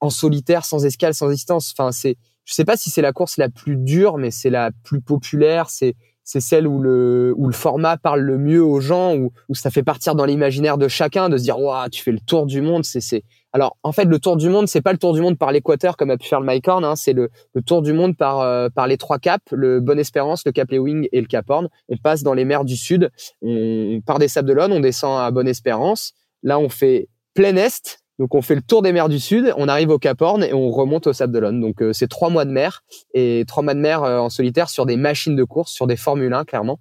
en 0.00 0.10
solitaire, 0.10 0.66
sans 0.66 0.84
escale, 0.84 1.14
sans 1.14 1.30
distance. 1.30 1.72
Enfin, 1.76 1.90
c'est, 1.90 2.16
je 2.44 2.52
sais 2.52 2.66
pas 2.66 2.76
si 2.76 2.90
c'est 2.90 3.00
la 3.00 3.12
course 3.12 3.38
la 3.38 3.48
plus 3.48 3.76
dure, 3.76 4.18
mais 4.18 4.30
c'est 4.30 4.50
la 4.50 4.70
plus 4.84 5.00
populaire. 5.00 5.70
C'est, 5.70 5.94
c'est 6.22 6.40
celle 6.40 6.66
où 6.66 6.80
le, 6.82 7.32
où 7.38 7.46
le 7.46 7.54
format 7.54 7.96
parle 7.96 8.20
le 8.20 8.36
mieux 8.36 8.62
aux 8.62 8.80
gens, 8.80 9.14
où, 9.16 9.32
où 9.48 9.54
ça 9.54 9.70
fait 9.70 9.82
partir 9.82 10.16
dans 10.16 10.26
l'imaginaire 10.26 10.76
de 10.76 10.86
chacun 10.86 11.30
de 11.30 11.38
se 11.38 11.44
dire, 11.44 11.58
waouh, 11.58 11.88
tu 11.88 12.02
fais 12.02 12.12
le 12.12 12.20
Tour 12.20 12.44
du 12.44 12.60
Monde. 12.60 12.84
C'est, 12.84 13.00
c'est, 13.00 13.24
alors, 13.56 13.78
en 13.82 13.92
fait, 13.92 14.04
le 14.04 14.18
tour 14.18 14.36
du 14.36 14.50
monde, 14.50 14.68
c'est 14.68 14.82
pas 14.82 14.92
le 14.92 14.98
tour 14.98 15.14
du 15.14 15.22
monde 15.22 15.38
par 15.38 15.50
l'équateur 15.50 15.96
comme 15.96 16.10
a 16.10 16.18
pu 16.18 16.28
faire 16.28 16.40
le 16.40 16.44
Mike 16.44 16.68
Horn, 16.68 16.84
hein, 16.84 16.94
c'est 16.94 17.14
le, 17.14 17.30
tour 17.64 17.80
du 17.80 17.94
monde 17.94 18.14
par, 18.14 18.40
euh, 18.40 18.68
par 18.68 18.86
les 18.86 18.98
trois 18.98 19.18
caps, 19.18 19.46
le 19.50 19.80
Bonne 19.80 19.98
Espérance, 19.98 20.42
le 20.44 20.52
Cap 20.52 20.70
Lewing 20.70 21.08
et 21.10 21.22
le 21.22 21.26
Cap 21.26 21.48
Horn. 21.48 21.70
On 21.88 21.96
passe 21.96 22.22
dans 22.22 22.34
les 22.34 22.44
mers 22.44 22.66
du 22.66 22.76
sud, 22.76 23.10
on 23.40 24.02
part 24.04 24.18
des 24.18 24.28
Sables 24.28 24.48
d'Olonne, 24.48 24.72
on 24.72 24.80
descend 24.80 25.18
à 25.18 25.30
Bonne 25.30 25.48
Espérance. 25.48 26.12
Là, 26.42 26.58
on 26.58 26.68
fait 26.68 27.08
plein 27.32 27.56
est, 27.56 28.04
donc 28.18 28.34
on 28.34 28.42
fait 28.42 28.56
le 28.56 28.60
tour 28.60 28.82
des 28.82 28.92
mers 28.92 29.08
du 29.08 29.18
sud, 29.18 29.54
on 29.56 29.68
arrive 29.68 29.88
au 29.88 29.98
Cap 29.98 30.20
Horn 30.20 30.44
et 30.44 30.52
on 30.52 30.68
remonte 30.68 31.06
au 31.06 31.14
Sable 31.14 31.32
d'Olonne. 31.32 31.62
Donc 31.62 31.80
euh, 31.80 31.94
c'est 31.94 32.08
trois 32.08 32.28
mois 32.28 32.44
de 32.44 32.50
mer 32.50 32.82
et 33.14 33.44
trois 33.48 33.62
mois 33.62 33.72
de 33.72 33.80
mer 33.80 34.02
euh, 34.02 34.18
en 34.18 34.28
solitaire 34.28 34.68
sur 34.68 34.84
des 34.84 34.98
machines 34.98 35.34
de 35.34 35.44
course, 35.44 35.72
sur 35.72 35.86
des 35.86 35.96
Formule 35.96 36.34
1 36.34 36.44
clairement. 36.44 36.78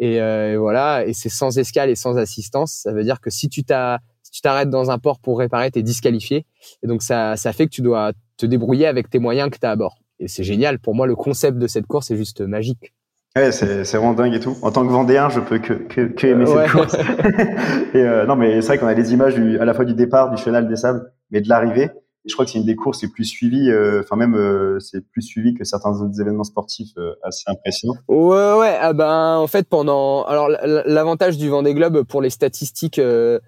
Et, 0.00 0.20
voilà, 0.56 1.06
et 1.06 1.12
c'est 1.12 1.28
sans 1.28 1.58
escale 1.58 1.90
et 1.90 1.96
sans 1.96 2.18
assistance. 2.18 2.80
Ça 2.82 2.92
veut 2.92 3.04
dire 3.04 3.20
que 3.20 3.30
si 3.30 3.48
tu 3.48 3.62
t'as 3.62 3.98
tu 4.38 4.42
t'arrêtes 4.42 4.70
dans 4.70 4.92
un 4.92 4.98
port 4.98 5.18
pour 5.18 5.40
réparer, 5.40 5.72
tu 5.72 5.80
es 5.80 5.82
disqualifié. 5.82 6.46
Et 6.84 6.86
donc, 6.86 7.02
ça, 7.02 7.34
ça 7.34 7.52
fait 7.52 7.66
que 7.66 7.72
tu 7.72 7.82
dois 7.82 8.12
te 8.36 8.46
débrouiller 8.46 8.86
avec 8.86 9.10
tes 9.10 9.18
moyens 9.18 9.50
que 9.50 9.58
tu 9.58 9.66
as 9.66 9.72
à 9.72 9.76
bord. 9.76 9.98
Et 10.20 10.28
c'est 10.28 10.44
génial. 10.44 10.78
Pour 10.78 10.94
moi, 10.94 11.08
le 11.08 11.16
concept 11.16 11.58
de 11.58 11.66
cette 11.66 11.86
course 11.86 12.12
est 12.12 12.16
juste 12.16 12.40
magique. 12.42 12.94
Ouais, 13.34 13.50
c'est, 13.50 13.84
c'est 13.84 13.96
vraiment 13.96 14.14
dingue 14.14 14.34
et 14.34 14.38
tout. 14.38 14.56
En 14.62 14.70
tant 14.70 14.86
que 14.86 14.92
Vendéen, 14.92 15.28
je 15.28 15.40
peux 15.40 15.58
que, 15.58 15.72
que, 15.72 16.02
que 16.02 16.26
aimer 16.28 16.46
cette 16.46 16.70
course. 16.70 16.94
et 17.94 17.98
euh, 17.98 18.26
non, 18.26 18.36
mais 18.36 18.62
c'est 18.62 18.68
vrai 18.68 18.78
qu'on 18.78 18.86
a 18.86 18.94
les 18.94 19.12
images 19.12 19.34
à 19.34 19.64
la 19.64 19.74
fois 19.74 19.84
du 19.84 19.94
départ, 19.94 20.30
du 20.30 20.40
chenal 20.40 20.68
des 20.68 20.76
sables, 20.76 21.12
mais 21.32 21.40
de 21.40 21.48
l'arrivée. 21.48 21.90
je 22.24 22.32
crois 22.32 22.44
que 22.44 22.52
c'est 22.52 22.58
une 22.58 22.64
des 22.64 22.76
courses 22.76 23.02
les 23.02 23.08
plus 23.08 23.24
suivies, 23.24 23.70
euh, 23.70 24.02
enfin 24.04 24.14
même 24.14 24.36
euh, 24.36 24.78
c'est 24.78 25.00
plus 25.00 25.22
suivi 25.22 25.54
que 25.54 25.64
certains 25.64 26.00
autres 26.00 26.20
événements 26.20 26.44
sportifs 26.44 26.94
assez 27.24 27.42
impressionnants. 27.48 27.96
Ouais, 28.06 28.60
ouais. 28.60 28.76
Ah 28.80 28.92
ben, 28.92 29.36
en 29.36 29.48
fait, 29.48 29.68
pendant, 29.68 30.22
alors 30.24 30.48
l'avantage 30.48 31.38
du 31.38 31.48
Vendée 31.48 31.74
Globe 31.74 32.04
pour 32.04 32.22
les 32.22 32.30
statistiques 32.30 33.00
euh, 33.00 33.40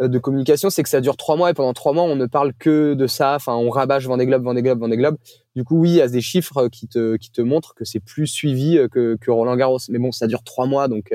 de 0.00 0.18
communication, 0.18 0.70
c'est 0.70 0.82
que 0.82 0.88
ça 0.88 1.00
dure 1.00 1.16
trois 1.16 1.36
mois 1.36 1.50
et 1.50 1.54
pendant 1.54 1.72
trois 1.72 1.92
mois, 1.92 2.04
on 2.04 2.16
ne 2.16 2.26
parle 2.26 2.52
que 2.54 2.94
de 2.94 3.06
ça. 3.06 3.34
Enfin, 3.34 3.54
on 3.54 3.70
rabâche 3.70 4.06
Vendée 4.06 4.26
Globe, 4.26 4.42
Vendée 4.42 4.62
Globe, 4.62 4.78
Vendée 4.78 4.96
Globe. 4.96 5.16
Du 5.54 5.64
coup, 5.64 5.78
oui, 5.78 5.90
il 5.90 5.96
y 5.96 6.02
a 6.02 6.08
des 6.08 6.20
chiffres 6.20 6.68
qui 6.68 6.86
te, 6.86 7.16
qui 7.16 7.30
te 7.30 7.40
montrent 7.40 7.74
que 7.74 7.84
c'est 7.84 8.00
plus 8.00 8.26
suivi 8.26 8.76
euh, 8.76 8.88
que, 8.88 9.16
que 9.20 9.30
Roland 9.30 9.56
Garros. 9.56 9.78
Mais 9.88 9.98
bon, 9.98 10.12
ça 10.12 10.26
dure 10.26 10.42
trois 10.42 10.66
mois, 10.66 10.88
donc. 10.88 11.12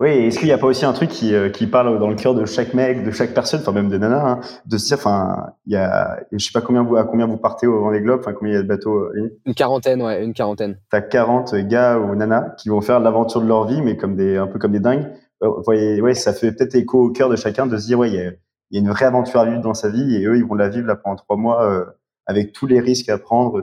Euh, 0.00 0.04
oui, 0.04 0.26
est-ce 0.26 0.38
qu'il 0.38 0.46
n'y 0.46 0.52
a 0.52 0.58
pas 0.58 0.66
aussi 0.66 0.84
un 0.84 0.92
truc 0.92 1.10
qui, 1.10 1.32
qui 1.52 1.66
parle 1.66 1.98
dans 1.98 2.08
le 2.08 2.14
cœur 2.14 2.34
de 2.34 2.44
chaque 2.44 2.74
mec, 2.74 3.04
de 3.04 3.10
chaque 3.10 3.34
personne, 3.34 3.60
enfin 3.60 3.72
même 3.72 3.88
des 3.88 3.98
nanas, 3.98 4.28
hein, 4.28 4.40
de 4.66 4.78
se 4.78 4.86
dire, 4.86 4.96
enfin, 4.98 5.52
il 5.66 5.72
y 5.72 5.76
a, 5.76 6.20
je 6.30 6.38
sais 6.38 6.52
pas 6.52 6.60
combien 6.60 6.82
vous, 6.82 6.96
à 6.96 7.04
combien 7.04 7.26
vous 7.26 7.36
partez 7.36 7.66
au 7.66 7.80
Vendée 7.80 8.00
Globe, 8.00 8.20
enfin 8.20 8.32
combien 8.32 8.52
il 8.52 8.56
y 8.56 8.58
a 8.58 8.62
de 8.62 8.68
bateaux. 8.68 9.08
Une 9.44 9.54
quarantaine, 9.54 10.02
ouais, 10.02 10.24
une 10.24 10.34
quarantaine. 10.34 10.78
T'as 10.90 11.00
40 11.00 11.54
gars 11.56 11.98
ou 11.98 12.14
nanas 12.14 12.50
qui 12.58 12.68
vont 12.68 12.80
faire 12.80 13.00
l'aventure 13.00 13.40
de 13.40 13.48
leur 13.48 13.66
vie, 13.66 13.82
mais 13.82 13.96
comme 13.96 14.14
des, 14.14 14.36
un 14.36 14.46
peu 14.46 14.58
comme 14.58 14.72
des 14.72 14.80
dingues. 14.80 15.06
Vous 15.40 15.62
voyez, 15.64 16.00
ouais, 16.00 16.14
ça 16.14 16.32
fait 16.32 16.52
peut-être 16.52 16.74
écho 16.74 17.06
au 17.06 17.10
cœur 17.10 17.28
de 17.28 17.36
chacun 17.36 17.66
de 17.66 17.76
se 17.76 17.86
dire, 17.86 17.98
ouais, 17.98 18.08
il 18.10 18.14
y 18.14 18.20
a, 18.20 18.30
il 18.70 18.76
y 18.76 18.78
a 18.78 18.80
une 18.80 18.90
vraie 18.90 19.06
aventure 19.06 19.40
à 19.40 19.46
vivre 19.46 19.62
dans 19.62 19.74
sa 19.74 19.88
vie 19.88 20.16
et 20.16 20.24
eux, 20.26 20.36
ils 20.36 20.44
vont 20.44 20.54
la 20.54 20.68
vivre 20.68 20.86
là 20.86 20.96
pendant 20.96 21.16
trois 21.16 21.36
mois 21.36 21.64
euh, 21.64 21.84
avec 22.28 22.52
tous 22.52 22.66
les 22.66 22.78
risques 22.78 23.08
à 23.08 23.18
prendre, 23.18 23.58
euh, 23.58 23.62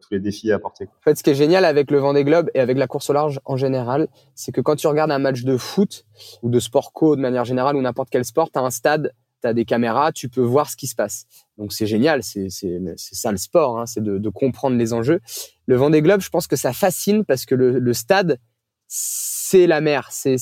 tous 0.00 0.08
les 0.10 0.18
défis 0.18 0.50
à 0.50 0.56
apporter. 0.56 0.86
En 0.86 1.02
fait, 1.04 1.16
ce 1.16 1.22
qui 1.22 1.30
est 1.30 1.34
génial 1.34 1.66
avec 1.66 1.90
le 1.90 1.98
Vendée 1.98 2.24
Globe 2.24 2.50
et 2.54 2.60
avec 2.60 2.78
la 2.78 2.86
course 2.86 3.10
au 3.10 3.12
large 3.12 3.38
en 3.44 3.56
général, 3.56 4.08
c'est 4.34 4.50
que 4.50 4.62
quand 4.62 4.76
tu 4.76 4.86
regardes 4.86 5.10
un 5.10 5.18
match 5.18 5.42
de 5.42 5.58
foot 5.58 6.06
ou 6.42 6.48
de 6.48 6.58
sport 6.58 6.94
co 6.94 7.16
de 7.16 7.20
manière 7.20 7.44
générale 7.44 7.76
ou 7.76 7.82
n'importe 7.82 8.08
quel 8.10 8.24
sport, 8.24 8.50
tu 8.50 8.58
as 8.58 8.62
un 8.62 8.70
stade, 8.70 9.12
tu 9.42 9.48
as 9.48 9.52
des 9.52 9.66
caméras, 9.66 10.10
tu 10.10 10.30
peux 10.30 10.40
voir 10.40 10.70
ce 10.70 10.76
qui 10.76 10.86
se 10.86 10.94
passe. 10.94 11.26
Donc 11.58 11.74
c'est 11.74 11.86
génial, 11.86 12.22
c'est 12.22 12.48
ça 12.96 13.30
le 13.30 13.36
sport, 13.36 13.78
hein, 13.78 13.84
c'est 13.84 14.02
de, 14.02 14.16
de, 14.16 14.28
comprendre 14.30 14.78
les 14.78 14.94
enjeux. 14.94 15.20
Le 15.66 15.76
Vendée 15.76 16.00
Globe, 16.00 16.22
je 16.22 16.30
pense 16.30 16.46
que 16.46 16.56
ça 16.56 16.72
fascine 16.72 17.26
parce 17.26 17.44
que 17.44 17.54
le, 17.54 17.78
le 17.78 17.92
stade, 17.92 18.38
c'est 18.86 19.66
la 19.66 19.82
mer, 19.82 20.08
c'est 20.10 20.38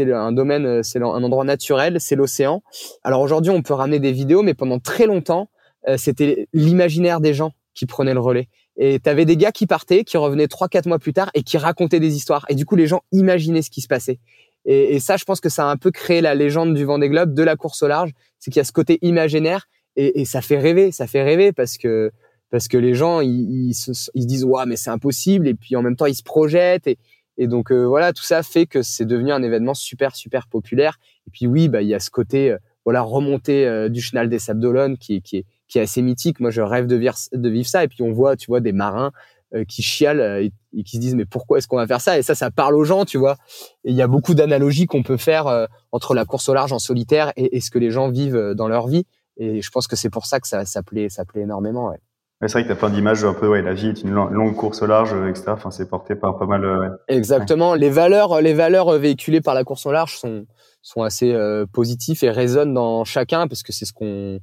un 0.00 0.32
domaine, 0.32 0.82
c'est 0.82 0.98
un 0.98 1.22
endroit 1.22 1.44
naturel, 1.44 2.00
c'est 2.00 2.16
l'océan. 2.16 2.62
Alors 3.04 3.20
aujourd'hui, 3.20 3.50
on 3.50 3.60
peut 3.60 3.74
ramener 3.74 4.00
des 4.00 4.12
vidéos, 4.12 4.42
mais 4.42 4.54
pendant 4.54 4.78
très 4.78 5.04
longtemps, 5.04 5.50
c'était 5.96 6.46
l'imaginaire 6.52 7.20
des 7.20 7.34
gens 7.34 7.52
qui 7.74 7.86
prenait 7.86 8.14
le 8.14 8.20
relais. 8.20 8.48
Et 8.76 8.98
t'avais 9.00 9.24
des 9.24 9.36
gars 9.36 9.52
qui 9.52 9.66
partaient, 9.66 10.04
qui 10.04 10.16
revenaient 10.16 10.48
trois, 10.48 10.68
quatre 10.68 10.86
mois 10.86 10.98
plus 10.98 11.12
tard 11.12 11.30
et 11.34 11.42
qui 11.42 11.58
racontaient 11.58 12.00
des 12.00 12.14
histoires. 12.16 12.46
Et 12.48 12.54
du 12.54 12.64
coup, 12.64 12.76
les 12.76 12.86
gens 12.86 13.02
imaginaient 13.12 13.62
ce 13.62 13.70
qui 13.70 13.80
se 13.80 13.88
passait. 13.88 14.18
Et, 14.64 15.00
ça, 15.00 15.16
je 15.16 15.24
pense 15.24 15.40
que 15.40 15.48
ça 15.48 15.68
a 15.68 15.70
un 15.70 15.76
peu 15.76 15.90
créé 15.90 16.20
la 16.20 16.34
légende 16.34 16.74
du 16.74 16.84
Vendée 16.84 17.08
Globe, 17.08 17.34
de 17.34 17.42
la 17.42 17.56
course 17.56 17.82
au 17.82 17.88
large. 17.88 18.12
C'est 18.38 18.50
qu'il 18.50 18.60
y 18.60 18.60
a 18.60 18.64
ce 18.64 18.72
côté 18.72 18.98
imaginaire 19.02 19.66
et, 19.96 20.24
ça 20.24 20.40
fait 20.40 20.58
rêver. 20.58 20.92
Ça 20.92 21.06
fait 21.06 21.22
rêver 21.22 21.52
parce 21.52 21.78
que 21.78 22.10
parce 22.50 22.68
que 22.68 22.76
les 22.76 22.92
gens 22.92 23.22
ils, 23.22 23.70
ils, 23.70 23.74
se, 23.74 24.10
ils 24.12 24.26
disent 24.26 24.44
ouais 24.44 24.66
mais 24.66 24.76
c'est 24.76 24.90
impossible 24.90 25.48
et 25.48 25.54
puis 25.54 25.74
en 25.74 25.80
même 25.80 25.96
temps 25.96 26.04
ils 26.04 26.14
se 26.14 26.22
projettent 26.22 26.86
et, 26.86 26.98
donc 27.46 27.72
euh, 27.72 27.86
voilà 27.86 28.12
tout 28.12 28.24
ça 28.24 28.42
fait 28.42 28.66
que 28.66 28.82
c'est 28.82 29.06
devenu 29.06 29.32
un 29.32 29.42
événement 29.42 29.72
super 29.72 30.14
super 30.14 30.46
populaire. 30.48 30.98
Et 31.26 31.30
puis 31.30 31.46
oui 31.46 31.68
bah 31.68 31.80
il 31.80 31.88
y 31.88 31.94
a 31.94 31.98
ce 31.98 32.10
côté 32.10 32.50
euh, 32.50 32.58
voilà 32.84 33.00
remontée 33.00 33.66
euh, 33.66 33.88
du 33.88 34.02
chenal 34.02 34.28
des 34.28 34.38
Sables 34.38 34.60
d'Olonne 34.60 34.98
qui, 34.98 35.22
qui 35.22 35.38
est 35.38 35.46
qui 35.72 35.78
est 35.78 35.82
assez 35.82 36.02
mythique. 36.02 36.38
Moi, 36.38 36.50
je 36.50 36.60
rêve 36.60 36.86
de 36.86 36.96
vivre, 36.96 37.14
de 37.32 37.48
vivre 37.48 37.66
ça. 37.66 37.82
Et 37.82 37.88
puis, 37.88 38.02
on 38.02 38.12
voit, 38.12 38.36
tu 38.36 38.48
vois, 38.48 38.60
des 38.60 38.72
marins 38.72 39.10
euh, 39.54 39.64
qui 39.64 39.80
chialent 39.80 40.20
euh, 40.20 40.48
et, 40.74 40.82
qui 40.82 40.96
se 40.96 41.00
disent, 41.00 41.14
mais 41.14 41.24
pourquoi 41.24 41.56
est-ce 41.56 41.66
qu'on 41.66 41.78
va 41.78 41.86
faire 41.86 42.02
ça? 42.02 42.18
Et 42.18 42.22
ça, 42.22 42.34
ça 42.34 42.50
parle 42.50 42.76
aux 42.76 42.84
gens, 42.84 43.06
tu 43.06 43.16
vois. 43.16 43.36
Et 43.84 43.90
il 43.90 43.96
y 43.96 44.02
a 44.02 44.06
beaucoup 44.06 44.34
d'analogies 44.34 44.84
qu'on 44.84 45.02
peut 45.02 45.16
faire 45.16 45.46
euh, 45.46 45.64
entre 45.90 46.14
la 46.14 46.26
course 46.26 46.50
au 46.50 46.54
large 46.54 46.74
en 46.74 46.78
solitaire 46.78 47.32
et, 47.36 47.58
ce 47.60 47.70
que 47.70 47.78
les 47.78 47.90
gens 47.90 48.10
vivent 48.10 48.52
dans 48.54 48.68
leur 48.68 48.86
vie. 48.86 49.06
Et 49.38 49.62
je 49.62 49.70
pense 49.70 49.86
que 49.86 49.96
c'est 49.96 50.10
pour 50.10 50.26
ça 50.26 50.40
que 50.40 50.46
ça, 50.46 50.66
ça, 50.66 50.82
plaît, 50.82 51.08
ça 51.08 51.24
plaît 51.24 51.40
énormément. 51.40 51.88
Ouais. 51.88 51.98
c'est 52.42 52.52
vrai 52.52 52.62
que 52.64 52.68
tu 52.68 52.72
as 52.72 52.76
plein 52.76 52.90
d'images 52.90 53.24
un 53.24 53.32
peu, 53.32 53.48
ouais, 53.48 53.62
la 53.62 53.72
vie 53.72 53.88
est 53.88 54.02
une 54.02 54.10
longue 54.10 54.54
course 54.54 54.82
au 54.82 54.86
large, 54.86 55.14
etc. 55.26 55.44
Enfin, 55.48 55.70
c'est 55.70 55.88
porté 55.88 56.16
par 56.16 56.38
pas 56.38 56.44
mal. 56.44 56.98
Exactement. 57.08 57.74
Les 57.74 57.88
valeurs, 57.88 58.42
les 58.42 58.52
valeurs 58.52 58.92
véhiculées 58.98 59.40
par 59.40 59.54
la 59.54 59.64
course 59.64 59.86
au 59.86 59.92
large 59.92 60.18
sont, 60.18 60.44
sont 60.82 61.02
assez 61.02 61.32
euh, 61.32 61.64
positifs 61.72 62.22
et 62.22 62.30
résonnent 62.30 62.74
dans 62.74 63.04
chacun 63.04 63.46
parce 63.46 63.62
que 63.62 63.72
c'est 63.72 63.86
ce 63.86 63.92
qu'on 63.92 64.40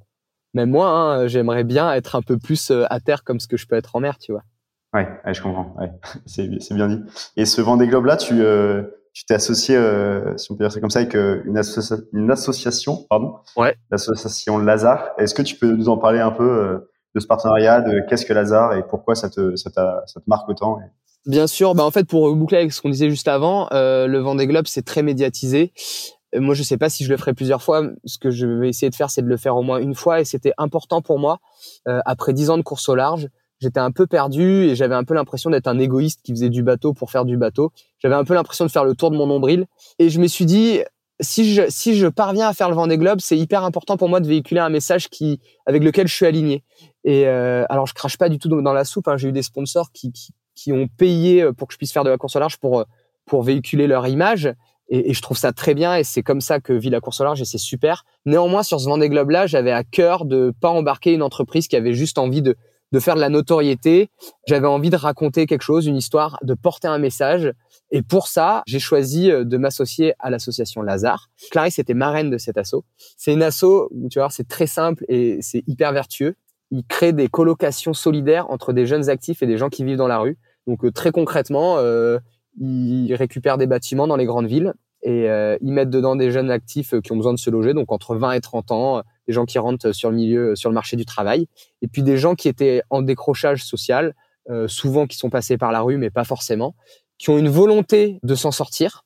même 0.53 0.71
moi, 0.71 0.89
hein, 0.89 1.27
j'aimerais 1.27 1.63
bien 1.63 1.93
être 1.93 2.15
un 2.15 2.21
peu 2.21 2.37
plus 2.37 2.71
euh, 2.71 2.85
à 2.89 2.99
terre 2.99 3.23
comme 3.23 3.39
ce 3.39 3.47
que 3.47 3.57
je 3.57 3.67
peux 3.67 3.75
être 3.75 3.95
en 3.95 3.99
mer, 3.99 4.17
tu 4.17 4.31
vois. 4.31 4.43
Ouais, 4.93 5.07
je 5.31 5.41
comprends. 5.41 5.75
Ouais. 5.79 5.91
c'est 6.25 6.47
bien 6.73 6.87
dit. 6.87 7.01
Et 7.37 7.45
ce 7.45 7.61
Vendée 7.61 7.87
Globe 7.87 8.05
là, 8.05 8.17
tu 8.17 8.41
euh, 8.41 8.83
tu 9.13 9.25
t'es 9.25 9.33
associé, 9.33 9.75
euh, 9.75 10.37
si 10.37 10.51
on 10.51 10.55
peut 10.55 10.63
dire 10.63 10.71
ça 10.71 10.79
comme 10.79 10.89
ça, 10.89 10.99
avec 10.99 11.15
euh, 11.15 11.41
une, 11.45 11.61
une 12.13 12.31
association, 12.31 13.05
pardon? 13.09 13.35
Ouais. 13.57 13.75
L'association 13.91 14.57
Lazare. 14.57 15.09
Est-ce 15.17 15.33
que 15.33 15.41
tu 15.41 15.55
peux 15.55 15.71
nous 15.71 15.89
en 15.89 15.97
parler 15.97 16.19
un 16.19 16.31
peu 16.31 16.81
de 17.15 17.19
ce 17.19 17.27
partenariat, 17.27 17.81
de 17.81 18.01
qu'est-ce 18.07 18.25
que 18.25 18.33
Lazare 18.33 18.75
et 18.75 18.83
pourquoi 18.87 19.15
ça 19.15 19.29
te 19.29 19.55
ça, 19.55 19.69
ça 20.05 20.19
te 20.19 20.25
marque 20.27 20.47
autant 20.47 20.79
Bien 21.25 21.47
sûr, 21.47 21.75
bah 21.75 21.83
en 21.83 21.91
fait 21.91 22.05
pour 22.05 22.33
boucler 22.35 22.59
avec 22.59 22.71
ce 22.71 22.81
qu'on 22.81 22.89
disait 22.89 23.09
juste 23.09 23.27
avant, 23.27 23.67
euh, 23.71 24.07
le 24.07 24.19
Vendée 24.19 24.47
Globe 24.47 24.67
c'est 24.67 24.85
très 24.85 25.03
médiatisé. 25.03 25.73
Euh, 26.35 26.41
moi, 26.41 26.55
je 26.55 26.63
sais 26.63 26.77
pas 26.77 26.89
si 26.89 27.03
je 27.03 27.09
le 27.09 27.17
ferai 27.17 27.33
plusieurs 27.33 27.61
fois. 27.61 27.83
Ce 28.05 28.17
que 28.17 28.31
je 28.31 28.45
vais 28.45 28.69
essayer 28.69 28.89
de 28.89 28.95
faire, 28.95 29.09
c'est 29.09 29.21
de 29.21 29.27
le 29.27 29.37
faire 29.37 29.55
au 29.55 29.63
moins 29.63 29.79
une 29.79 29.95
fois. 29.95 30.21
Et 30.21 30.25
c'était 30.25 30.53
important 30.57 31.01
pour 31.01 31.19
moi. 31.19 31.39
Euh, 31.87 31.99
après 32.05 32.33
dix 32.33 32.49
ans 32.49 32.57
de 32.57 32.63
course 32.63 32.87
au 32.89 32.95
large, 32.95 33.29
j'étais 33.59 33.79
un 33.79 33.91
peu 33.91 34.07
perdu 34.07 34.63
et 34.63 34.75
j'avais 34.75 34.95
un 34.95 35.03
peu 35.03 35.13
l'impression 35.13 35.49
d'être 35.49 35.67
un 35.67 35.79
égoïste 35.79 36.21
qui 36.23 36.31
faisait 36.31 36.49
du 36.49 36.63
bateau 36.63 36.93
pour 36.93 37.11
faire 37.11 37.25
du 37.25 37.37
bateau. 37.37 37.71
J'avais 37.99 38.15
un 38.15 38.23
peu 38.23 38.33
l'impression 38.33 38.65
de 38.65 38.71
faire 38.71 38.85
le 38.85 38.95
tour 38.95 39.11
de 39.11 39.17
mon 39.17 39.27
nombril. 39.27 39.65
Et 39.97 40.09
je 40.09 40.19
me 40.19 40.27
suis 40.27 40.45
dit, 40.45 40.81
si 41.19 41.53
je, 41.53 41.63
si 41.69 41.95
je 41.95 42.07
parviens 42.07 42.47
à 42.47 42.53
faire 42.53 42.69
le 42.69 42.75
Vendée 42.75 42.97
Globe, 42.97 43.19
c'est 43.19 43.37
hyper 43.37 43.63
important 43.63 43.97
pour 43.97 44.07
moi 44.07 44.19
de 44.19 44.27
véhiculer 44.27 44.61
un 44.61 44.69
message 44.69 45.09
qui, 45.09 45.41
avec 45.65 45.83
lequel 45.83 46.07
je 46.07 46.13
suis 46.13 46.25
aligné. 46.25 46.63
Et 47.03 47.27
euh, 47.27 47.65
alors, 47.69 47.87
je 47.87 47.93
crache 47.93 48.17
pas 48.17 48.29
du 48.29 48.39
tout 48.39 48.49
dans 48.49 48.73
la 48.73 48.85
soupe. 48.85 49.07
Hein. 49.07 49.17
J'ai 49.17 49.29
eu 49.29 49.33
des 49.33 49.41
sponsors 49.41 49.91
qui, 49.91 50.11
qui, 50.13 50.33
qui, 50.55 50.71
ont 50.71 50.87
payé 50.87 51.51
pour 51.53 51.67
que 51.67 51.73
je 51.73 51.77
puisse 51.77 51.91
faire 51.91 52.03
de 52.03 52.09
la 52.09 52.17
course 52.17 52.35
au 52.35 52.39
large 52.39 52.57
pour, 52.57 52.85
pour 53.25 53.43
véhiculer 53.43 53.87
leur 53.87 54.07
image. 54.07 54.53
Et, 54.89 55.11
et, 55.11 55.13
je 55.13 55.21
trouve 55.21 55.37
ça 55.37 55.53
très 55.53 55.73
bien 55.73 55.95
et 55.95 56.03
c'est 56.03 56.23
comme 56.23 56.41
ça 56.41 56.59
que 56.59 56.73
vit 56.73 56.89
la 56.89 56.99
course 56.99 57.21
au 57.21 57.23
large 57.23 57.41
et 57.41 57.45
c'est 57.45 57.59
super. 57.59 58.05
Néanmoins, 58.25 58.63
sur 58.63 58.79
ce 58.79 58.85
Vendée 58.85 59.09
Globe 59.09 59.29
là, 59.29 59.45
j'avais 59.45 59.71
à 59.71 59.83
cœur 59.83 60.25
de 60.25 60.51
pas 60.59 60.69
embarquer 60.69 61.13
une 61.13 61.21
entreprise 61.21 61.67
qui 61.67 61.75
avait 61.75 61.93
juste 61.93 62.17
envie 62.17 62.41
de, 62.41 62.55
de 62.91 62.99
faire 62.99 63.15
de 63.15 63.21
la 63.21 63.29
notoriété. 63.29 64.09
J'avais 64.47 64.67
envie 64.67 64.89
de 64.89 64.95
raconter 64.95 65.45
quelque 65.45 65.61
chose, 65.61 65.85
une 65.85 65.95
histoire, 65.95 66.39
de 66.43 66.53
porter 66.53 66.87
un 66.87 66.97
message. 66.97 67.53
Et 67.91 68.01
pour 68.01 68.27
ça, 68.27 68.63
j'ai 68.67 68.79
choisi 68.79 69.31
euh, 69.31 69.43
de 69.43 69.57
m'associer 69.57 70.13
à 70.19 70.29
l'association 70.29 70.81
Lazare. 70.81 71.29
Clarisse 71.51 71.79
était 71.79 71.93
marraine 71.93 72.29
de 72.29 72.37
cet 72.37 72.57
assaut. 72.57 72.85
C'est 73.17 73.33
une 73.33 73.43
asso 73.43 73.89
tu 74.11 74.19
vois, 74.19 74.29
c'est 74.29 74.47
très 74.47 74.67
simple 74.67 75.05
et 75.07 75.39
c'est 75.41 75.63
hyper 75.67 75.91
vertueux. 75.91 76.35
Il 76.71 76.83
crée 76.85 77.13
des 77.13 77.27
colocations 77.29 77.93
solidaires 77.93 78.49
entre 78.51 78.73
des 78.73 78.85
jeunes 78.85 79.09
actifs 79.09 79.41
et 79.41 79.47
des 79.47 79.57
gens 79.57 79.69
qui 79.69 79.83
vivent 79.83 79.97
dans 79.97 80.07
la 80.07 80.19
rue. 80.19 80.37
Donc 80.67 80.85
euh, 80.85 80.91
très 80.91 81.11
concrètement, 81.11 81.77
euh, 81.77 82.19
ils 82.57 83.13
récupèrent 83.15 83.57
des 83.57 83.67
bâtiments 83.67 84.07
dans 84.07 84.15
les 84.15 84.25
grandes 84.25 84.47
villes 84.47 84.73
et 85.01 85.29
euh, 85.29 85.57
ils 85.61 85.71
mettent 85.71 85.89
dedans 85.89 86.15
des 86.15 86.31
jeunes 86.31 86.51
actifs 86.51 86.93
euh, 86.93 87.01
qui 87.01 87.11
ont 87.11 87.15
besoin 87.15 87.33
de 87.33 87.39
se 87.39 87.49
loger, 87.49 87.73
donc 87.73 87.91
entre 87.91 88.15
20 88.15 88.33
et 88.33 88.41
30 88.41 88.71
ans, 88.71 88.97
euh, 88.97 89.01
des 89.27 89.33
gens 89.33 89.45
qui 89.45 89.57
rentrent 89.57 89.93
sur 89.93 90.09
le 90.09 90.17
milieu, 90.17 90.55
sur 90.55 90.69
le 90.69 90.73
marché 90.73 90.97
du 90.97 91.05
travail, 91.05 91.47
et 91.81 91.87
puis 91.87 92.03
des 92.03 92.17
gens 92.17 92.35
qui 92.35 92.49
étaient 92.49 92.81
en 92.89 93.01
décrochage 93.01 93.63
social, 93.63 94.13
souvent 94.65 95.05
qui 95.05 95.15
sont 95.15 95.29
passés 95.29 95.59
par 95.59 95.71
la 95.71 95.81
rue, 95.81 95.97
mais 95.97 96.09
pas 96.09 96.23
forcément, 96.23 96.73
qui 97.19 97.29
ont 97.29 97.37
une 97.37 97.49
volonté 97.49 98.19
de 98.23 98.33
s'en 98.33 98.49
sortir. 98.49 99.05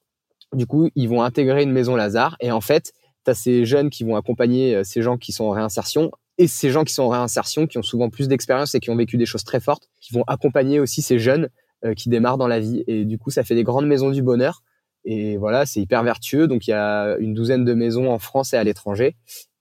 Du 0.53 0.65
coup, 0.65 0.89
ils 0.95 1.09
vont 1.09 1.21
intégrer 1.21 1.63
une 1.63 1.73
maison 1.73 1.97
Lazare, 1.97 2.37
et 2.39 2.49
en 2.49 2.61
fait, 2.61 2.93
tu 3.25 3.31
as 3.31 3.33
ces 3.33 3.65
jeunes 3.65 3.89
qui 3.89 4.05
vont 4.05 4.15
accompagner 4.15 4.85
ces 4.85 5.01
gens 5.01 5.17
qui 5.17 5.33
sont 5.33 5.43
en 5.43 5.49
réinsertion, 5.49 6.11
et 6.37 6.47
ces 6.47 6.69
gens 6.69 6.85
qui 6.85 6.93
sont 6.93 7.03
en 7.03 7.09
réinsertion, 7.09 7.67
qui 7.67 7.77
ont 7.77 7.83
souvent 7.83 8.09
plus 8.09 8.29
d'expérience 8.29 8.73
et 8.73 8.79
qui 8.79 8.89
ont 8.89 8.95
vécu 8.95 9.17
des 9.17 9.25
choses 9.25 9.43
très 9.43 9.59
fortes, 9.59 9.89
qui 9.99 10.13
vont 10.13 10.23
accompagner 10.27 10.79
aussi 10.79 11.01
ces 11.01 11.19
jeunes 11.19 11.49
qui 11.95 12.09
démarrent 12.09 12.37
dans 12.37 12.47
la 12.47 12.59
vie. 12.59 12.83
Et 12.87 13.05
du 13.05 13.17
coup, 13.17 13.29
ça 13.29 13.43
fait 13.43 13.55
des 13.55 13.63
grandes 13.63 13.87
maisons 13.87 14.09
du 14.09 14.21
bonheur. 14.21 14.63
Et 15.05 15.37
voilà, 15.37 15.65
c'est 15.65 15.81
hyper 15.81 16.03
vertueux. 16.03 16.47
Donc, 16.47 16.67
il 16.67 16.71
y 16.71 16.73
a 16.73 17.17
une 17.17 17.33
douzaine 17.33 17.65
de 17.65 17.73
maisons 17.73 18.11
en 18.11 18.19
France 18.19 18.53
et 18.53 18.57
à 18.57 18.63
l'étranger. 18.63 19.15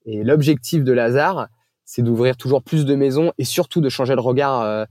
Et 0.05 0.23
l'objectif 0.23 0.83
de 0.83 0.91
Lazare, 0.93 1.47
c'est 1.85 2.01
d'ouvrir 2.01 2.37
toujours 2.37 2.63
plus 2.63 2.85
de 2.85 2.95
maisons 2.95 3.33
et 3.37 3.43
surtout 3.43 3.81
de 3.81 3.89
changer 3.89 4.15
le 4.15 4.21
regard, 4.21 4.61
euh, 4.61 4.85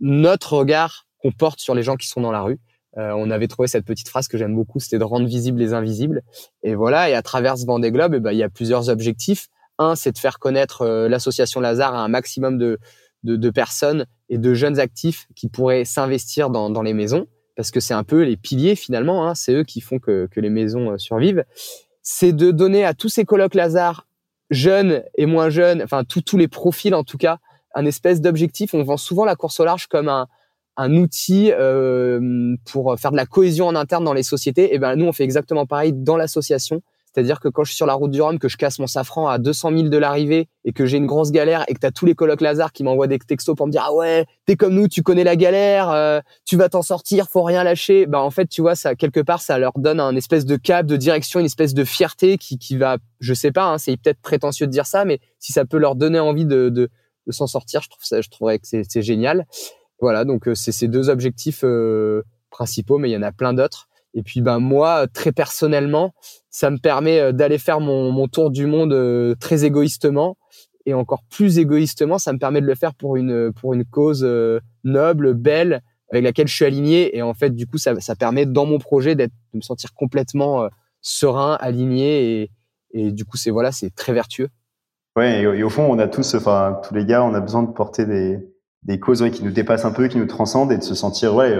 notre 0.00 0.54
regard 0.54 1.06
qu'on 1.18 1.32
porte 1.32 1.60
sur 1.60 1.74
les 1.74 1.82
gens 1.82 1.96
qui 1.96 2.08
sont 2.08 2.20
dans 2.20 2.32
la 2.32 2.42
rue. 2.42 2.58
Euh, 2.98 3.12
on 3.16 3.30
avait 3.30 3.48
trouvé 3.48 3.68
cette 3.68 3.86
petite 3.86 4.08
phrase 4.08 4.28
que 4.28 4.36
j'aime 4.36 4.54
beaucoup, 4.54 4.78
c'était 4.78 4.98
de 4.98 5.04
rendre 5.04 5.26
visibles 5.26 5.58
les 5.58 5.72
invisibles. 5.72 6.22
Et 6.62 6.74
voilà, 6.74 7.08
et 7.08 7.14
à 7.14 7.22
travers 7.22 7.56
ce 7.56 7.64
Vendée 7.64 7.90
Globe, 7.90 8.14
eh 8.14 8.20
ben, 8.20 8.32
il 8.32 8.38
y 8.38 8.42
a 8.42 8.50
plusieurs 8.50 8.88
objectifs. 8.88 9.48
Un, 9.78 9.94
c'est 9.94 10.12
de 10.12 10.18
faire 10.18 10.38
connaître 10.38 10.86
l'association 11.08 11.60
Lazare 11.60 11.94
à 11.94 12.04
un 12.04 12.08
maximum 12.08 12.58
de, 12.58 12.78
de, 13.24 13.36
de, 13.36 13.50
personnes 13.50 14.06
et 14.28 14.38
de 14.38 14.54
jeunes 14.54 14.78
actifs 14.78 15.28
qui 15.34 15.48
pourraient 15.48 15.84
s'investir 15.84 16.50
dans, 16.50 16.70
dans, 16.70 16.82
les 16.82 16.94
maisons, 16.94 17.26
parce 17.56 17.70
que 17.70 17.80
c'est 17.80 17.94
un 17.94 18.04
peu 18.04 18.22
les 18.22 18.36
piliers 18.36 18.76
finalement, 18.76 19.26
hein, 19.26 19.34
c'est 19.34 19.52
eux 19.54 19.64
qui 19.64 19.80
font 19.80 19.98
que, 19.98 20.28
que 20.30 20.40
les 20.40 20.50
maisons 20.50 20.92
euh, 20.92 20.98
survivent. 20.98 21.44
C'est 22.02 22.32
de 22.32 22.50
donner 22.50 22.84
à 22.84 22.94
tous 22.94 23.08
ces 23.08 23.24
colocs 23.24 23.54
Lazare, 23.54 24.06
jeunes 24.50 25.02
et 25.16 25.26
moins 25.26 25.50
jeunes, 25.50 25.82
enfin 25.82 26.04
tous 26.04 26.36
les 26.36 26.48
profils 26.48 26.94
en 26.94 27.04
tout 27.04 27.18
cas, 27.18 27.38
un 27.74 27.86
espèce 27.86 28.20
d'objectif. 28.20 28.74
On 28.74 28.82
vend 28.82 28.96
souvent 28.96 29.24
la 29.24 29.36
course 29.36 29.60
au 29.60 29.64
large 29.64 29.86
comme 29.86 30.08
un, 30.08 30.26
un 30.76 30.96
outil 30.96 31.50
euh, 31.52 32.56
pour 32.70 32.98
faire 32.98 33.12
de 33.12 33.16
la 33.16 33.26
cohésion 33.26 33.66
en 33.66 33.74
interne 33.74 34.04
dans 34.04 34.14
les 34.14 34.22
sociétés. 34.22 34.74
Et 34.74 34.78
ben 34.78 34.96
nous 34.96 35.06
on 35.06 35.12
fait 35.12 35.24
exactement 35.24 35.66
pareil 35.66 35.92
dans 35.92 36.16
l'association. 36.16 36.82
C'est-à-dire 37.12 37.40
que 37.40 37.48
quand 37.48 37.64
je 37.64 37.70
suis 37.70 37.76
sur 37.76 37.86
la 37.86 37.94
route 37.94 38.10
du 38.10 38.22
Rhum, 38.22 38.38
que 38.38 38.48
je 38.48 38.56
casse 38.56 38.78
mon 38.78 38.86
safran 38.86 39.28
à 39.28 39.38
200 39.38 39.70
000 39.70 39.82
de 39.88 39.96
l'arrivée 39.98 40.48
et 40.64 40.72
que 40.72 40.86
j'ai 40.86 40.96
une 40.96 41.06
grosse 41.06 41.30
galère 41.30 41.64
et 41.68 41.74
que 41.74 41.80
tu 41.80 41.86
as 41.86 41.90
tous 41.90 42.06
les 42.06 42.14
colocs 42.14 42.40
Lazare 42.40 42.72
qui 42.72 42.84
m'envoient 42.84 43.06
des 43.06 43.18
textos 43.18 43.54
pour 43.54 43.66
me 43.66 43.72
dire 43.72 43.84
ah 43.86 43.92
ouais 43.92 44.26
t'es 44.46 44.56
comme 44.56 44.74
nous, 44.74 44.88
tu 44.88 45.02
connais 45.02 45.24
la 45.24 45.36
galère, 45.36 45.90
euh, 45.90 46.20
tu 46.46 46.56
vas 46.56 46.70
t'en 46.70 46.80
sortir, 46.80 47.28
faut 47.28 47.42
rien 47.42 47.64
lâcher. 47.64 48.06
Bah 48.06 48.20
en 48.20 48.30
fait 48.30 48.46
tu 48.46 48.62
vois 48.62 48.74
ça 48.74 48.94
quelque 48.94 49.20
part 49.20 49.42
ça 49.42 49.58
leur 49.58 49.72
donne 49.76 50.00
un 50.00 50.16
espèce 50.16 50.46
de 50.46 50.56
cap, 50.56 50.86
de 50.86 50.96
direction, 50.96 51.40
une 51.40 51.46
espèce 51.46 51.74
de 51.74 51.84
fierté 51.84 52.38
qui 52.38 52.58
qui 52.58 52.78
va, 52.78 52.96
je 53.20 53.34
sais 53.34 53.52
pas, 53.52 53.64
hein, 53.64 53.78
c'est 53.78 53.96
peut-être 53.98 54.20
prétentieux 54.22 54.66
de 54.66 54.72
dire 54.72 54.86
ça, 54.86 55.04
mais 55.04 55.20
si 55.38 55.52
ça 55.52 55.66
peut 55.66 55.78
leur 55.78 55.96
donner 55.96 56.18
envie 56.18 56.46
de 56.46 56.70
de, 56.70 56.88
s'en 57.28 57.46
sortir, 57.46 57.82
je 57.82 57.88
trouve 57.88 58.04
ça, 58.04 58.20
je 58.20 58.28
trouverais 58.30 58.58
que 58.58 58.66
c'est 58.66 59.02
génial. 59.02 59.46
Voilà 60.00 60.24
donc 60.24 60.48
euh, 60.48 60.54
c'est 60.54 60.72
ces 60.72 60.88
deux 60.88 61.10
objectifs 61.10 61.60
euh, 61.62 62.22
principaux, 62.50 62.98
mais 62.98 63.10
il 63.10 63.12
y 63.12 63.16
en 63.16 63.22
a 63.22 63.32
plein 63.32 63.52
d'autres. 63.52 63.88
Et 64.14 64.22
puis 64.22 64.40
ben 64.40 64.58
moi 64.58 65.06
très 65.06 65.32
personnellement, 65.32 66.14
ça 66.50 66.70
me 66.70 66.78
permet 66.78 67.18
euh, 67.18 67.32
d'aller 67.32 67.58
faire 67.58 67.80
mon, 67.80 68.12
mon, 68.12 68.28
tour 68.28 68.50
du 68.50 68.66
monde 68.66 68.92
euh, 68.92 69.34
très 69.40 69.64
égoïstement. 69.64 70.36
Et 70.84 70.94
encore 70.94 71.22
plus 71.30 71.58
égoïstement, 71.58 72.18
ça 72.18 72.32
me 72.32 72.38
permet 72.38 72.60
de 72.60 72.66
le 72.66 72.74
faire 72.74 72.94
pour 72.94 73.16
une 73.16 73.52
pour 73.52 73.72
une 73.72 73.84
cause 73.84 74.24
euh, 74.24 74.60
noble, 74.84 75.34
belle, 75.34 75.80
avec 76.10 76.24
laquelle 76.24 76.48
je 76.48 76.54
suis 76.54 76.64
aligné. 76.64 77.16
Et 77.16 77.22
en 77.22 77.34
fait 77.34 77.50
du 77.50 77.66
coup 77.66 77.78
ça, 77.78 77.98
ça 78.00 78.16
permet 78.16 78.46
dans 78.46 78.66
mon 78.66 78.78
projet 78.78 79.14
d'être 79.14 79.32
de 79.52 79.58
me 79.58 79.62
sentir 79.62 79.94
complètement 79.94 80.68
serein, 81.00 81.56
aligné. 81.60 82.42
Et, 82.42 82.50
et 82.94 83.12
du 83.12 83.24
coup 83.24 83.36
c'est 83.36 83.50
voilà 83.50 83.72
c'est 83.72 83.94
très 83.94 84.12
vertueux. 84.12 84.48
Ouais 85.16 85.42
et, 85.42 85.62
au 85.62 85.68
fond 85.68 85.86
on 85.88 85.98
a 85.98 86.08
tous 86.08 86.34
enfin 86.34 86.80
tous 86.86 86.94
les 86.94 87.04
gars 87.04 87.22
on 87.22 87.34
a 87.34 87.40
besoin 87.40 87.62
de 87.62 87.70
porter 87.70 88.04
des 88.06 88.38
des 88.82 88.98
causes 88.98 89.22
ouais, 89.22 89.30
qui 89.30 89.44
nous 89.44 89.52
dépassent 89.52 89.84
un 89.84 89.92
peu, 89.92 90.08
qui 90.08 90.18
nous 90.18 90.26
transcendent 90.26 90.72
et 90.72 90.78
de 90.78 90.82
se 90.82 90.96
sentir 90.96 91.36
ouais 91.36 91.54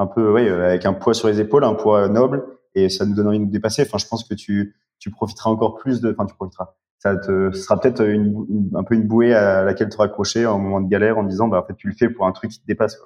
un 0.00 0.06
peu 0.06 0.32
ouais, 0.32 0.48
euh, 0.48 0.68
avec 0.68 0.86
un 0.86 0.94
poids 0.94 1.14
sur 1.14 1.28
les 1.28 1.40
épaules, 1.40 1.62
un 1.62 1.74
poids 1.74 2.08
noble, 2.08 2.44
et 2.74 2.88
ça 2.88 3.04
nous 3.04 3.14
donne 3.14 3.28
envie 3.28 3.38
de 3.38 3.44
nous 3.44 3.50
dépasser. 3.50 3.82
Enfin, 3.82 3.98
je 3.98 4.06
pense 4.06 4.24
que 4.24 4.34
tu, 4.34 4.74
tu 4.98 5.10
profiteras 5.10 5.50
encore 5.50 5.76
plus 5.76 6.00
de, 6.00 6.10
enfin, 6.10 6.26
tu 6.26 6.34
profiteras. 6.34 6.74
Ça 6.98 7.16
te, 7.16 7.50
sera 7.52 7.78
peut-être 7.80 8.02
un 8.02 8.84
peu 8.84 8.94
une 8.94 9.06
bouée 9.06 9.34
à 9.34 9.62
laquelle 9.62 9.88
te 9.88 9.96
raccrocher 9.96 10.46
en 10.46 10.58
moment 10.58 10.80
de 10.80 10.88
galère 10.88 11.18
en 11.18 11.22
disant, 11.22 11.48
bah, 11.48 11.62
en 11.62 11.66
fait, 11.66 11.74
tu 11.74 11.88
le 11.88 11.94
fais 11.94 12.10
pour 12.10 12.26
un 12.26 12.32
truc 12.32 12.50
qui 12.50 12.60
te 12.60 12.66
dépasse. 12.66 12.98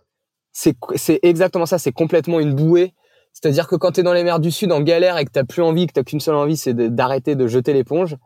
C'est, 0.53 0.77
exactement 1.23 1.67
ça. 1.67 1.79
C'est 1.79 1.93
complètement 1.93 2.41
une 2.41 2.55
bouée. 2.55 2.95
C'est-à-dire 3.33 3.67
que 3.67 3.75
quand 3.77 3.93
tu 3.93 4.01
es 4.01 4.03
dans 4.03 4.13
les 4.13 4.25
mers 4.25 4.39
du 4.39 4.53
Sud 4.53 4.71
en 4.71 4.81
galère 4.81 5.19
et 5.19 5.25
que 5.25 5.31
tu 5.33 5.45
plus 5.45 5.63
envie, 5.63 5.87
que 5.87 5.93
tu 5.93 6.05
qu'une 6.05 6.21
seule 6.21 6.37
envie, 6.37 6.57
c'est 6.57 6.75
d'arrêter 6.75 7.35
de 7.35 7.47
jeter 7.49 7.73
l'éponge, 7.73 8.17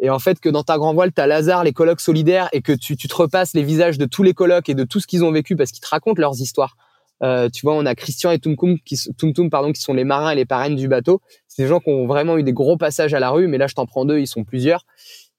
Et 0.00 0.10
en 0.10 0.20
fait, 0.20 0.38
que 0.40 0.48
dans 0.48 0.62
ta 0.62 0.78
grand 0.78 0.94
voile, 0.94 1.12
t'as 1.12 1.26
Lazare, 1.26 1.64
les 1.64 1.72
colocs 1.72 2.00
solidaires, 2.00 2.48
et 2.52 2.62
que 2.62 2.72
tu, 2.72 2.96
tu 2.96 3.08
te 3.08 3.14
repasses 3.14 3.54
les 3.54 3.64
visages 3.64 3.98
de 3.98 4.06
tous 4.06 4.22
les 4.22 4.34
colocs 4.34 4.68
et 4.68 4.74
de 4.74 4.84
tout 4.84 5.00
ce 5.00 5.08
qu'ils 5.08 5.24
ont 5.24 5.32
vécu 5.32 5.56
parce 5.56 5.72
qu'ils 5.72 5.82
te 5.82 5.88
racontent 5.88 6.20
leurs 6.20 6.40
histoires. 6.40 6.76
Euh, 7.22 7.48
tu 7.48 7.62
vois, 7.62 7.74
on 7.74 7.86
a 7.86 7.94
Christian 7.94 8.30
et 8.32 8.38
Tumtum 8.38 8.78
qui, 8.80 8.98
pardon, 9.50 9.72
qui 9.72 9.80
sont 9.80 9.94
les 9.94 10.04
marins 10.04 10.30
et 10.30 10.34
les 10.34 10.44
parraines 10.44 10.76
du 10.76 10.88
bateau. 10.88 11.20
C'est 11.46 11.62
des 11.62 11.68
gens 11.68 11.80
qui 11.80 11.90
ont 11.90 12.06
vraiment 12.06 12.36
eu 12.36 12.42
des 12.42 12.52
gros 12.52 12.76
passages 12.76 13.14
à 13.14 13.20
la 13.20 13.30
rue, 13.30 13.46
mais 13.46 13.58
là, 13.58 13.66
je 13.66 13.74
t'en 13.74 13.86
prends 13.86 14.04
deux, 14.04 14.18
ils 14.18 14.26
sont 14.26 14.44
plusieurs. 14.44 14.84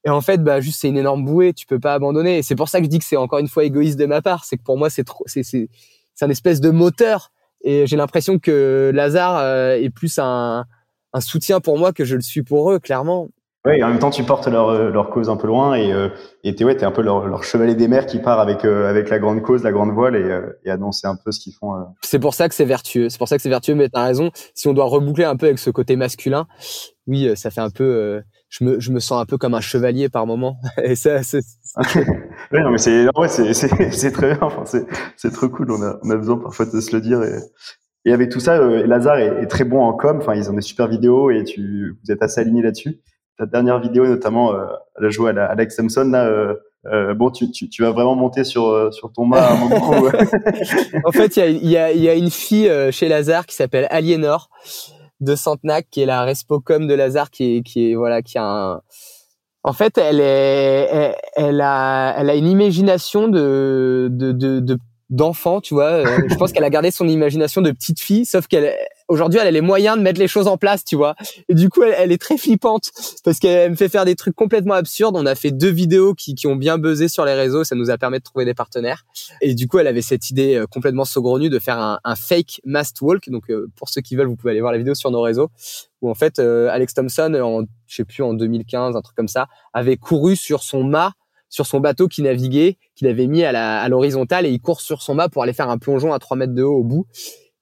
Et 0.05 0.09
en 0.09 0.21
fait, 0.21 0.43
bah, 0.43 0.61
juste, 0.61 0.81
c'est 0.81 0.89
une 0.89 0.97
énorme 0.97 1.25
bouée, 1.25 1.53
tu 1.53 1.65
peux 1.65 1.79
pas 1.79 1.93
abandonner. 1.93 2.39
Et 2.39 2.43
c'est 2.43 2.55
pour 2.55 2.69
ça 2.69 2.79
que 2.79 2.85
je 2.85 2.89
dis 2.89 2.99
que 2.99 3.05
c'est 3.05 3.17
encore 3.17 3.39
une 3.39 3.47
fois 3.47 3.63
égoïste 3.63 3.97
de 3.97 4.05
ma 4.05 4.21
part. 4.21 4.45
C'est 4.45 4.57
que 4.57 4.63
pour 4.63 4.77
moi, 4.77 4.89
c'est 4.89 5.03
trop, 5.03 5.23
c'est, 5.27 5.43
c'est, 5.43 5.69
c'est 6.13 6.25
un 6.25 6.29
espèce 6.29 6.61
de 6.61 6.69
moteur. 6.69 7.31
Et 7.63 7.87
j'ai 7.87 7.95
l'impression 7.95 8.39
que 8.39 8.91
Lazare 8.93 9.37
euh, 9.37 9.75
est 9.75 9.89
plus 9.89 10.19
un, 10.19 10.65
un 11.13 11.21
soutien 11.21 11.61
pour 11.61 11.77
moi 11.77 11.93
que 11.93 12.03
je 12.03 12.15
le 12.15 12.21
suis 12.21 12.43
pour 12.43 12.71
eux, 12.71 12.79
clairement. 12.79 13.29
Oui, 13.65 13.81
en 13.81 13.87
même 13.87 13.99
temps, 13.99 14.09
tu 14.09 14.23
portes 14.23 14.47
leur, 14.47 14.67
euh, 14.67 14.89
leur 14.89 15.09
cause 15.09 15.29
un 15.29 15.37
peu 15.37 15.47
loin 15.47 15.75
et 15.75 15.93
euh, 15.93 16.09
et 16.43 16.53
t'es 16.53 16.65
ouais, 16.65 16.75
t'es 16.75 16.85
un 16.85 16.91
peu 16.91 17.01
leur, 17.01 17.25
leur, 17.27 17.45
chevalier 17.45 17.75
des 17.75 17.87
mers 17.87 18.05
qui 18.05 18.19
part 18.19 18.41
avec 18.41 18.65
euh, 18.65 18.89
avec 18.89 19.09
la 19.09 19.19
grande 19.19 19.41
cause, 19.41 19.63
la 19.63 19.71
grande 19.71 19.91
voile 19.91 20.17
et, 20.17 20.23
euh, 20.23 20.59
et 20.65 20.69
annoncer 20.69 21.07
un 21.07 21.15
peu 21.15 21.31
ce 21.31 21.39
qu'ils 21.39 21.53
font. 21.53 21.71
C'est 22.01 22.19
pour 22.19 22.33
ça 22.33 22.49
que 22.49 22.55
c'est 22.55 22.65
vertueux. 22.65 23.07
C'est 23.07 23.17
pour 23.17 23.29
ça 23.29 23.37
que 23.37 23.41
c'est 23.41 23.49
vertueux. 23.49 23.75
Mais 23.75 23.87
t'as 23.87 24.03
raison. 24.03 24.31
Si 24.53 24.67
on 24.67 24.73
doit 24.73 24.83
reboucler 24.83 25.23
un 25.23 25.37
peu 25.37 25.45
avec 25.45 25.59
ce 25.59 25.69
côté 25.69 25.95
masculin, 25.95 26.45
oui, 27.07 27.31
ça 27.37 27.51
fait 27.51 27.61
un 27.61 27.69
peu. 27.69 28.21
je 28.49 28.65
me 28.65 28.81
je 28.81 28.91
me 28.91 28.99
sens 28.99 29.21
un 29.21 29.25
peu 29.25 29.37
comme 29.37 29.53
un 29.53 29.61
chevalier 29.61 30.09
par 30.09 30.27
moment. 30.27 30.57
et 30.83 30.97
ça, 30.97 31.23
c'est. 31.23 31.43
oui, 31.95 32.59
non, 32.61 32.69
mais 32.69 32.77
c'est 32.77 33.07
ouais, 33.17 33.29
c'est 33.29 33.53
c'est 33.53 33.93
c'est 33.93 34.11
très 34.11 34.33
bien. 34.33 34.39
Enfin, 34.41 34.63
c'est 34.65 34.85
c'est 35.15 35.31
trop 35.31 35.47
cool. 35.47 35.71
On 35.71 35.81
a 35.81 35.99
on 36.03 36.09
a 36.09 36.17
besoin 36.17 36.37
parfois 36.37 36.65
de 36.65 36.81
se 36.81 36.93
le 36.93 37.01
dire 37.01 37.23
et. 37.23 37.37
Et 38.05 38.11
avec 38.11 38.29
tout 38.29 38.41
ça, 38.41 38.59
Lazare 38.59 39.19
est, 39.19 39.43
est, 39.43 39.47
très 39.47 39.63
bon 39.63 39.81
en 39.81 39.93
com. 39.93 40.17
Enfin, 40.17 40.35
ils 40.35 40.49
ont 40.49 40.53
des 40.53 40.61
super 40.61 40.89
vidéos 40.89 41.31
et 41.31 41.45
tu, 41.45 41.95
vous 42.03 42.11
êtes 42.11 42.21
assez 42.21 42.41
alignés 42.41 42.61
là-dessus 42.61 42.99
ta 43.37 43.45
dernière 43.45 43.79
vidéo 43.79 44.05
notamment 44.05 44.53
euh, 44.53 44.65
elle 44.97 45.05
a 45.05 45.09
joué 45.09 45.31
à, 45.37 45.45
Alex 45.45 45.75
Samson 45.75 46.05
là 46.05 46.25
euh, 46.25 46.55
euh, 46.85 47.13
bon 47.13 47.31
tu, 47.31 47.49
tu, 47.51 47.69
tu, 47.69 47.81
vas 47.81 47.91
vraiment 47.91 48.15
monter 48.15 48.43
sur 48.43 48.67
euh, 48.67 48.91
sur 48.91 49.11
ton 49.11 49.25
mât 49.25 49.41
à 49.41 49.53
un 49.53 49.57
moment 49.57 50.01
où... 50.01 50.07
en 51.05 51.11
fait 51.11 51.37
il 51.37 51.69
y 51.69 51.77
a, 51.77 51.91
y, 51.91 51.91
a, 51.91 51.91
y 51.93 52.09
a 52.09 52.13
une 52.13 52.29
fille 52.29 52.69
chez 52.91 53.07
Lazare 53.07 53.45
qui 53.45 53.55
s'appelle 53.55 53.87
Aliénor 53.89 54.49
de 55.19 55.35
Santenac 55.35 55.87
qui 55.89 56.01
est 56.01 56.05
la 56.05 56.23
respocom 56.23 56.87
de 56.87 56.93
Lazare 56.93 57.31
qui 57.31 57.57
est 57.57 57.61
qui 57.63 57.91
est 57.91 57.95
voilà 57.95 58.21
qui 58.21 58.37
a 58.37 58.43
un 58.43 58.81
en 59.65 59.71
fait, 59.71 59.97
elle 59.97 60.19
est, 60.19 60.89
elle, 60.91 61.15
elle, 61.37 61.61
a, 61.61 62.15
elle 62.17 62.29
a 62.29 62.35
une 62.35 62.47
imagination 62.47 63.29
de, 63.29 64.09
de, 64.11 64.33
de, 64.33 64.59
de 64.59 64.77
d'enfant, 65.09 65.61
tu 65.61 65.73
vois. 65.73 66.03
je 66.27 66.35
pense 66.35 66.51
qu'elle 66.51 66.65
a 66.65 66.69
gardé 66.69 66.91
son 66.91 67.07
imagination 67.07 67.61
de 67.61 67.71
petite 67.71 68.01
fille, 68.01 68.25
sauf 68.25 68.47
qu'elle, 68.47 68.75
aujourd'hui, 69.07 69.39
elle 69.39 69.47
a 69.47 69.51
les 69.51 69.61
moyens 69.61 69.97
de 69.97 70.01
mettre 70.01 70.19
les 70.19 70.27
choses 70.27 70.47
en 70.47 70.57
place, 70.57 70.83
tu 70.83 70.95
vois. 70.95 71.15
Et 71.49 71.55
du 71.55 71.69
coup, 71.69 71.83
elle, 71.83 72.11
est 72.11 72.21
très 72.21 72.37
flippante 72.37 72.91
parce 73.23 73.39
qu'elle 73.39 73.71
me 73.71 73.75
fait 73.75 73.89
faire 73.89 74.05
des 74.05 74.15
trucs 74.15 74.35
complètement 74.35 74.73
absurdes. 74.73 75.15
On 75.17 75.25
a 75.25 75.35
fait 75.35 75.51
deux 75.51 75.69
vidéos 75.69 76.13
qui, 76.13 76.35
qui 76.35 76.47
ont 76.47 76.55
bien 76.55 76.77
buzzé 76.77 77.07
sur 77.07 77.25
les 77.25 77.33
réseaux. 77.33 77.63
Ça 77.63 77.75
nous 77.75 77.89
a 77.89 77.97
permis 77.97 78.19
de 78.19 78.23
trouver 78.23 78.45
des 78.45 78.53
partenaires. 78.53 79.05
Et 79.41 79.55
du 79.55 79.67
coup, 79.67 79.79
elle 79.79 79.87
avait 79.87 80.01
cette 80.01 80.29
idée 80.29 80.55
euh, 80.55 80.65
complètement 80.65 81.05
saugrenue 81.05 81.49
de 81.49 81.59
faire 81.59 81.79
un, 81.79 81.99
un 82.03 82.15
fake 82.15 82.61
mast 82.65 83.01
walk. 83.01 83.29
Donc, 83.29 83.49
euh, 83.49 83.67
pour 83.75 83.89
ceux 83.89 84.01
qui 84.01 84.15
veulent, 84.15 84.27
vous 84.27 84.35
pouvez 84.35 84.51
aller 84.51 84.61
voir 84.61 84.71
la 84.71 84.77
vidéo 84.77 84.95
sur 84.95 85.11
nos 85.11 85.21
réseaux 85.21 85.49
où 86.01 86.09
en 86.09 86.15
fait, 86.15 86.37
euh, 86.39 86.67
Alex 86.69 86.93
Thompson, 86.93 87.33
en, 87.41 87.61
je 87.87 87.95
sais 87.95 88.03
plus, 88.03 88.23
en 88.23 88.33
2015, 88.33 88.97
un 88.97 89.01
truc 89.01 89.15
comme 89.15 89.29
ça, 89.29 89.47
avait 89.71 89.95
couru 89.95 90.35
sur 90.35 90.61
son 90.61 90.83
mât 90.83 91.13
sur 91.53 91.67
son 91.67 91.79
bateau 91.79 92.07
qui 92.07 92.23
naviguait, 92.23 92.79
qu'il 92.95 93.07
avait 93.07 93.27
mis 93.27 93.43
à 93.43 93.87
l'horizontale 93.87 94.47
et 94.47 94.49
il 94.49 94.59
court 94.59 94.81
sur 94.81 95.03
son 95.03 95.13
mât 95.13 95.29
pour 95.29 95.43
aller 95.43 95.53
faire 95.53 95.69
un 95.69 95.77
plongeon 95.77 96.11
à 96.11 96.17
3 96.17 96.35
mètres 96.35 96.55
de 96.55 96.63
haut 96.63 96.79
au 96.79 96.83
bout. 96.83 97.05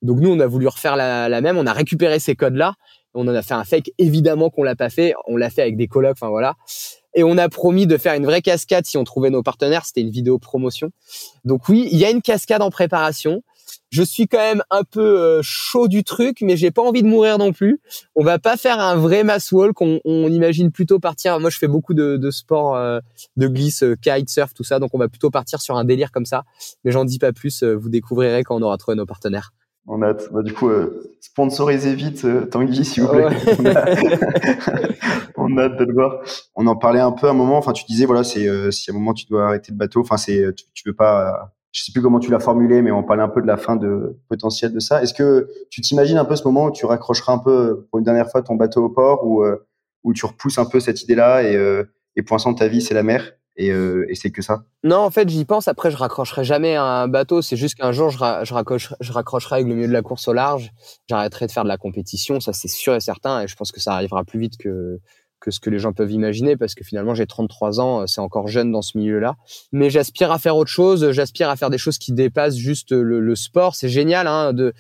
Donc 0.01 0.19
nous, 0.19 0.29
on 0.31 0.39
a 0.39 0.47
voulu 0.47 0.67
refaire 0.67 0.95
la, 0.95 1.41
même. 1.41 1.57
On 1.57 1.65
a 1.65 1.73
récupéré 1.73 2.19
ces 2.19 2.35
codes-là. 2.35 2.75
On 3.13 3.27
en 3.27 3.35
a 3.35 3.41
fait 3.41 3.53
un 3.53 3.63
fake. 3.63 3.91
Évidemment 3.97 4.49
qu'on 4.49 4.63
l'a 4.63 4.75
pas 4.75 4.89
fait. 4.89 5.13
On 5.27 5.37
l'a 5.37 5.49
fait 5.49 5.61
avec 5.61 5.77
des 5.77 5.87
colocs. 5.87 6.13
Enfin 6.13 6.29
voilà. 6.29 6.55
Et 7.13 7.23
on 7.23 7.37
a 7.37 7.49
promis 7.49 7.87
de 7.87 7.97
faire 7.97 8.13
une 8.13 8.25
vraie 8.25 8.41
cascade 8.41 8.85
si 8.85 8.97
on 8.97 9.03
trouvait 9.03 9.29
nos 9.29 9.43
partenaires. 9.43 9.85
C'était 9.85 10.01
une 10.01 10.11
vidéo 10.11 10.39
promotion. 10.39 10.91
Donc 11.43 11.67
oui, 11.69 11.89
il 11.91 11.97
y 11.97 12.05
a 12.05 12.09
une 12.09 12.21
cascade 12.21 12.61
en 12.61 12.69
préparation. 12.69 13.43
Je 13.89 14.03
suis 14.03 14.27
quand 14.27 14.37
même 14.37 14.63
un 14.69 14.83
peu 14.83 15.19
euh, 15.19 15.41
chaud 15.43 15.89
du 15.89 16.05
truc, 16.05 16.37
mais 16.41 16.55
j'ai 16.55 16.71
pas 16.71 16.81
envie 16.81 17.03
de 17.03 17.07
mourir 17.07 17.37
non 17.37 17.51
plus. 17.51 17.81
On 18.15 18.23
va 18.23 18.39
pas 18.39 18.55
faire 18.55 18.79
un 18.79 18.95
vrai 18.95 19.25
mass 19.25 19.51
walk. 19.51 19.81
On, 19.81 19.99
imagine 20.29 20.71
plutôt 20.71 20.99
partir. 20.99 21.39
Moi, 21.41 21.49
je 21.49 21.57
fais 21.57 21.67
beaucoup 21.67 21.93
de, 21.93 22.15
de 22.15 22.31
sport, 22.31 22.75
euh, 22.75 22.99
de 23.35 23.47
glisse, 23.47 23.83
euh, 23.83 23.97
kite, 24.01 24.29
surf, 24.29 24.53
tout 24.53 24.63
ça. 24.63 24.79
Donc, 24.79 24.91
on 24.93 24.97
va 24.97 25.09
plutôt 25.09 25.29
partir 25.29 25.61
sur 25.61 25.75
un 25.75 25.83
délire 25.83 26.11
comme 26.11 26.25
ça. 26.25 26.43
Mais 26.85 26.91
j'en 26.91 27.03
dis 27.03 27.19
pas 27.19 27.33
plus. 27.33 27.63
vous 27.63 27.89
découvrirez 27.89 28.43
quand 28.43 28.55
on 28.55 28.61
aura 28.61 28.77
trouvé 28.77 28.95
nos 28.95 29.05
partenaires. 29.05 29.51
On 29.87 30.01
a 30.03 30.13
bah, 30.13 30.43
du 30.43 30.53
coup 30.53 30.69
euh, 30.69 31.11
sponsorisez 31.21 31.95
vite 31.95 32.23
euh, 32.25 32.45
Tanguy 32.45 32.85
s'il 32.85 33.03
vous 33.03 33.09
plaît. 33.09 33.25
on, 35.37 35.57
a, 35.57 35.63
hâte 35.63 35.79
de 35.79 35.85
le 35.85 35.93
voir. 35.93 36.21
On 36.55 36.67
en 36.67 36.75
parlait 36.75 36.99
un 36.99 37.11
peu 37.11 37.27
à 37.27 37.31
un 37.31 37.33
moment. 37.33 37.57
Enfin, 37.57 37.73
tu 37.73 37.83
disais 37.85 38.05
voilà, 38.05 38.23
c'est 38.23 38.47
euh, 38.47 38.69
si 38.69 38.91
à 38.91 38.93
un 38.93 38.97
moment 38.97 39.13
tu 39.13 39.25
dois 39.25 39.47
arrêter 39.47 39.71
le 39.71 39.77
bateau. 39.77 40.01
Enfin, 40.01 40.17
c'est 40.17 40.53
tu, 40.55 40.65
tu 40.73 40.87
veux 40.87 40.95
pas. 40.95 41.51
je 41.71 41.83
sais 41.83 41.91
plus 41.91 42.01
comment 42.01 42.19
tu 42.19 42.29
l'as 42.29 42.39
formulé, 42.39 42.81
mais 42.81 42.91
on 42.91 43.03
parlait 43.03 43.23
un 43.23 43.29
peu 43.29 43.41
de 43.41 43.47
la 43.47 43.57
fin 43.57 43.75
de 43.75 44.19
potentielle 44.29 44.73
de 44.73 44.79
ça. 44.79 45.01
Est-ce 45.01 45.15
que 45.15 45.49
tu 45.71 45.81
t'imagines 45.81 46.17
un 46.17 46.25
peu 46.25 46.35
ce 46.35 46.43
moment 46.43 46.65
où 46.65 46.71
tu 46.71 46.85
raccrocheras 46.85 47.33
un 47.33 47.39
peu 47.39 47.87
pour 47.89 47.99
une 47.99 48.05
dernière 48.05 48.29
fois 48.29 48.43
ton 48.43 48.55
bateau 48.55 48.85
au 48.85 48.89
port, 48.89 49.25
ou 49.25 49.43
où 50.03 50.13
tu 50.13 50.25
repousses 50.25 50.59
un 50.59 50.65
peu 50.65 50.79
cette 50.79 51.01
idée-là 51.01 51.43
et, 51.43 51.83
et 52.15 52.21
pour 52.21 52.35
l'instant 52.35 52.53
ta 52.53 52.67
vie 52.67 52.81
c'est 52.81 52.93
la 52.93 53.03
mer? 53.03 53.33
Et, 53.57 53.71
euh, 53.71 54.05
et 54.09 54.15
c'est 54.15 54.31
que 54.31 54.41
ça? 54.41 54.63
Non, 54.83 54.97
en 54.97 55.11
fait, 55.11 55.27
j'y 55.29 55.45
pense. 55.45 55.67
Après, 55.67 55.91
je 55.91 55.97
raccrocherai 55.97 56.43
jamais 56.43 56.75
un 56.75 57.07
bateau. 57.07 57.41
C'est 57.41 57.57
juste 57.57 57.75
qu'un 57.75 57.91
jour, 57.91 58.09
je, 58.09 58.17
raccrocherai, 58.17 58.95
je 58.99 59.11
raccrocherai 59.11 59.55
avec 59.55 59.67
le 59.67 59.75
milieu 59.75 59.87
de 59.87 59.93
la 59.93 60.01
course 60.01 60.27
au 60.27 60.33
large. 60.33 60.71
J'arrêterai 61.09 61.47
de 61.47 61.51
faire 61.51 61.63
de 61.63 61.67
la 61.69 61.77
compétition. 61.77 62.39
Ça, 62.39 62.53
c'est 62.53 62.69
sûr 62.69 62.95
et 62.95 63.01
certain. 63.01 63.41
Et 63.41 63.47
je 63.47 63.55
pense 63.55 63.71
que 63.71 63.79
ça 63.79 63.93
arrivera 63.93 64.23
plus 64.23 64.39
vite 64.39 64.57
que 64.57 64.99
que 65.41 65.49
ce 65.49 65.59
que 65.59 65.71
les 65.71 65.79
gens 65.79 65.91
peuvent 65.91 66.11
imaginer 66.11 66.55
parce 66.55 66.75
que 66.75 66.83
finalement 66.83 67.15
j'ai 67.15 67.25
33 67.25 67.79
ans, 67.79 68.05
c'est 68.05 68.21
encore 68.21 68.47
jeune 68.47 68.71
dans 68.71 68.83
ce 68.83 68.95
milieu-là. 68.95 69.35
Mais 69.71 69.89
j'aspire 69.89 70.31
à 70.31 70.37
faire 70.37 70.55
autre 70.55 70.69
chose, 70.69 71.11
j'aspire 71.11 71.49
à 71.49 71.55
faire 71.55 71.71
des 71.71 71.79
choses 71.79 71.97
qui 71.97 72.13
dépassent 72.13 72.57
juste 72.57 72.91
le, 72.91 73.19
le 73.19 73.35
sport. 73.35 73.75
C'est 73.75 73.89
génial, 73.89 74.27
hein, 74.27 74.53
de, 74.53 74.71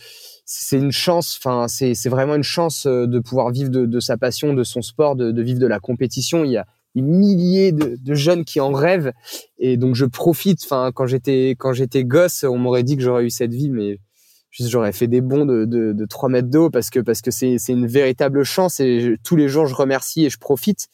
c'est 0.45 0.77
une 0.77 0.91
chance, 0.91 1.39
enfin 1.41 1.67
c'est 1.67 2.09
vraiment 2.09 2.35
une 2.35 2.43
chance 2.43 2.85
euh, 2.85 3.07
de 3.07 3.19
pouvoir 3.19 3.49
vivre 3.49 3.71
de, 3.71 3.87
de, 3.87 3.99
sa 3.99 4.17
passion, 4.17 4.53
de 4.53 4.63
son 4.63 4.83
sport, 4.83 5.15
de, 5.15 5.31
de 5.31 5.41
vivre 5.41 5.59
de 5.59 5.65
la 5.65 5.79
compétition. 5.79 6.45
Il 6.45 6.51
y 6.51 6.57
a, 6.57 6.67
des 6.95 7.01
milliers 7.01 7.71
de, 7.71 8.13
jeunes 8.13 8.45
qui 8.45 8.59
en 8.59 8.71
rêvent. 8.71 9.11
Et 9.57 9.77
donc 9.77 9.95
je 9.95 10.05
profite 10.05 10.59
enfin 10.63 10.91
quand 10.93 11.05
j'étais 11.05 11.55
quand 11.57 11.73
j'étais 11.73 12.03
gosse 12.03 12.43
on 12.43 12.57
m'aurait 12.57 12.83
dit 12.83 12.97
que 12.97 13.03
j'aurais 13.03 13.25
eu 13.25 13.29
cette 13.29 13.53
vie 13.53 13.69
mais 13.69 13.99
j'aurais 14.51 14.91
fait 14.91 15.07
des 15.07 15.21
bonds 15.21 15.45
de, 15.45 15.65
de, 15.65 15.93
de 15.93 16.05
3 16.05 16.29
mètres 16.29 16.49
d'eau 16.49 16.69
parce 16.69 16.89
que 16.89 16.99
parce 16.99 17.21
que 17.21 17.31
c'est 17.31 17.57
c'est 17.57 17.73
une 17.73 17.87
véritable 17.87 18.43
chance 18.43 18.79
et 18.79 19.15
tous 19.23 19.35
les 19.35 19.47
jours 19.47 19.65
je 19.65 19.75
remercie 19.75 20.25
et 20.25 20.29
je 20.29 20.39
profite. 20.39 20.87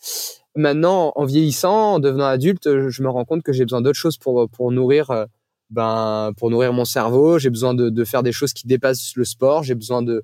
Maintenant 0.55 1.13
en 1.15 1.25
vieillissant 1.25 1.93
en 1.93 1.99
devenant 1.99 2.25
adulte 2.25 2.89
je 2.89 3.03
me 3.03 3.09
rends 3.09 3.25
compte 3.25 3.43
que 3.43 3.53
j'ai 3.53 3.63
besoin 3.63 3.81
d'autres 3.81 3.99
choses 3.99 4.17
pour 4.17 4.49
pour 4.49 4.71
nourrir 4.71 5.11
euh, 5.11 5.25
ben 5.69 6.31
pour 6.37 6.49
nourrir 6.49 6.73
mon 6.73 6.85
cerveau. 6.85 7.39
J'ai 7.39 7.49
besoin 7.49 7.73
de, 7.73 7.89
de 7.89 8.03
faire 8.05 8.23
des 8.23 8.31
choses 8.31 8.53
qui 8.53 8.67
dépassent 8.67 9.13
le 9.15 9.25
sport. 9.25 9.63
J'ai 9.63 9.75
besoin 9.75 10.01
de 10.01 10.23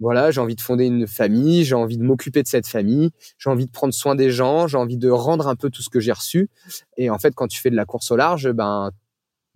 voilà, 0.00 0.30
j'ai 0.30 0.40
envie 0.40 0.56
de 0.56 0.60
fonder 0.62 0.86
une 0.86 1.06
famille, 1.06 1.64
j'ai 1.64 1.74
envie 1.74 1.98
de 1.98 2.02
m'occuper 2.02 2.42
de 2.42 2.48
cette 2.48 2.66
famille, 2.66 3.10
j'ai 3.38 3.50
envie 3.50 3.66
de 3.66 3.70
prendre 3.70 3.92
soin 3.92 4.14
des 4.14 4.30
gens, 4.30 4.66
j'ai 4.66 4.78
envie 4.78 4.96
de 4.96 5.10
rendre 5.10 5.46
un 5.46 5.56
peu 5.56 5.68
tout 5.68 5.82
ce 5.82 5.90
que 5.90 6.00
j'ai 6.00 6.12
reçu. 6.12 6.48
Et 6.96 7.10
en 7.10 7.18
fait, 7.18 7.34
quand 7.34 7.46
tu 7.46 7.60
fais 7.60 7.70
de 7.70 7.76
la 7.76 7.84
course 7.84 8.10
au 8.10 8.16
large, 8.16 8.50
ben 8.50 8.90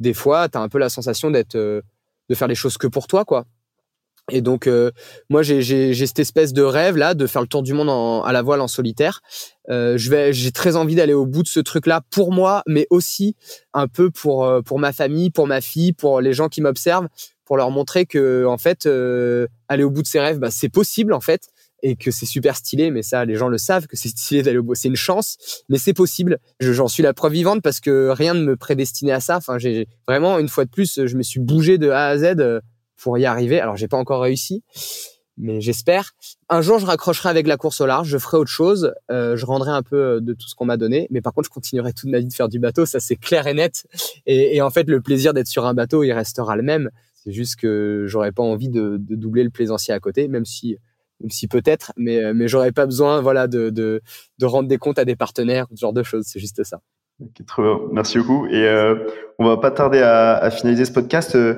des 0.01 0.13
fois, 0.13 0.49
tu 0.51 0.59
as 0.59 0.61
un 0.61 0.69
peu 0.69 0.79
la 0.79 0.91
sensation 0.91 1.31
d'être 1.31 1.55
euh, 1.55 1.81
de 2.29 2.35
faire 2.35 2.49
les 2.49 2.55
choses 2.55 2.77
que 2.77 2.87
pour 2.87 3.07
toi, 3.07 3.25
quoi. 3.25 3.47
Et 4.31 4.41
donc, 4.41 4.67
euh, 4.67 4.91
moi, 5.29 5.43
j'ai 5.43 5.95
cette 5.95 6.19
espèce 6.19 6.55
de 6.55 6.63
rêve 6.63 6.97
là 6.97 7.13
de 7.13 7.27
faire 7.27 7.43
le 7.43 7.49
tour 7.49 7.63
du 7.63 7.75
monde 7.75 7.91
à 8.25 8.33
la 8.33 8.41
voile 8.41 8.63
en 8.63 8.69
solitaire. 8.69 9.21
Euh, 9.69 9.99
je 9.99 10.09
vais, 10.09 10.33
j'ai 10.33 10.51
très 10.51 10.77
envie 10.77 10.95
d'aller 10.95 11.13
au 11.13 11.27
bout 11.27 11.43
de 11.43 11.49
ce 11.49 11.61
truc-là 11.61 12.01
pour 12.11 12.33
moi, 12.33 12.63
mais 12.67 12.87
aussi 12.89 13.37
un 13.75 13.87
peu 13.87 14.11
pour 14.11 14.51
pour 14.65 14.79
ma 14.79 14.95
famille, 14.95 15.31
pour 15.31 15.47
ma 15.47 15.61
fille, 15.61 15.93
pour 15.93 16.23
les 16.23 16.33
gens 16.33 16.49
qui 16.49 16.63
m'observent, 16.63 17.09
pour 17.45 17.57
leur 17.57 17.71
montrer 17.71 18.07
que 18.07 18.45
en 18.47 18.59
fait 18.59 18.87
euh, 18.87 19.47
aller 19.69 19.85
au 19.85 19.91
bout 19.91 20.03
de 20.03 20.07
ses 20.07 20.21
rêves 20.21 20.39
bah, 20.39 20.51
c'est 20.51 20.69
possible 20.69 21.13
en 21.13 21.21
fait 21.21 21.49
et 21.83 21.97
que 21.97 22.11
c'est 22.11 22.27
super 22.27 22.57
stylé 22.57 22.91
mais 22.91 23.03
ça 23.03 23.25
les 23.25 23.37
gens 23.37 23.49
le 23.49 23.59
savent 23.59 23.87
que 23.87 23.97
c'est 23.97 24.09
stylé 24.09 24.43
d'aller 24.43 24.59
au 24.59 24.63
bout 24.63 24.75
c'est 24.75 24.89
une 24.89 24.97
chance 24.97 25.63
mais 25.69 25.79
c'est 25.79 25.93
possible 25.93 26.39
j'en 26.61 26.89
suis 26.89 27.03
la 27.03 27.13
preuve 27.13 27.33
vivante 27.33 27.63
parce 27.63 27.81
que 27.81 28.09
rien 28.09 28.35
ne 28.35 28.43
me 28.43 28.57
prédestinait 28.57 29.13
à 29.13 29.21
ça 29.21 29.37
enfin 29.37 29.59
j'ai 29.59 29.89
vraiment 30.09 30.39
une 30.39 30.49
fois 30.49 30.65
de 30.65 30.71
plus 30.71 31.07
je 31.07 31.17
me 31.17 31.23
suis 31.23 31.41
bougé 31.41 31.79
de 31.79 31.91
A 31.91 32.07
à 32.07 32.19
Z 32.19 32.37
euh, 32.39 32.61
pour 32.97 33.19
y 33.19 33.27
arriver 33.27 33.61
alors 33.61 33.77
j'ai 33.77 33.89
pas 33.89 33.99
encore 33.99 34.23
réussi 34.23 34.63
mais 35.37 35.61
j'espère. 35.61 36.13
Un 36.49 36.61
jour, 36.61 36.79
je 36.79 36.87
raccrocherai 36.87 37.29
avec 37.29 37.47
la 37.47 37.57
course 37.57 37.81
au 37.81 37.87
large, 37.87 38.09
je 38.09 38.19
ferai 38.19 38.37
autre 38.37 38.51
chose, 38.51 38.95
euh, 39.11 39.37
je 39.37 39.45
rendrai 39.47 39.73
un 39.73 39.83
peu 39.83 40.21
de 40.21 40.33
tout 40.33 40.49
ce 40.49 40.55
qu'on 40.55 40.65
m'a 40.65 40.77
donné, 40.77 41.09
mais 41.11 41.21
par 41.21 41.33
contre, 41.33 41.47
je 41.47 41.53
continuerai 41.53 41.93
toute 41.93 42.09
ma 42.09 42.21
vie 42.21 42.29
de 42.29 42.33
faire 42.33 42.49
du 42.49 42.59
bateau, 42.59 42.87
ça 42.87 43.01
c'est 43.01 43.17
clair 43.17 43.47
et 43.47 43.55
net. 43.55 43.87
Et, 44.27 44.57
et 44.57 44.63
en 44.63 44.71
fait, 44.71 44.89
le 44.89 45.01
plaisir 45.01 45.35
d'être 45.35 45.49
sur 45.49 45.67
un 45.67 45.75
bateau, 45.75 46.05
il 46.05 46.13
restera 46.13 46.57
le 46.57 46.63
même. 46.63 46.91
C'est 47.25 47.33
juste 47.33 47.57
que 47.57 48.05
j'aurais 48.07 48.33
pas 48.33 48.43
envie 48.43 48.69
de, 48.69 48.99
doubler 48.99 49.45
le 49.45 49.51
plaisancier 49.51 49.95
à 49.95 50.01
côté, 50.01 50.29
même 50.29 50.45
si, 50.45 50.77
même 51.21 51.31
si 51.31 51.49
peut-être, 51.49 51.93
mais, 51.97 52.35
mais 52.35 52.49
j'aurais 52.49 52.73
pas 52.73 52.85
besoin, 52.85 53.23
voilà, 53.23 53.47
de, 53.47 53.71
de, 53.71 54.03
de, 54.39 54.47
rendre 54.47 54.69
des 54.69 54.77
comptes 54.77 54.99
à 54.99 55.07
des 55.07 55.17
partenaires, 55.17 55.67
ce 55.75 55.81
genre 55.81 55.95
de 55.95 56.03
choses. 56.03 56.25
C'est 56.27 56.41
juste 56.41 56.63
ça. 56.65 56.81
Très 57.47 57.63
bien. 57.63 57.81
Merci 57.93 58.19
beaucoup. 58.19 58.47
Et 58.47 58.67
euh, 58.67 58.97
on 59.39 59.47
va 59.47 59.57
pas 59.57 59.71
tarder 59.71 60.01
à, 60.01 60.51
finaliser 60.51 60.85
ce 60.85 60.93
podcast. 60.93 61.35
Euh, 61.37 61.55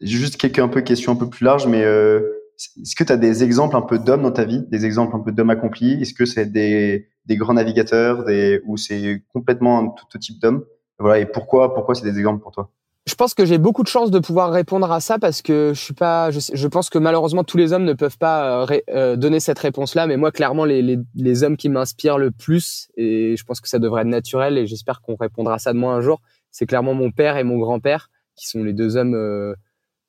J'ai 0.00 0.18
juste 0.18 0.36
quelques 0.36 0.58
un 0.58 0.68
peu 0.68 0.80
questions 0.82 1.12
un 1.12 1.16
peu 1.16 1.28
plus 1.28 1.44
larges, 1.44 1.66
mais 1.66 1.84
euh, 1.84 2.20
est-ce 2.56 2.94
que 2.94 3.04
tu 3.04 3.12
as 3.12 3.16
des 3.16 3.42
exemples 3.42 3.76
un 3.76 3.82
peu 3.82 3.98
d'hommes 3.98 4.22
dans 4.22 4.30
ta 4.30 4.44
vie, 4.44 4.64
des 4.68 4.86
exemples 4.86 5.16
un 5.16 5.20
peu 5.20 5.32
d'hommes 5.32 5.50
accomplis? 5.50 6.00
Est-ce 6.00 6.14
que 6.14 6.26
c'est 6.26 6.46
des, 6.46 7.08
des 7.26 7.36
grands 7.36 7.54
navigateurs, 7.54 8.24
des, 8.24 8.60
ou 8.66 8.76
c'est 8.76 9.22
complètement 9.32 9.78
un 9.78 9.88
tout, 9.88 10.18
type 10.18 10.40
d'hommes? 10.40 10.64
Voilà, 10.98 11.18
et 11.18 11.26
pourquoi, 11.26 11.74
pourquoi 11.74 11.94
c'est 11.94 12.04
des 12.04 12.18
exemples 12.18 12.42
pour 12.42 12.52
toi? 12.52 12.70
Je 13.06 13.14
pense 13.14 13.34
que 13.34 13.44
j'ai 13.44 13.58
beaucoup 13.58 13.82
de 13.82 13.88
chance 13.88 14.10
de 14.10 14.18
pouvoir 14.18 14.52
répondre 14.52 14.90
à 14.92 15.00
ça 15.00 15.18
parce 15.18 15.42
que 15.42 15.72
je 15.74 15.80
suis 15.80 15.94
pas. 15.94 16.30
Je, 16.30 16.68
pense 16.68 16.90
que 16.90 16.98
malheureusement 16.98 17.44
tous 17.44 17.56
les 17.56 17.72
hommes 17.72 17.84
ne 17.84 17.94
peuvent 17.94 18.18
pas 18.18 18.62
euh, 18.62 18.80
euh, 18.90 19.16
donner 19.16 19.40
cette 19.40 19.58
réponse-là, 19.58 20.06
mais 20.06 20.16
moi 20.16 20.30
clairement 20.32 20.64
les, 20.64 20.82
les, 20.82 20.98
les 21.14 21.42
hommes 21.42 21.56
qui 21.56 21.68
m'inspirent 21.68 22.18
le 22.18 22.30
plus 22.30 22.88
et 22.96 23.36
je 23.36 23.44
pense 23.44 23.60
que 23.60 23.68
ça 23.68 23.78
devrait 23.78 24.02
être 24.02 24.08
naturel 24.08 24.58
et 24.58 24.66
j'espère 24.66 25.00
qu'on 25.00 25.16
répondra 25.16 25.54
à 25.54 25.58
ça 25.58 25.72
de 25.72 25.78
moi 25.78 25.94
un 25.94 26.00
jour. 26.00 26.20
C'est 26.50 26.66
clairement 26.66 26.94
mon 26.94 27.10
père 27.10 27.36
et 27.36 27.44
mon 27.44 27.58
grand-père 27.58 28.10
qui 28.36 28.48
sont 28.48 28.62
les 28.62 28.72
deux 28.72 28.96
hommes 28.96 29.14
euh, 29.14 29.54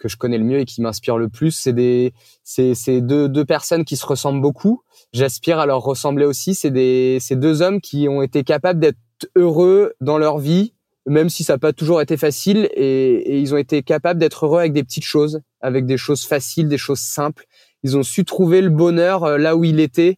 que 0.02 0.08
je 0.08 0.18
connais 0.18 0.38
le 0.38 0.44
mieux 0.44 0.60
et 0.60 0.66
qui 0.66 0.82
m'inspirent 0.82 1.18
le 1.18 1.30
plus. 1.30 1.52
C'est 1.52 1.74
des, 1.74 2.14
c'est, 2.44 2.74
c'est 2.76 3.02
deux, 3.02 3.30
deux 3.30 3.46
personnes 3.46 3.86
qui 3.86 3.96
se 3.96 4.06
ressemblent 4.06 4.42
beaucoup. 4.42 4.82
J'aspire 5.14 5.60
à 5.60 5.66
leur 5.66 5.82
ressembler 5.82 6.26
aussi. 6.26 6.56
C'est 6.56 6.72
des, 6.72 7.20
c'est 7.22 7.36
deux 7.36 7.62
hommes 7.62 7.80
qui 7.80 8.10
ont 8.10 8.22
été 8.22 8.44
capables 8.44 8.80
d'être 8.80 8.98
heureux 9.36 9.94
dans 10.02 10.18
leur 10.18 10.39
vie, 10.39 10.74
même 11.08 11.30
si 11.30 11.43
ça 11.43 11.54
n'a 11.54 11.60
pas 11.60 11.74
toujours 11.74 12.02
été 12.02 12.18
facile, 12.18 12.70
et, 12.74 13.39
ils 13.39 13.54
ont 13.54 13.58
été 13.58 13.84
capables 13.84 14.20
d'être 14.20 14.45
heureux 14.45 14.60
avec 14.60 14.74
des 14.74 14.84
petites 14.84 15.06
choses, 15.06 15.41
avec 15.62 15.86
des 15.86 15.97
choses 15.97 16.26
faciles, 16.26 16.68
des 16.68 16.78
choses 16.78 16.99
simples. 16.99 17.45
Ils 17.84 17.97
ont 17.97 18.04
su 18.04 18.26
trouver 18.26 18.62
le 18.62 18.70
bonheur 18.70 19.24
euh, 19.24 19.38
là 19.38 19.56
où 19.56 19.64
il 19.64 19.80
était 19.80 20.18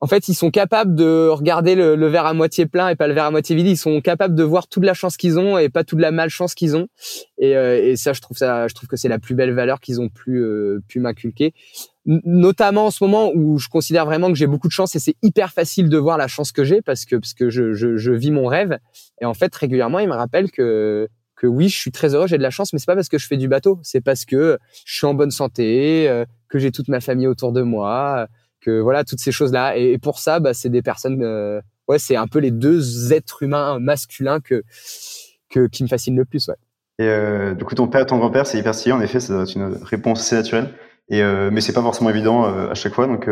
en 0.00 0.06
fait, 0.06 0.28
ils 0.28 0.34
sont 0.34 0.50
capables 0.50 0.94
de 0.94 1.28
regarder 1.28 1.74
le, 1.74 2.06
verre 2.06 2.26
à 2.26 2.34
moitié 2.34 2.66
plein 2.66 2.90
et 2.90 2.96
pas 2.96 3.08
le 3.08 3.14
verre 3.14 3.24
à 3.24 3.30
moitié 3.30 3.56
vide. 3.56 3.66
Ils 3.66 3.78
sont 3.78 4.00
capables 4.02 4.34
de 4.34 4.42
voir 4.42 4.68
toute 4.68 4.84
la 4.84 4.92
chance 4.92 5.16
qu'ils 5.16 5.38
ont 5.38 5.56
et 5.56 5.70
pas 5.70 5.84
toute 5.84 6.00
la 6.00 6.10
malchance 6.10 6.54
qu'ils 6.54 6.76
ont. 6.76 6.88
Et, 7.38 7.56
euh, 7.56 7.96
ça, 7.96 8.12
je 8.12 8.20
trouve 8.20 8.36
ça, 8.36 8.66
que 8.88 8.96
c'est 8.96 9.08
la 9.08 9.18
plus 9.18 9.34
belle 9.34 9.54
valeur 9.54 9.80
qu'ils 9.80 10.00
ont 10.00 10.10
pu 10.10 10.36
euh, 10.36 10.80
pu 10.86 11.00
m'inculquer. 11.00 11.54
Notamment 12.06 12.86
en 12.86 12.90
ce 12.90 13.02
moment 13.02 13.32
où 13.34 13.58
je 13.58 13.68
considère 13.68 14.06
vraiment 14.06 14.28
que 14.28 14.36
j'ai 14.36 14.46
beaucoup 14.46 14.68
de 14.68 14.72
chance 14.72 14.94
et 14.94 15.00
c'est 15.00 15.16
hyper 15.22 15.52
facile 15.52 15.88
de 15.88 15.98
voir 15.98 16.16
la 16.16 16.28
chance 16.28 16.52
que 16.52 16.62
j'ai 16.62 16.80
parce 16.80 17.04
que 17.04 17.16
parce 17.16 17.34
que 17.34 17.50
je, 17.50 17.74
je, 17.74 18.10
vis 18.12 18.30
mon 18.30 18.46
rêve. 18.46 18.78
Et 19.20 19.24
en 19.24 19.34
fait, 19.34 19.54
régulièrement, 19.54 19.98
ils 19.98 20.08
me 20.08 20.14
rappellent 20.14 20.50
que 20.50 21.08
que 21.34 21.46
oui, 21.46 21.68
je 21.68 21.76
suis 21.76 21.90
très 21.90 22.14
heureux, 22.14 22.26
j'ai 22.26 22.38
de 22.38 22.42
la 22.42 22.50
chance, 22.50 22.72
mais 22.72 22.78
c'est 22.78 22.86
pas 22.86 22.94
parce 22.94 23.10
que 23.10 23.18
je 23.18 23.26
fais 23.26 23.36
du 23.36 23.46
bateau, 23.46 23.78
c'est 23.82 24.00
parce 24.00 24.24
que 24.24 24.58
je 24.86 24.96
suis 24.96 25.06
en 25.06 25.12
bonne 25.12 25.30
santé, 25.30 26.08
euh, 26.08 26.24
que 26.48 26.58
j'ai 26.58 26.70
toute 26.70 26.88
ma 26.88 27.00
famille 27.00 27.26
autour 27.26 27.52
de 27.52 27.60
moi 27.60 28.26
voilà 28.80 29.04
toutes 29.04 29.20
ces 29.20 29.32
choses 29.32 29.52
là 29.52 29.76
et, 29.76 29.98
pour 29.98 30.18
ça 30.18 30.40
bah 30.40 30.54
c'est 30.54 30.68
des 30.68 30.82
personnes 30.82 31.22
euh, 31.22 31.60
ouais 31.88 31.98
c'est 31.98 32.16
un 32.16 32.26
peu 32.26 32.38
les 32.38 32.50
deux 32.50 33.12
êtres 33.12 33.42
humains 33.42 33.78
masculins 33.78 34.40
que 34.40 34.62
que 35.50 35.66
qui 35.66 35.82
me 35.82 35.88
fascinent 35.88 36.16
le 36.16 36.24
plus 36.24 36.48
ouais. 36.48 36.56
Et 36.98 37.08
euh, 37.08 37.54
du 37.54 37.64
coup 37.64 37.74
ton 37.74 37.88
père 37.88 38.06
ton 38.06 38.18
grand-père 38.18 38.46
c'est 38.46 38.58
hyper 38.58 38.74
stylé 38.74 38.92
en 38.92 39.00
effet 39.00 39.20
c'est 39.20 39.32
une 39.54 39.78
réponse 39.82 40.20
assez 40.20 40.36
naturelle 40.36 40.70
et 41.08 41.22
euh, 41.22 41.50
mais 41.52 41.60
c'est 41.60 41.72
pas 41.72 41.82
forcément 41.82 42.10
évident 42.10 42.44
à 42.44 42.74
chaque 42.74 42.94
fois 42.94 43.06
donc 43.06 43.28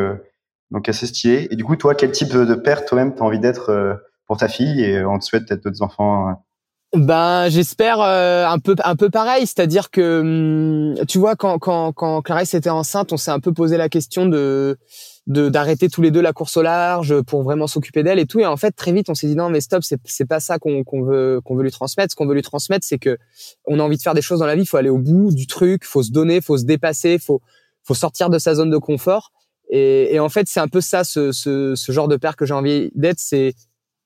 donc 0.70 0.89
assez 0.89 1.07
stylé. 1.07 1.49
Et 1.51 1.57
du 1.57 1.64
coup 1.64 1.77
toi 1.77 1.95
quel 1.95 2.12
type 2.12 2.33
de 2.33 2.55
père 2.55 2.85
toi-même 2.85 3.14
t'as 3.14 3.25
envie 3.25 3.41
d'être 3.41 4.01
pour 4.27 4.37
ta 4.37 4.49
fille 4.49 4.83
et 4.83 5.05
on 5.05 5.18
te 5.18 5.25
souhaite 5.25 5.47
peut-être 5.47 5.64
d'autres 5.64 5.83
enfants 5.83 6.37
ben 6.97 7.49
j'espère 7.49 8.01
un 8.01 8.59
peu 8.61 8.77
un 8.85 8.95
peu 8.95 9.11
pareil, 9.11 9.47
c'est-à-dire 9.47 9.91
que 9.91 10.20
hum, 10.20 11.07
tu 11.07 11.18
vois 11.18 11.35
quand 11.35 11.59
quand 11.59 11.93
quand 11.93 12.22
Clarisse 12.22 12.55
était 12.55 12.70
enceinte, 12.70 13.12
on 13.12 13.16
s'est 13.16 13.33
un 13.33 13.41
peu 13.41 13.53
posé 13.53 13.77
la 13.77 13.89
question 13.89 14.27
de 14.27 14.79
de 15.27 15.49
d'arrêter 15.49 15.89
tous 15.89 16.03
les 16.03 16.11
deux 16.11 16.20
la 16.20 16.33
course 16.33 16.57
au 16.57 16.62
large 16.62 17.20
pour 17.22 17.43
vraiment 17.43 17.66
s'occuper 17.66 18.03
d'elle 18.03 18.18
et 18.18 18.27
tout. 18.27 18.39
Et 18.41 18.47
en 18.47 18.57
fait 18.57 18.72
très 18.72 18.93
vite 18.93 19.09
on 19.09 19.14
s'est 19.14 19.27
dit 19.27 19.35
non 19.35 19.49
mais 19.49 19.61
stop 19.61 19.83
c'est 19.83 19.99
c'est 20.05 20.27
pas 20.27 20.39
ça 20.39 20.59
qu'on 20.59 20.85
qu'on 20.85 21.03
veut 21.03 21.41
qu'on 21.45 21.57
veut 21.57 21.64
lui 21.64 21.72
transmettre. 21.72 22.12
Ce 22.12 22.16
qu'on 22.16 22.27
veut 22.27 22.35
lui 22.35 22.43
transmettre 22.43 22.87
c'est 22.87 22.99
que 22.99 23.18
on 23.66 23.81
a 23.81 23.83
envie 23.83 23.97
de 23.97 24.03
faire 24.03 24.14
des 24.14 24.22
choses 24.22 24.39
dans 24.39 24.47
la 24.47 24.55
vie. 24.55 24.62
Il 24.62 24.66
faut 24.66 24.77
aller 24.77 24.91
au 24.91 24.99
bout 24.99 25.33
du 25.33 25.47
truc 25.49 25.85
faut 25.85 26.03
se 26.03 26.12
donner 26.12 26.41
faut 26.41 26.59
se 26.59 26.64
dépasser 26.64 27.18
faut 27.18 27.41
faut 27.85 27.95
sortir 27.95 28.30
de 28.30 28.39
sa 28.39 28.55
zone 28.55 28.70
de 28.70 28.78
confort 28.78 29.32
et, 29.70 30.14
et 30.14 30.20
en 30.20 30.28
fait 30.28 30.49
c'est 30.49 30.61
un 30.61 30.68
peu 30.68 30.80
ça 30.80 31.05
ce, 31.05 31.32
ce 31.32 31.74
ce 31.74 31.93
genre 31.93 32.09
de 32.09 32.16
père 32.16 32.37
que 32.37 32.47
j'ai 32.47 32.55
envie 32.55 32.91
d'être 32.95 33.18
c'est 33.18 33.55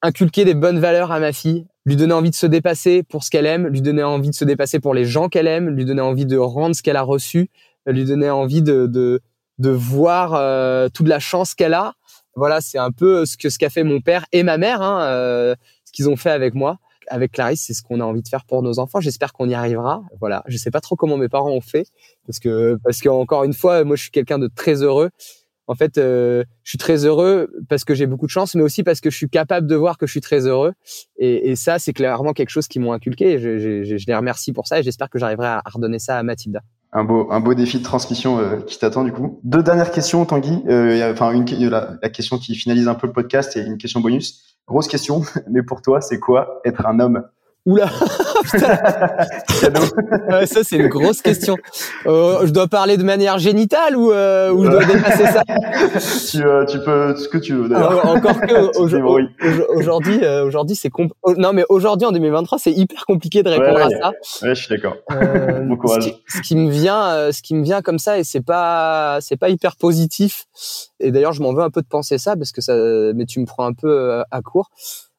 inculquer 0.03 0.45
des 0.45 0.55
bonnes 0.55 0.79
valeurs 0.79 1.11
à 1.12 1.20
ma 1.20 1.33
fille 1.33 1.66
lui 1.85 1.97
donner 1.97 2.12
envie 2.12 2.31
de 2.31 2.35
se 2.35 2.47
dépasser 2.47 3.03
pour 3.03 3.24
ce 3.24 3.31
qu'elle 3.31 3.47
aime 3.47 3.66
lui 3.66 3.81
donner 3.81 4.03
envie 4.03 4.31
de 4.31 4.35
se 4.35 4.45
dépasser 4.45 4.79
pour 4.79 4.95
les 4.95 5.05
gens 5.05 5.29
qu'elle 5.29 5.47
aime 5.47 5.70
lui 5.70 5.85
donner 5.85 6.03
envie 6.03 6.26
de 6.26 6.37
rendre 6.37 6.76
ce 6.76 6.83
qu'elle 6.83 6.97
a 6.97 7.03
reçu 7.03 7.51
lui 7.87 8.05
donner 8.05 8.31
envie 8.31 8.62
de, 8.62 8.87
de 8.87 9.22
de 9.59 9.70
voir 9.70 10.35
euh, 10.35 10.89
toute 10.89 11.09
la 11.09 11.18
chance 11.18 11.55
qu'elle 11.55 11.74
a. 11.74 11.95
Voilà, 12.35 12.61
c'est 12.61 12.79
un 12.79 12.93
peu 12.93 13.26
ce 13.26 13.37
que 13.37 13.51
ce 13.51 13.59
qu'a 13.59 13.70
fait 13.70 13.83
mon 13.83 14.01
père 14.01 14.24
et 14.33 14.43
ma 14.43 14.59
mère, 14.59 14.83
hein, 14.83 15.03
euh, 15.03 15.55
ce 15.85 15.93
qu'ils 15.93 16.09
ont 16.09 16.16
fait 16.16 16.31
avec 16.31 16.55
moi. 16.55 16.79
Avec 17.09 17.33
Clarisse, 17.33 17.65
c'est 17.67 17.75
ce 17.75 17.83
qu'on 17.83 18.01
a 18.01 18.05
envie 18.05 18.23
de 18.23 18.29
faire 18.29 18.45
pour 18.45 18.63
nos 18.63 18.79
enfants. 18.79 19.01
J'espère 19.01 19.33
qu'on 19.33 19.49
y 19.49 19.55
arrivera. 19.55 20.03
Voilà, 20.21 20.43
je 20.47 20.57
sais 20.57 20.71
pas 20.71 20.81
trop 20.81 20.97
comment 20.97 21.17
mes 21.17 21.29
parents 21.29 21.51
ont 21.51 21.61
fait 21.61 21.87
parce 22.27 22.39
que 22.39 22.79
parce 22.85 23.01
que 23.01 23.09
encore 23.09 23.45
une 23.45 23.55
fois, 23.55 23.85
moi 23.85 23.97
je 23.97 24.03
suis 24.03 24.11
quelqu'un 24.11 24.39
de 24.39 24.49
très 24.49 24.83
heureux. 24.83 25.11
En 25.71 25.75
fait, 25.75 25.99
euh, 25.99 26.45
je 26.65 26.71
suis 26.71 26.79
très 26.79 27.05
heureux 27.05 27.51
parce 27.69 27.85
que 27.85 27.95
j'ai 27.95 28.07
beaucoup 28.07 28.25
de 28.25 28.31
chance, 28.31 28.55
mais 28.55 28.63
aussi 28.63 28.83
parce 28.83 29.01
que 29.01 29.11
je 29.11 29.17
suis 29.17 29.29
capable 29.29 29.67
de 29.67 29.75
voir 29.75 29.99
que 29.99 30.07
je 30.07 30.13
suis 30.13 30.23
très 30.23 30.47
heureux. 30.47 30.73
Et, 31.19 31.57
ça, 31.57 31.79
c'est 31.79 31.93
clairement 31.93 32.33
quelque 32.33 32.49
chose 32.49 32.69
qui 32.69 32.79
m'ont 32.79 32.93
inculqué. 32.93 33.39
Je, 33.39 33.59
je, 33.59 33.85
je, 33.85 34.07
les 34.07 34.15
remercie 34.15 34.55
pour 34.55 34.67
ça 34.67 34.81
et 34.81 34.83
j'espère 34.83 35.11
que 35.11 35.19
j'arriverai 35.19 35.47
à 35.47 35.63
redonner 35.67 35.99
ça 35.99 36.17
à 36.17 36.23
Mathilda 36.23 36.63
un 36.93 37.05
beau, 37.05 37.28
un 37.30 37.41
beau 37.41 37.55
défi 37.55 37.78
de 37.78 37.84
transmission 37.84 38.39
euh, 38.39 38.61
qui 38.61 38.78
t'attend 38.78 39.05
du 39.05 39.12
coup. 39.12 39.41
Deux 39.45 39.62
dernières 39.62 39.91
questions, 39.91 40.24
Tanguy. 40.24 40.62
Euh, 40.68 41.12
enfin, 41.12 41.32
une, 41.32 41.45
la, 41.68 41.99
la, 42.03 42.09
question 42.09 42.39
qui 42.39 42.55
finalise 42.55 42.89
un 42.89 42.95
peu 42.95 43.07
le 43.07 43.12
podcast 43.12 43.57
et 43.57 43.61
une 43.61 43.78
question 43.78 44.01
bonus. 44.01 44.57
Grosse 44.66 44.89
question, 44.89 45.22
mais 45.51 45.62
pour 45.62 45.82
toi, 45.82 46.01
c'est 46.01 46.18
quoi 46.18 46.61
être 46.64 46.86
un 46.86 47.01
homme? 47.01 47.24
Oula 47.69 47.89
Ça, 50.47 50.64
c'est 50.64 50.77
une 50.77 50.89
grosse 50.89 51.21
question. 51.21 51.59
Euh, 52.07 52.47
je 52.47 52.51
dois 52.51 52.66
parler 52.66 52.97
de 52.97 53.03
manière 53.03 53.39
génitale 53.39 53.95
ou, 53.95 54.11
euh, 54.11 54.51
ou 54.51 54.64
je 54.64 54.71
dois 54.71 54.87
dépasser 54.87 55.27
ça? 55.27 55.43
Tu, 56.31 56.43
euh, 56.43 56.64
tu, 56.64 56.79
peux 56.79 57.14
ce 57.14 57.29
que 57.29 57.37
tu 57.37 57.53
veux 57.55 57.69
d'ailleurs. 57.69 58.01
Ah, 58.05 58.09
encore 58.09 58.41
que 58.41 58.79
aujourd'hui, 58.79 60.19
aujourd'hui, 60.47 60.77
c'est 60.77 60.91
oh, 61.23 61.35
non 61.37 61.53
mais 61.53 61.66
aujourd'hui 61.69 62.07
en 62.07 62.12
2023, 62.12 62.59
c'est 62.59 62.73
hyper 62.73 63.05
compliqué 63.05 63.43
de 63.43 63.51
répondre 63.51 63.81
à 63.81 63.91
ça. 63.91 64.12
Ouais, 64.43 64.55
je 64.55 64.62
suis 64.62 64.75
d'accord. 64.75 64.97
Bon 65.11 65.77
courage. 65.77 66.14
Ce 66.27 66.41
qui, 66.41 66.57
me 66.57 66.71
vient, 66.71 67.31
ce 67.33 67.43
qui 67.43 67.55
me 67.55 67.62
vient 67.62 67.83
comme 67.83 67.99
ça 67.99 68.19
et 68.19 68.25
c'est 68.25 68.45
pas, 68.45 69.19
c'est 69.21 69.37
pas 69.37 69.51
hyper 69.51 69.77
positif. 69.77 70.47
Et 71.01 71.11
d'ailleurs, 71.11 71.35
je 71.35 71.43
m'en 71.43 71.53
veux 71.53 71.62
un 71.62 71.71
peu 71.71 71.83
de 71.83 71.87
penser 71.87 72.16
ça 72.16 72.35
parce 72.35 72.51
que 72.51 72.62
ça, 72.62 72.75
mais 73.14 73.27
tu 73.27 73.41
me 73.41 73.45
prends 73.45 73.66
un 73.66 73.75
peu 73.75 74.23
à 74.31 74.41
court 74.41 74.71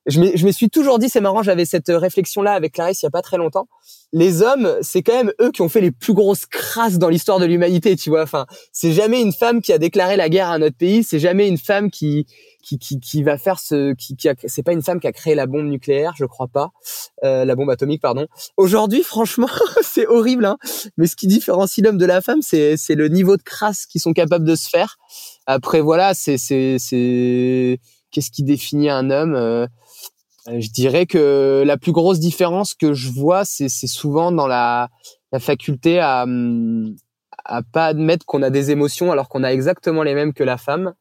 je 0.09 0.45
me, 0.45 0.51
suis 0.51 0.69
toujours 0.69 0.99
dit, 0.99 1.09
c'est 1.09 1.21
marrant, 1.21 1.43
j'avais 1.43 1.65
cette 1.65 1.89
réflexion-là 1.89 2.53
avec 2.53 2.73
Clarisse 2.73 3.01
il 3.01 3.05
y 3.05 3.07
a 3.07 3.11
pas 3.11 3.21
très 3.21 3.37
longtemps. 3.37 3.67
Les 4.11 4.41
hommes, 4.41 4.75
c'est 4.81 5.03
quand 5.03 5.13
même 5.13 5.31
eux 5.41 5.51
qui 5.51 5.61
ont 5.61 5.69
fait 5.69 5.81
les 5.81 5.91
plus 5.91 6.13
grosses 6.13 6.45
crasses 6.45 6.97
dans 6.97 7.09
l'histoire 7.09 7.39
de 7.39 7.45
l'humanité, 7.45 7.95
tu 7.95 8.09
vois. 8.09 8.23
Enfin, 8.23 8.45
c'est 8.71 8.91
jamais 8.91 9.21
une 9.21 9.33
femme 9.33 9.61
qui 9.61 9.71
a 9.71 9.77
déclaré 9.77 10.17
la 10.17 10.29
guerre 10.29 10.49
à 10.49 10.57
notre 10.57 10.77
pays, 10.77 11.03
c'est 11.03 11.19
jamais 11.19 11.47
une 11.47 11.57
femme 11.57 11.91
qui 11.91 12.25
qui, 12.61 13.23
va 13.23 13.37
faire 13.37 13.59
ce 13.59 13.93
qui, 13.95 14.15
qui 14.15 14.29
c'est 14.45 14.63
pas 14.63 14.73
une 14.73 14.83
femme 14.83 14.99
qui 14.99 15.07
a 15.07 15.11
créé 15.11 15.33
la 15.33 15.47
bombe 15.47 15.65
nucléaire, 15.65 16.13
je 16.15 16.25
crois 16.25 16.47
pas, 16.47 16.69
euh, 17.23 17.45
la 17.45 17.55
bombe 17.55 17.69
atomique, 17.69 18.01
pardon. 18.01 18.27
Aujourd'hui, 18.57 19.01
franchement, 19.01 19.49
c'est 19.81 20.05
horrible, 20.05 20.45
hein. 20.45 20.57
Mais 20.97 21.07
ce 21.07 21.15
qui 21.15 21.27
différencie 21.27 21.83
l'homme 21.83 21.97
de 21.97 22.05
la 22.05 22.21
femme, 22.21 22.41
c'est 22.41 22.77
le 22.89 23.07
niveau 23.07 23.37
de 23.37 23.43
crasse 23.43 23.85
qu'ils 23.85 24.01
sont 24.01 24.13
capables 24.13 24.45
de 24.45 24.55
se 24.55 24.69
faire. 24.69 24.97
Après, 25.45 25.81
voilà, 25.81 26.13
c'est 26.13 26.37
c'est 26.37 26.77
c'est 26.79 27.79
qu'est-ce 28.11 28.31
qui 28.31 28.43
définit 28.43 28.89
un 28.89 29.09
homme 29.09 29.35
euh, 29.35 29.59
euh, 29.59 29.67
je 30.47 30.69
dirais 30.69 31.05
que 31.05 31.63
la 31.65 31.77
plus 31.77 31.91
grosse 31.91 32.19
différence 32.19 32.73
que 32.73 32.93
je 32.93 33.09
vois, 33.09 33.45
c'est 33.45 33.69
souvent 33.69 34.31
dans 34.31 34.47
la, 34.47 34.89
la 35.31 35.39
faculté 35.39 35.99
à, 35.99 36.23
hum, 36.23 36.95
à 37.45 37.61
pas 37.63 37.87
admettre 37.87 38.25
qu'on 38.25 38.43
a 38.43 38.49
des 38.49 38.71
émotions 38.71 39.11
alors 39.11 39.29
qu'on 39.29 39.43
a 39.43 39.49
exactement 39.49 40.03
les 40.03 40.13
mêmes 40.13 40.33
que 40.33 40.43
la 40.43 40.57
femme. 40.57 40.93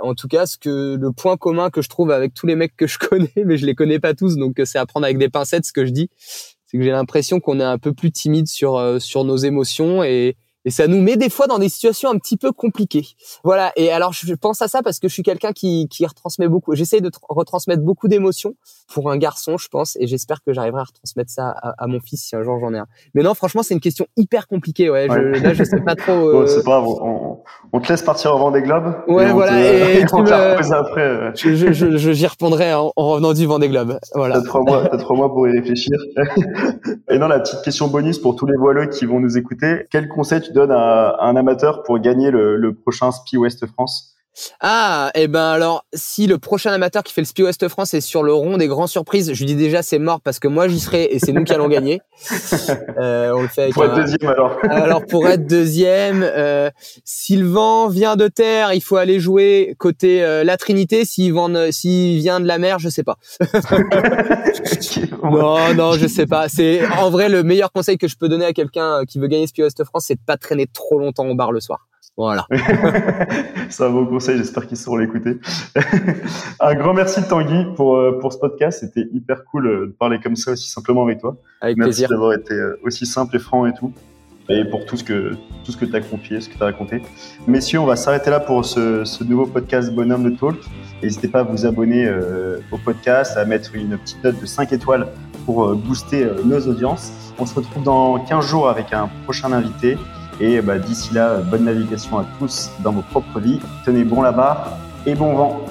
En 0.00 0.14
tout 0.14 0.28
cas, 0.28 0.46
ce 0.46 0.56
que 0.56 0.96
le 0.96 1.12
point 1.12 1.36
commun 1.36 1.70
que 1.70 1.82
je 1.82 1.88
trouve 1.88 2.10
avec 2.12 2.32
tous 2.34 2.46
les 2.46 2.54
mecs 2.54 2.76
que 2.76 2.86
je 2.86 2.98
connais, 3.10 3.32
mais 3.36 3.56
je 3.56 3.66
les 3.66 3.74
connais 3.74 3.98
pas 3.98 4.14
tous, 4.14 4.36
donc 4.36 4.60
c'est 4.64 4.78
à 4.78 4.86
prendre 4.86 5.04
avec 5.04 5.18
des 5.18 5.28
pincettes 5.28 5.64
ce 5.64 5.72
que 5.72 5.84
je 5.84 5.90
dis, 5.90 6.08
c'est 6.18 6.78
que 6.78 6.84
j'ai 6.84 6.90
l'impression 6.90 7.40
qu'on 7.40 7.60
est 7.60 7.64
un 7.64 7.78
peu 7.78 7.92
plus 7.92 8.12
timide 8.12 8.46
sur 8.46 8.76
euh, 8.76 8.98
sur 8.98 9.24
nos 9.24 9.36
émotions 9.36 10.04
et 10.04 10.36
et 10.68 10.70
ça 10.70 10.86
nous 10.86 11.00
met 11.00 11.16
des 11.16 11.30
fois 11.30 11.46
dans 11.46 11.58
des 11.58 11.70
situations 11.70 12.10
un 12.10 12.18
petit 12.18 12.36
peu 12.36 12.52
compliquées. 12.52 13.06
Voilà. 13.42 13.72
Et 13.76 13.90
alors, 13.90 14.12
je 14.12 14.34
pense 14.34 14.60
à 14.60 14.68
ça 14.68 14.82
parce 14.82 14.98
que 14.98 15.08
je 15.08 15.14
suis 15.14 15.22
quelqu'un 15.22 15.52
qui, 15.52 15.88
qui 15.88 16.04
retransmet 16.04 16.46
beaucoup. 16.46 16.74
J'essaie 16.74 17.00
de 17.00 17.10
retransmettre 17.30 17.82
beaucoup 17.82 18.06
d'émotions 18.06 18.54
pour 18.92 19.10
un 19.10 19.16
garçon, 19.16 19.56
je 19.56 19.68
pense, 19.68 19.96
et 19.98 20.06
j'espère 20.06 20.42
que 20.42 20.52
j'arriverai 20.52 20.80
à 20.80 20.84
retransmettre 20.84 21.30
ça 21.30 21.48
à, 21.50 21.86
mon 21.86 22.00
fils 22.00 22.22
si 22.22 22.36
un 22.36 22.42
jour 22.42 22.58
j'en 22.60 22.74
ai 22.74 22.78
un. 22.78 22.86
Mais 23.14 23.22
non, 23.22 23.32
franchement, 23.32 23.62
c'est 23.62 23.72
une 23.72 23.80
question 23.80 24.06
hyper 24.18 24.46
compliquée. 24.46 24.90
Ouais. 24.90 25.06
Je, 25.10 25.42
là, 25.42 25.54
je 25.54 25.64
sais 25.64 25.80
pas 25.80 25.94
trop. 25.94 26.12
Euh... 26.28 26.46
c'est 26.46 26.64
pas 26.64 26.82
on, 26.82 27.38
on, 27.72 27.80
te 27.80 27.88
laisse 27.88 28.02
partir 28.02 28.34
au 28.34 28.38
Vendée 28.38 28.60
Globe. 28.60 28.94
Ouais, 29.06 29.32
voilà. 29.32 29.60
et 29.60 30.04
tu 30.08 30.16
me... 30.16 30.74
après. 30.74 31.32
Je, 31.34 31.54
je, 31.54 31.96
je, 31.96 32.12
j'y 32.12 32.26
répondrai 32.26 32.74
en, 32.74 32.92
revenant 32.96 33.32
du 33.32 33.46
Vendée 33.46 33.68
Globe. 33.68 33.98
Voilà. 34.14 34.36
T'as 34.36 34.46
trois 34.46 34.62
mois, 34.62 34.88
t'as 34.88 34.98
trois 34.98 35.16
mois 35.16 35.32
pour 35.32 35.48
y 35.48 35.52
réfléchir. 35.52 35.96
et 37.10 37.18
non, 37.18 37.28
la 37.28 37.40
petite 37.40 37.62
question 37.62 37.88
bonus 37.88 38.18
pour 38.18 38.36
tous 38.36 38.46
les 38.46 38.56
voileux 38.56 38.86
qui 38.86 39.06
vont 39.06 39.20
nous 39.20 39.38
écouter. 39.38 39.86
Quel 39.90 40.08
conseil 40.08 40.42
tu 40.42 40.52
à, 40.60 41.16
un 41.20 41.36
amateur 41.36 41.82
pour 41.82 41.98
gagner 41.98 42.30
le, 42.30 42.56
le 42.56 42.74
prochain 42.74 43.10
Spi 43.10 43.36
West 43.36 43.66
France 43.66 44.17
Ah, 44.60 45.10
et 45.14 45.22
eh 45.22 45.28
ben 45.28 45.50
alors, 45.50 45.84
si 45.94 46.26
le 46.26 46.38
prochain 46.38 46.72
amateur 46.72 47.02
qui 47.02 47.12
fait 47.12 47.20
le 47.20 47.26
Spi 47.26 47.42
West 47.42 47.66
France 47.68 47.94
est 47.94 48.00
sur 48.00 48.22
le 48.22 48.32
rond 48.32 48.56
des 48.56 48.66
grandes 48.66 48.88
surprises, 48.88 49.32
je 49.32 49.38
lui 49.38 49.46
dis 49.46 49.54
déjà 49.54 49.82
c'est 49.82 49.98
mort 49.98 50.20
parce 50.20 50.38
que 50.38 50.48
moi 50.48 50.68
j'y 50.68 50.80
serai 50.80 51.04
et 51.04 51.18
c'est 51.18 51.32
nous 51.32 51.44
qui 51.44 51.52
allons 51.52 51.68
gagner. 51.68 52.00
Euh, 52.98 53.32
on 53.32 53.42
le 53.42 53.48
fait 53.48 53.62
avec 53.62 53.74
pour 53.74 53.84
être 53.84 53.94
deuxième 53.94 54.28
alors. 54.28 54.58
alors 54.70 55.06
pour 55.06 55.28
être 55.28 55.46
deuxième, 55.46 56.22
euh, 56.24 56.70
Sylvain 57.04 57.88
vient 57.88 58.16
de 58.16 58.26
terre, 58.26 58.72
il 58.72 58.80
faut 58.80 58.96
aller 58.96 59.20
jouer 59.20 59.76
côté 59.78 60.24
euh, 60.24 60.42
la 60.42 60.56
Trinité. 60.56 61.04
S'il 61.04 61.34
s'il 61.70 62.18
vient 62.18 62.40
de 62.40 62.46
la 62.46 62.58
mer, 62.58 62.78
je 62.78 62.88
sais 62.88 63.04
pas. 63.04 63.16
non, 65.22 65.74
non, 65.74 65.92
je 65.92 66.06
sais 66.08 66.26
pas. 66.26 66.48
C'est 66.48 66.84
en 66.98 67.10
vrai 67.10 67.28
le 67.28 67.42
meilleur 67.44 67.70
conseil 67.70 67.98
que 67.98 68.08
je 68.08 68.16
peux 68.16 68.28
donner 68.28 68.46
à 68.46 68.52
quelqu'un 68.52 69.04
qui 69.06 69.18
veut 69.18 69.28
gagner 69.28 69.46
Spi 69.46 69.62
West 69.62 69.82
France, 69.84 70.04
c'est 70.08 70.16
de 70.16 70.24
pas 70.24 70.36
traîner 70.36 70.66
trop 70.66 70.98
longtemps 70.98 71.26
au 71.28 71.34
bar 71.34 71.52
le 71.52 71.60
soir. 71.60 71.87
Voilà. 72.18 72.48
C'est 73.70 73.84
un 73.84 73.90
bon 73.90 74.04
conseil, 74.04 74.38
j'espère 74.38 74.66
qu'ils 74.66 74.76
sauront 74.76 74.96
l'écouter. 74.96 75.38
un 76.60 76.74
grand 76.74 76.92
merci 76.92 77.22
Tanguy 77.22 77.64
pour, 77.76 77.96
euh, 77.96 78.18
pour 78.20 78.32
ce 78.32 78.38
podcast. 78.38 78.80
C'était 78.80 79.08
hyper 79.12 79.44
cool 79.44 79.66
euh, 79.68 79.86
de 79.86 79.92
parler 79.92 80.18
comme 80.18 80.34
ça 80.34 80.50
aussi 80.50 80.68
simplement 80.68 81.04
avec 81.04 81.20
toi. 81.20 81.36
Avec 81.60 81.76
merci 81.76 81.90
plaisir. 81.90 82.08
d'avoir 82.08 82.32
été 82.32 82.54
euh, 82.54 82.80
aussi 82.82 83.06
simple 83.06 83.36
et 83.36 83.38
franc 83.38 83.66
et 83.66 83.72
tout. 83.72 83.92
Et 84.48 84.64
pour 84.64 84.84
tout 84.84 84.96
ce 84.96 85.04
que, 85.04 85.34
tout 85.64 85.70
ce 85.70 85.76
que 85.76 85.84
tu 85.84 85.94
as 85.94 86.00
confié, 86.00 86.40
ce 86.40 86.48
que 86.48 86.56
tu 86.56 86.62
as 86.62 86.66
raconté. 86.66 87.02
Messieurs, 87.46 87.78
on 87.78 87.86
va 87.86 87.94
s'arrêter 87.94 88.30
là 88.30 88.40
pour 88.40 88.64
ce, 88.64 89.04
ce, 89.04 89.22
nouveau 89.22 89.46
podcast 89.46 89.92
Bonhomme 89.92 90.24
de 90.24 90.36
Talk. 90.36 90.56
N'hésitez 91.00 91.28
pas 91.28 91.40
à 91.40 91.42
vous 91.44 91.66
abonner 91.66 92.10
au 92.72 92.78
podcast, 92.78 93.36
à 93.36 93.44
mettre 93.44 93.76
une 93.76 93.96
petite 93.98 94.24
note 94.24 94.40
de 94.40 94.46
5 94.46 94.72
étoiles 94.72 95.06
pour 95.44 95.76
booster 95.76 96.26
nos 96.44 96.60
audiences. 96.66 97.12
On 97.38 97.44
se 97.44 97.54
retrouve 97.54 97.82
dans 97.82 98.18
15 98.18 98.46
jours 98.46 98.70
avec 98.70 98.94
un 98.94 99.10
prochain 99.26 99.52
invité. 99.52 99.98
Et 100.40 100.60
bah, 100.60 100.78
d'ici 100.78 101.12
là, 101.14 101.38
bonne 101.38 101.64
navigation 101.64 102.18
à 102.18 102.24
tous 102.38 102.70
dans 102.80 102.92
vos 102.92 103.02
propres 103.02 103.40
vies. 103.40 103.60
Tenez 103.84 104.04
bon 104.04 104.22
la 104.22 104.32
barre 104.32 104.78
et 105.04 105.14
bon 105.14 105.34
vent. 105.34 105.66